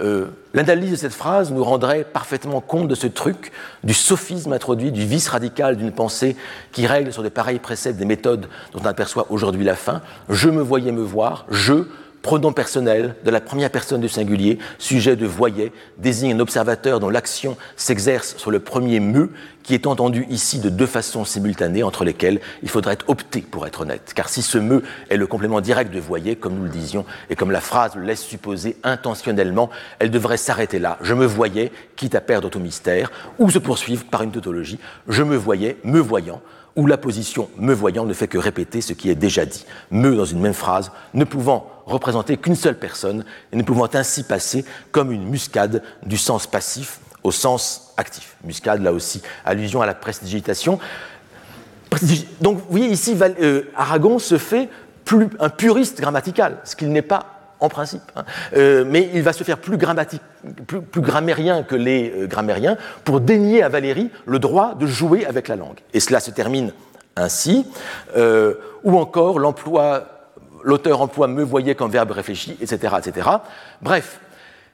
euh, 0.00 0.26
l'analyse 0.54 0.92
de 0.92 0.96
cette 0.96 1.12
phrase 1.12 1.52
nous 1.52 1.64
rendrait 1.64 2.04
parfaitement 2.04 2.60
compte 2.60 2.88
de 2.88 2.94
ce 2.94 3.06
truc, 3.06 3.52
du 3.84 3.94
sophisme 3.94 4.52
introduit, 4.52 4.92
du 4.92 5.04
vice 5.04 5.28
radical 5.28 5.76
d'une 5.76 5.92
pensée 5.92 6.36
qui 6.72 6.86
règle 6.86 7.12
sur 7.12 7.22
des 7.22 7.30
pareils 7.30 7.58
préceptes 7.58 7.98
des 7.98 8.04
méthodes 8.04 8.48
dont 8.72 8.80
on 8.82 8.86
aperçoit 8.86 9.26
aujourd'hui 9.30 9.64
la 9.64 9.76
fin. 9.76 10.00
Je 10.28 10.48
me 10.48 10.62
voyais 10.62 10.92
me 10.92 11.02
voir, 11.02 11.46
je, 11.50 11.84
pronom 12.22 12.52
personnel 12.52 13.14
de 13.24 13.30
la 13.30 13.40
première 13.40 13.70
personne 13.70 14.00
du 14.00 14.08
singulier, 14.08 14.58
sujet 14.78 15.16
de 15.16 15.26
voyait, 15.26 15.72
désigne 15.98 16.34
un 16.34 16.40
observateur 16.40 17.00
dont 17.00 17.10
l'action 17.10 17.56
s'exerce 17.76 18.36
sur 18.36 18.50
le 18.50 18.60
premier 18.60 19.00
me, 19.00 19.30
qui 19.62 19.74
est 19.74 19.86
entendu 19.86 20.26
ici 20.30 20.60
de 20.60 20.70
deux 20.70 20.86
façons 20.86 21.24
simultanées 21.24 21.82
entre 21.82 22.04
lesquelles 22.04 22.40
il 22.62 22.70
faudrait 22.70 22.96
opter 23.06 23.42
pour 23.42 23.66
être 23.66 23.82
honnête. 23.82 24.12
Car 24.14 24.28
si 24.30 24.40
ce 24.40 24.56
me 24.56 24.82
est 25.10 25.16
le 25.16 25.26
complément 25.26 25.60
direct 25.60 25.92
de 25.92 26.00
voyait, 26.00 26.36
comme 26.36 26.54
nous 26.54 26.64
le 26.64 26.70
disions, 26.70 27.04
et 27.28 27.36
comme 27.36 27.50
la 27.50 27.60
phrase 27.60 27.94
le 27.94 28.02
laisse 28.02 28.22
supposer 28.22 28.76
intentionnellement, 28.82 29.68
elle 29.98 30.10
devrait 30.10 30.38
s'arrêter 30.38 30.78
là. 30.78 30.96
Je 31.02 31.12
me 31.12 31.26
voyais, 31.26 31.70
quitte 31.96 32.14
à 32.14 32.22
perdre 32.22 32.48
tout 32.48 32.60
mystère, 32.60 33.12
ou 33.38 33.50
se 33.50 33.58
poursuivre 33.58 34.04
par 34.06 34.22
une 34.22 34.30
tautologie. 34.30 34.78
Je 35.06 35.22
me 35.22 35.36
voyais, 35.36 35.76
me 35.84 36.00
voyant, 36.00 36.40
où 36.78 36.86
la 36.86 36.96
position 36.96 37.50
me 37.58 37.74
voyant 37.74 38.04
ne 38.04 38.14
fait 38.14 38.28
que 38.28 38.38
répéter 38.38 38.80
ce 38.80 38.92
qui 38.92 39.10
est 39.10 39.16
déjà 39.16 39.44
dit. 39.44 39.66
Me 39.90 40.14
dans 40.14 40.24
une 40.24 40.40
même 40.40 40.54
phrase, 40.54 40.92
ne 41.12 41.24
pouvant 41.24 41.68
représenter 41.86 42.36
qu'une 42.36 42.54
seule 42.54 42.78
personne 42.78 43.24
et 43.52 43.56
ne 43.56 43.64
pouvant 43.64 43.88
ainsi 43.94 44.22
passer 44.22 44.64
comme 44.92 45.10
une 45.10 45.28
muscade 45.28 45.82
du 46.06 46.16
sens 46.16 46.46
passif 46.46 47.00
au 47.24 47.32
sens 47.32 47.92
actif. 47.96 48.36
Muscade, 48.44 48.80
là 48.80 48.92
aussi, 48.92 49.22
allusion 49.44 49.82
à 49.82 49.86
la 49.86 49.94
prestidigitation. 49.94 50.78
Donc, 52.40 52.58
vous 52.58 52.66
voyez, 52.70 52.86
ici, 52.86 53.16
euh, 53.40 53.62
Aragon 53.74 54.20
se 54.20 54.38
fait 54.38 54.68
un 55.40 55.48
puriste 55.48 56.00
grammatical, 56.00 56.58
ce 56.62 56.76
qu'il 56.76 56.92
n'est 56.92 57.02
pas 57.02 57.37
en 57.60 57.68
principe. 57.68 58.02
Hein. 58.16 58.24
Euh, 58.56 58.84
mais 58.86 59.10
il 59.14 59.22
va 59.22 59.32
se 59.32 59.44
faire 59.44 59.58
plus, 59.58 59.76
grammairien 59.76 61.62
que 61.62 61.74
les 61.74 62.12
euh, 62.16 62.26
grammairiens 62.26 62.76
pour 63.04 63.20
dénier 63.20 63.62
à 63.62 63.68
Valérie 63.68 64.10
le 64.26 64.38
droit 64.38 64.74
de 64.74 64.86
jouer 64.86 65.26
avec 65.26 65.48
la 65.48 65.56
langue. 65.56 65.78
Et 65.92 66.00
cela 66.00 66.20
se 66.20 66.30
termine 66.30 66.72
ainsi, 67.16 67.66
ou 68.84 68.96
encore 68.96 69.40
l'auteur 69.40 71.00
emploie 71.00 71.26
me 71.26 71.42
voyait 71.42 71.74
comme 71.74 71.90
verbe 71.90 72.12
réfléchi, 72.12 72.56
etc., 72.60 72.94
etc. 73.00 73.28
Bref, 73.82 74.20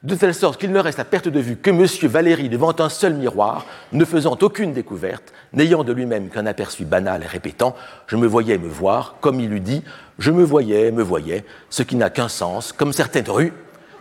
de 0.05 0.15
telle 0.15 0.35
sorte 0.35 0.61
qu'il 0.61 0.71
ne 0.71 0.79
reste 0.79 1.01
à 1.01 1.05
perte 1.05 1.29
de 1.29 1.41
vue 1.41 1.57
que 1.57 1.71
M. 1.71 1.87
Valéry 2.11 2.51
devant 2.51 2.79
un 2.79 2.91
seul 2.91 3.15
miroir, 3.15 3.65
ne 3.93 4.05
faisant 4.05 4.37
aucune 4.43 4.75
découverte, 4.75 5.33
n'ayant 5.55 5.83
de 5.83 5.93
lui-même 5.93 6.29
qu'un 6.29 6.45
aperçu 6.45 6.85
banal 6.85 7.23
et 7.23 7.27
répétant 7.27 7.75
Je 8.07 8.17
me 8.17 8.27
voyais 8.27 8.59
me 8.59 8.69
voir, 8.69 9.17
comme 9.23 9.41
il 9.41 9.53
eût 9.53 9.61
dit 9.61 9.83
Je 10.19 10.31
me 10.31 10.45
voyais, 10.45 10.91
me 10.91 11.03
voyais, 11.03 11.45
ce 11.71 11.83
qui 11.83 11.97
n'a 11.97 12.11
qu'un 12.11 12.29
sens, 12.29 12.73
comme 12.73 12.93
certaines 12.93 13.29
rues, 13.29 13.53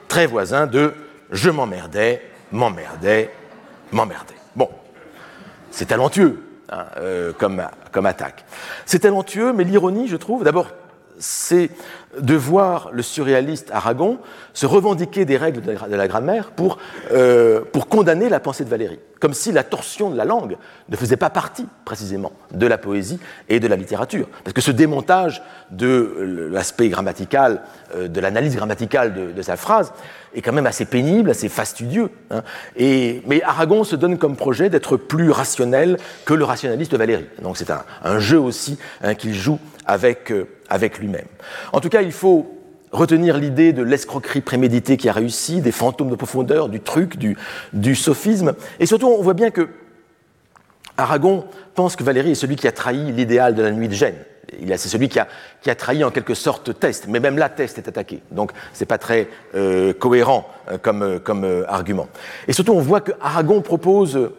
très 0.08 0.28
voisins 0.28 0.68
de 0.68 0.94
Je 1.32 1.50
m'emmerdais, 1.50 2.22
m'emmerdais, 2.52 3.32
m'emmerdais. 3.92 4.36
Bon, 4.56 4.70
c'est 5.72 5.88
talentueux 5.88 6.40
hein, 6.70 6.86
euh, 6.98 7.34
comme, 7.34 7.64
comme 7.92 8.06
attaque. 8.06 8.46
C'est 8.86 9.00
talentueux, 9.00 9.54
mais 9.54 9.64
l'ironie, 9.64 10.08
je 10.08 10.18
trouve, 10.18 10.44
d'abord 10.44 10.68
c'est 11.20 11.70
de 12.20 12.36
voir 12.36 12.90
le 12.92 13.02
surréaliste 13.02 13.72
Aragon 13.72 14.20
se 14.54 14.66
revendiquer 14.66 15.26
des 15.26 15.38
règles 15.38 15.62
de 15.62 15.96
la 15.96 16.08
grammaire 16.08 16.52
pour, 16.52 16.78
euh, 17.12 17.62
pour 17.72 17.88
condamner 17.88 18.30
la 18.30 18.40
pensée 18.40 18.64
de 18.64 18.70
Valérie, 18.70 19.00
comme 19.20 19.34
si 19.34 19.52
la 19.52 19.64
torsion 19.64 20.12
de 20.12 20.18
la 20.18 20.26
langue 20.26 20.58
ne 20.90 20.96
faisait 20.96 21.18
pas 21.18 21.30
partie 21.30 21.68
précisément 21.86 22.32
de 22.52 22.68
la 22.68 22.78
poésie 22.78 23.20
et 23.50 23.60
de 23.60 23.68
la 23.68 23.76
littérature. 23.76 24.28
Parce 24.44 24.54
que 24.54 24.62
ce 24.62 24.72
démontage 24.72 25.42
de 25.72 26.50
l'aspect 26.52 26.90
grammatical, 26.90 27.64
euh, 27.96 28.08
de 28.08 28.20
l'analyse 28.20 28.56
grammaticale 28.56 29.34
de, 29.34 29.42
sa 29.42 29.58
phrase, 29.58 29.92
est 30.36 30.42
quand 30.42 30.54
même 30.54 30.68
assez 30.68 30.86
pénible, 30.86 31.32
assez 31.32 31.50
fastidieux. 31.50 32.10
Hein. 32.30 32.44
Et, 32.76 33.22
mais 33.26 33.42
Aragon 33.44 33.84
se 33.84 33.96
donne 33.96 34.18
comme 34.18 34.36
projet 34.36 34.70
d'être 34.70 34.98
plus 34.98 35.32
rationnel 35.32 35.98
que 36.26 36.34
le 36.34 36.44
rationaliste 36.44 36.96
Valérie. 36.96 37.28
Donc 37.42 37.58
c'est 37.58 37.72
un, 37.72 38.20
jeu 38.20 38.40
aussi 38.40 38.78
hein, 39.02 39.16
qu'il 39.16 39.34
joue 39.34 39.60
avec... 39.86 40.32
Euh, 40.32 40.48
avec 40.74 40.98
lui-même. 40.98 41.28
En 41.72 41.80
tout 41.80 41.90
cas, 41.90 42.02
il 42.04 42.12
faut 42.12 42.54
retenir 42.94 43.38
l'idée 43.38 43.74
de 43.74 43.82
l'escroquerie 43.84 44.42
préméditée 44.42 44.98
qui 44.98 45.10
a 45.10 45.14
réussi, 45.14 45.62
des 45.62 45.72
fantômes 45.72 46.10
de 46.10 46.16
profondeur, 46.16 46.70
du 46.70 46.80
truc, 46.80 47.18
du, 47.18 47.96
sophisme. 47.96 48.54
Et 48.80 48.86
surtout, 48.86 49.08
on 49.08 49.22
voit 49.22 49.34
bien 49.34 49.50
que 49.50 49.68
Aragon 50.96 51.46
pense 51.74 51.96
que 51.96 52.04
Valérie 52.04 52.32
est 52.32 52.36
celui 52.36 52.56
qui 52.56 52.68
a 52.68 52.72
trahi 52.72 53.12
l'idéal 53.12 53.56
de 53.56 53.64
la 53.64 53.72
nuit 53.72 53.88
de 53.88 53.94
Gênes. 53.94 54.24
C'est 54.78 54.90
celui 54.90 55.10
qui 55.10 55.18
a, 55.18 55.28
qui 55.62 55.72
a, 55.72 55.76
trahi 55.76 56.04
en 56.04 56.12
quelque 56.12 56.36
sorte 56.36 56.80
Test, 56.80 57.08
mais 57.08 57.20
même 57.20 57.40
là, 57.40 57.50
Test 57.50 57.80
est 57.80 57.88
attaqué. 57.88 58.22
Donc, 58.30 58.52
c'est 58.74 58.86
pas 58.86 59.00
très 59.00 59.28
euh, 59.56 59.94
cohérent 59.94 60.48
euh, 60.70 60.78
comme, 60.78 61.44
euh, 61.44 61.64
argument. 61.68 62.08
Et 62.48 62.54
surtout, 62.54 62.74
on 62.74 62.82
voit 62.82 63.02
que 63.02 63.14
Aragon 63.20 63.62
propose 63.62 64.30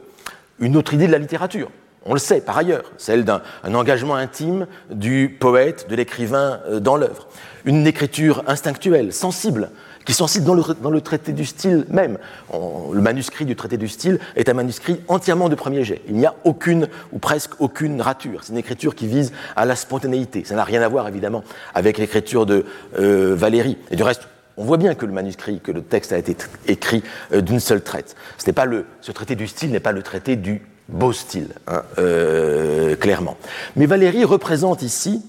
une 0.61 0.77
autre 0.77 0.95
idée 0.95 1.09
de 1.09 1.13
la 1.13 1.19
littérature. 1.19 1.71
On 2.07 2.13
le 2.13 2.19
sait 2.19 2.41
par 2.41 2.59
ailleurs, 2.59 2.93
celle 2.99 3.25
d'un 3.25 3.41
engagement 3.65 4.15
intime 4.15 4.67
du 4.91 5.35
poète, 5.41 5.89
de 5.89 5.97
l'écrivain 5.97 6.61
euh, 6.69 6.81
dans 6.81 6.97
l'œuvre. 6.97 7.29
Une 7.65 7.87
écriture 7.87 8.45
instinctuelle, 8.47 9.13
sensible, 9.13 9.71
qui 10.05 10.13
est 10.13 10.15
sensible 10.15 10.45
dans 10.45 10.91
le, 10.91 11.01
traité 11.01 11.33
du 11.33 11.47
style 11.47 11.87
même. 11.89 12.19
le 12.53 13.01
manuscrit 13.01 13.47
du 13.47 13.57
traité 13.57 13.79
du 13.79 13.89
style 13.89 14.19
est 14.37 14.51
un 14.51 14.53
manuscrit 14.53 15.01
entièrement 15.09 15.49
de 15.49 15.55
premier 15.55 15.83
jet. 15.83 16.03
Il 16.09 16.17
n'y 16.17 16.27
a 16.27 16.35
aucune 16.45 16.89
ou 17.13 17.19
presque 17.19 17.53
aucune 17.59 18.03
rature. 18.03 18.41
C'est 18.43 18.53
une 18.53 18.59
écriture 18.59 18.95
qui 18.95 19.07
vise 19.07 19.33
à 19.57 19.65
la 19.65 19.77
spontanéité. 19.77 20.45
Ça 20.45 20.57
n'a 20.57 20.65
rien 20.65 20.83
à 20.83 20.89
voir 20.89 21.09
évidemment 21.09 21.43
avec 21.75 21.97
l'écriture 21.97 22.45
de 22.45 22.67
euh, 22.99 23.35
Valérie. 23.35 23.79
Et 23.91 23.97
du 23.97 24.03
reste, 24.03 24.29
on 24.59 24.65
voit 24.65 24.77
bien 24.77 24.95
que 24.95 25.07
le 25.07 25.13
manuscrit, 25.13 25.61
que 25.61 25.73
le 25.73 25.81
texte 25.81 26.13
a 26.13 26.19
été 26.19 26.37
écrit 26.67 27.03
euh, 27.33 27.41
d'une 27.41 27.61
seule 27.61 27.81
traite. 27.81 28.15
Ce 28.37 29.11
traité 29.13 29.37
du 29.37 29.47
style 29.47 29.71
n'est 29.71 29.81
pas 29.81 29.93
le 29.93 30.03
traité 30.03 30.37
du 30.37 30.61
beau 30.89 31.13
style, 31.13 31.49
hein, 31.67 31.83
euh, 31.99 32.97
clairement. 32.97 33.37
Mais 33.77 33.87
Valérie 33.87 34.25
représente 34.25 34.83
ici 34.83 35.23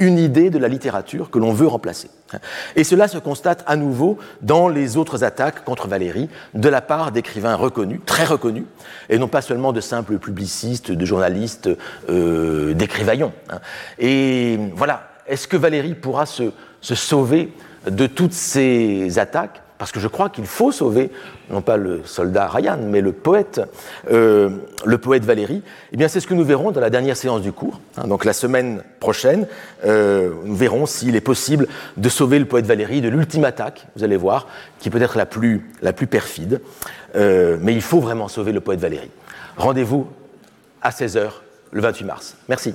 une 0.00 0.18
idée 0.18 0.48
de 0.48 0.58
la 0.58 0.68
littérature 0.68 1.30
que 1.30 1.38
l'on 1.38 1.52
veut 1.52 1.66
remplacer. 1.66 2.10
Et 2.74 2.84
cela 2.84 3.06
se 3.06 3.18
constate 3.18 3.62
à 3.66 3.76
nouveau 3.76 4.18
dans 4.40 4.68
les 4.68 4.96
autres 4.96 5.24
attaques 5.24 5.62
contre 5.64 5.88
Valérie 5.88 6.30
de 6.54 6.68
la 6.68 6.80
part 6.80 7.12
d'écrivains 7.12 7.54
reconnus, 7.54 8.00
très 8.06 8.24
reconnus, 8.24 8.64
et 9.10 9.18
non 9.18 9.28
pas 9.28 9.42
seulement 9.42 9.72
de 9.72 9.80
simples 9.80 10.18
publicistes, 10.18 10.90
de 10.90 11.04
journalistes, 11.04 11.68
euh, 12.08 12.72
d'écrivaillons. 12.72 13.32
Hein. 13.50 13.60
Et 13.98 14.58
voilà, 14.74 15.10
est-ce 15.26 15.46
que 15.46 15.58
Valérie 15.58 15.94
pourra 15.94 16.24
se, 16.24 16.52
se 16.80 16.94
sauver 16.94 17.52
de 17.86 18.06
toutes 18.06 18.32
ces 18.32 19.18
attaques? 19.18 19.60
Parce 19.80 19.92
que 19.92 19.98
je 19.98 20.08
crois 20.08 20.28
qu'il 20.28 20.44
faut 20.44 20.72
sauver, 20.72 21.10
non 21.48 21.62
pas 21.62 21.78
le 21.78 22.02
soldat 22.04 22.48
Ryan, 22.48 22.78
mais 22.82 23.00
le 23.00 23.12
poète, 23.12 23.62
euh, 24.12 24.50
le 24.84 24.98
poète 24.98 25.24
Valérie, 25.24 25.62
eh 25.90 25.96
bien 25.96 26.06
c'est 26.06 26.20
ce 26.20 26.26
que 26.26 26.34
nous 26.34 26.44
verrons 26.44 26.70
dans 26.70 26.82
la 26.82 26.90
dernière 26.90 27.16
séance 27.16 27.40
du 27.40 27.50
cours. 27.50 27.80
Hein. 27.96 28.06
donc 28.06 28.26
la 28.26 28.34
semaine 28.34 28.82
prochaine, 29.00 29.46
euh, 29.86 30.34
nous 30.44 30.54
verrons 30.54 30.84
s'il 30.84 31.16
est 31.16 31.22
possible 31.22 31.66
de 31.96 32.08
sauver 32.10 32.38
le 32.38 32.44
poète 32.44 32.66
Valérie 32.66 33.00
de 33.00 33.08
l'ultime 33.08 33.44
attaque, 33.44 33.86
vous 33.96 34.04
allez 34.04 34.18
voir, 34.18 34.48
qui 34.80 34.90
peut 34.90 35.00
être 35.00 35.16
la 35.16 35.24
plus, 35.24 35.66
la 35.80 35.94
plus 35.94 36.06
perfide. 36.06 36.60
Euh, 37.16 37.56
mais 37.58 37.72
il 37.72 37.82
faut 37.82 38.00
vraiment 38.00 38.28
sauver 38.28 38.52
le 38.52 38.60
poète 38.60 38.80
Valérie. 38.80 39.10
Rendez-vous 39.56 40.08
à 40.82 40.90
16h 40.90 41.30
le 41.72 41.80
28 41.80 42.04
mars. 42.04 42.36
Merci. 42.50 42.74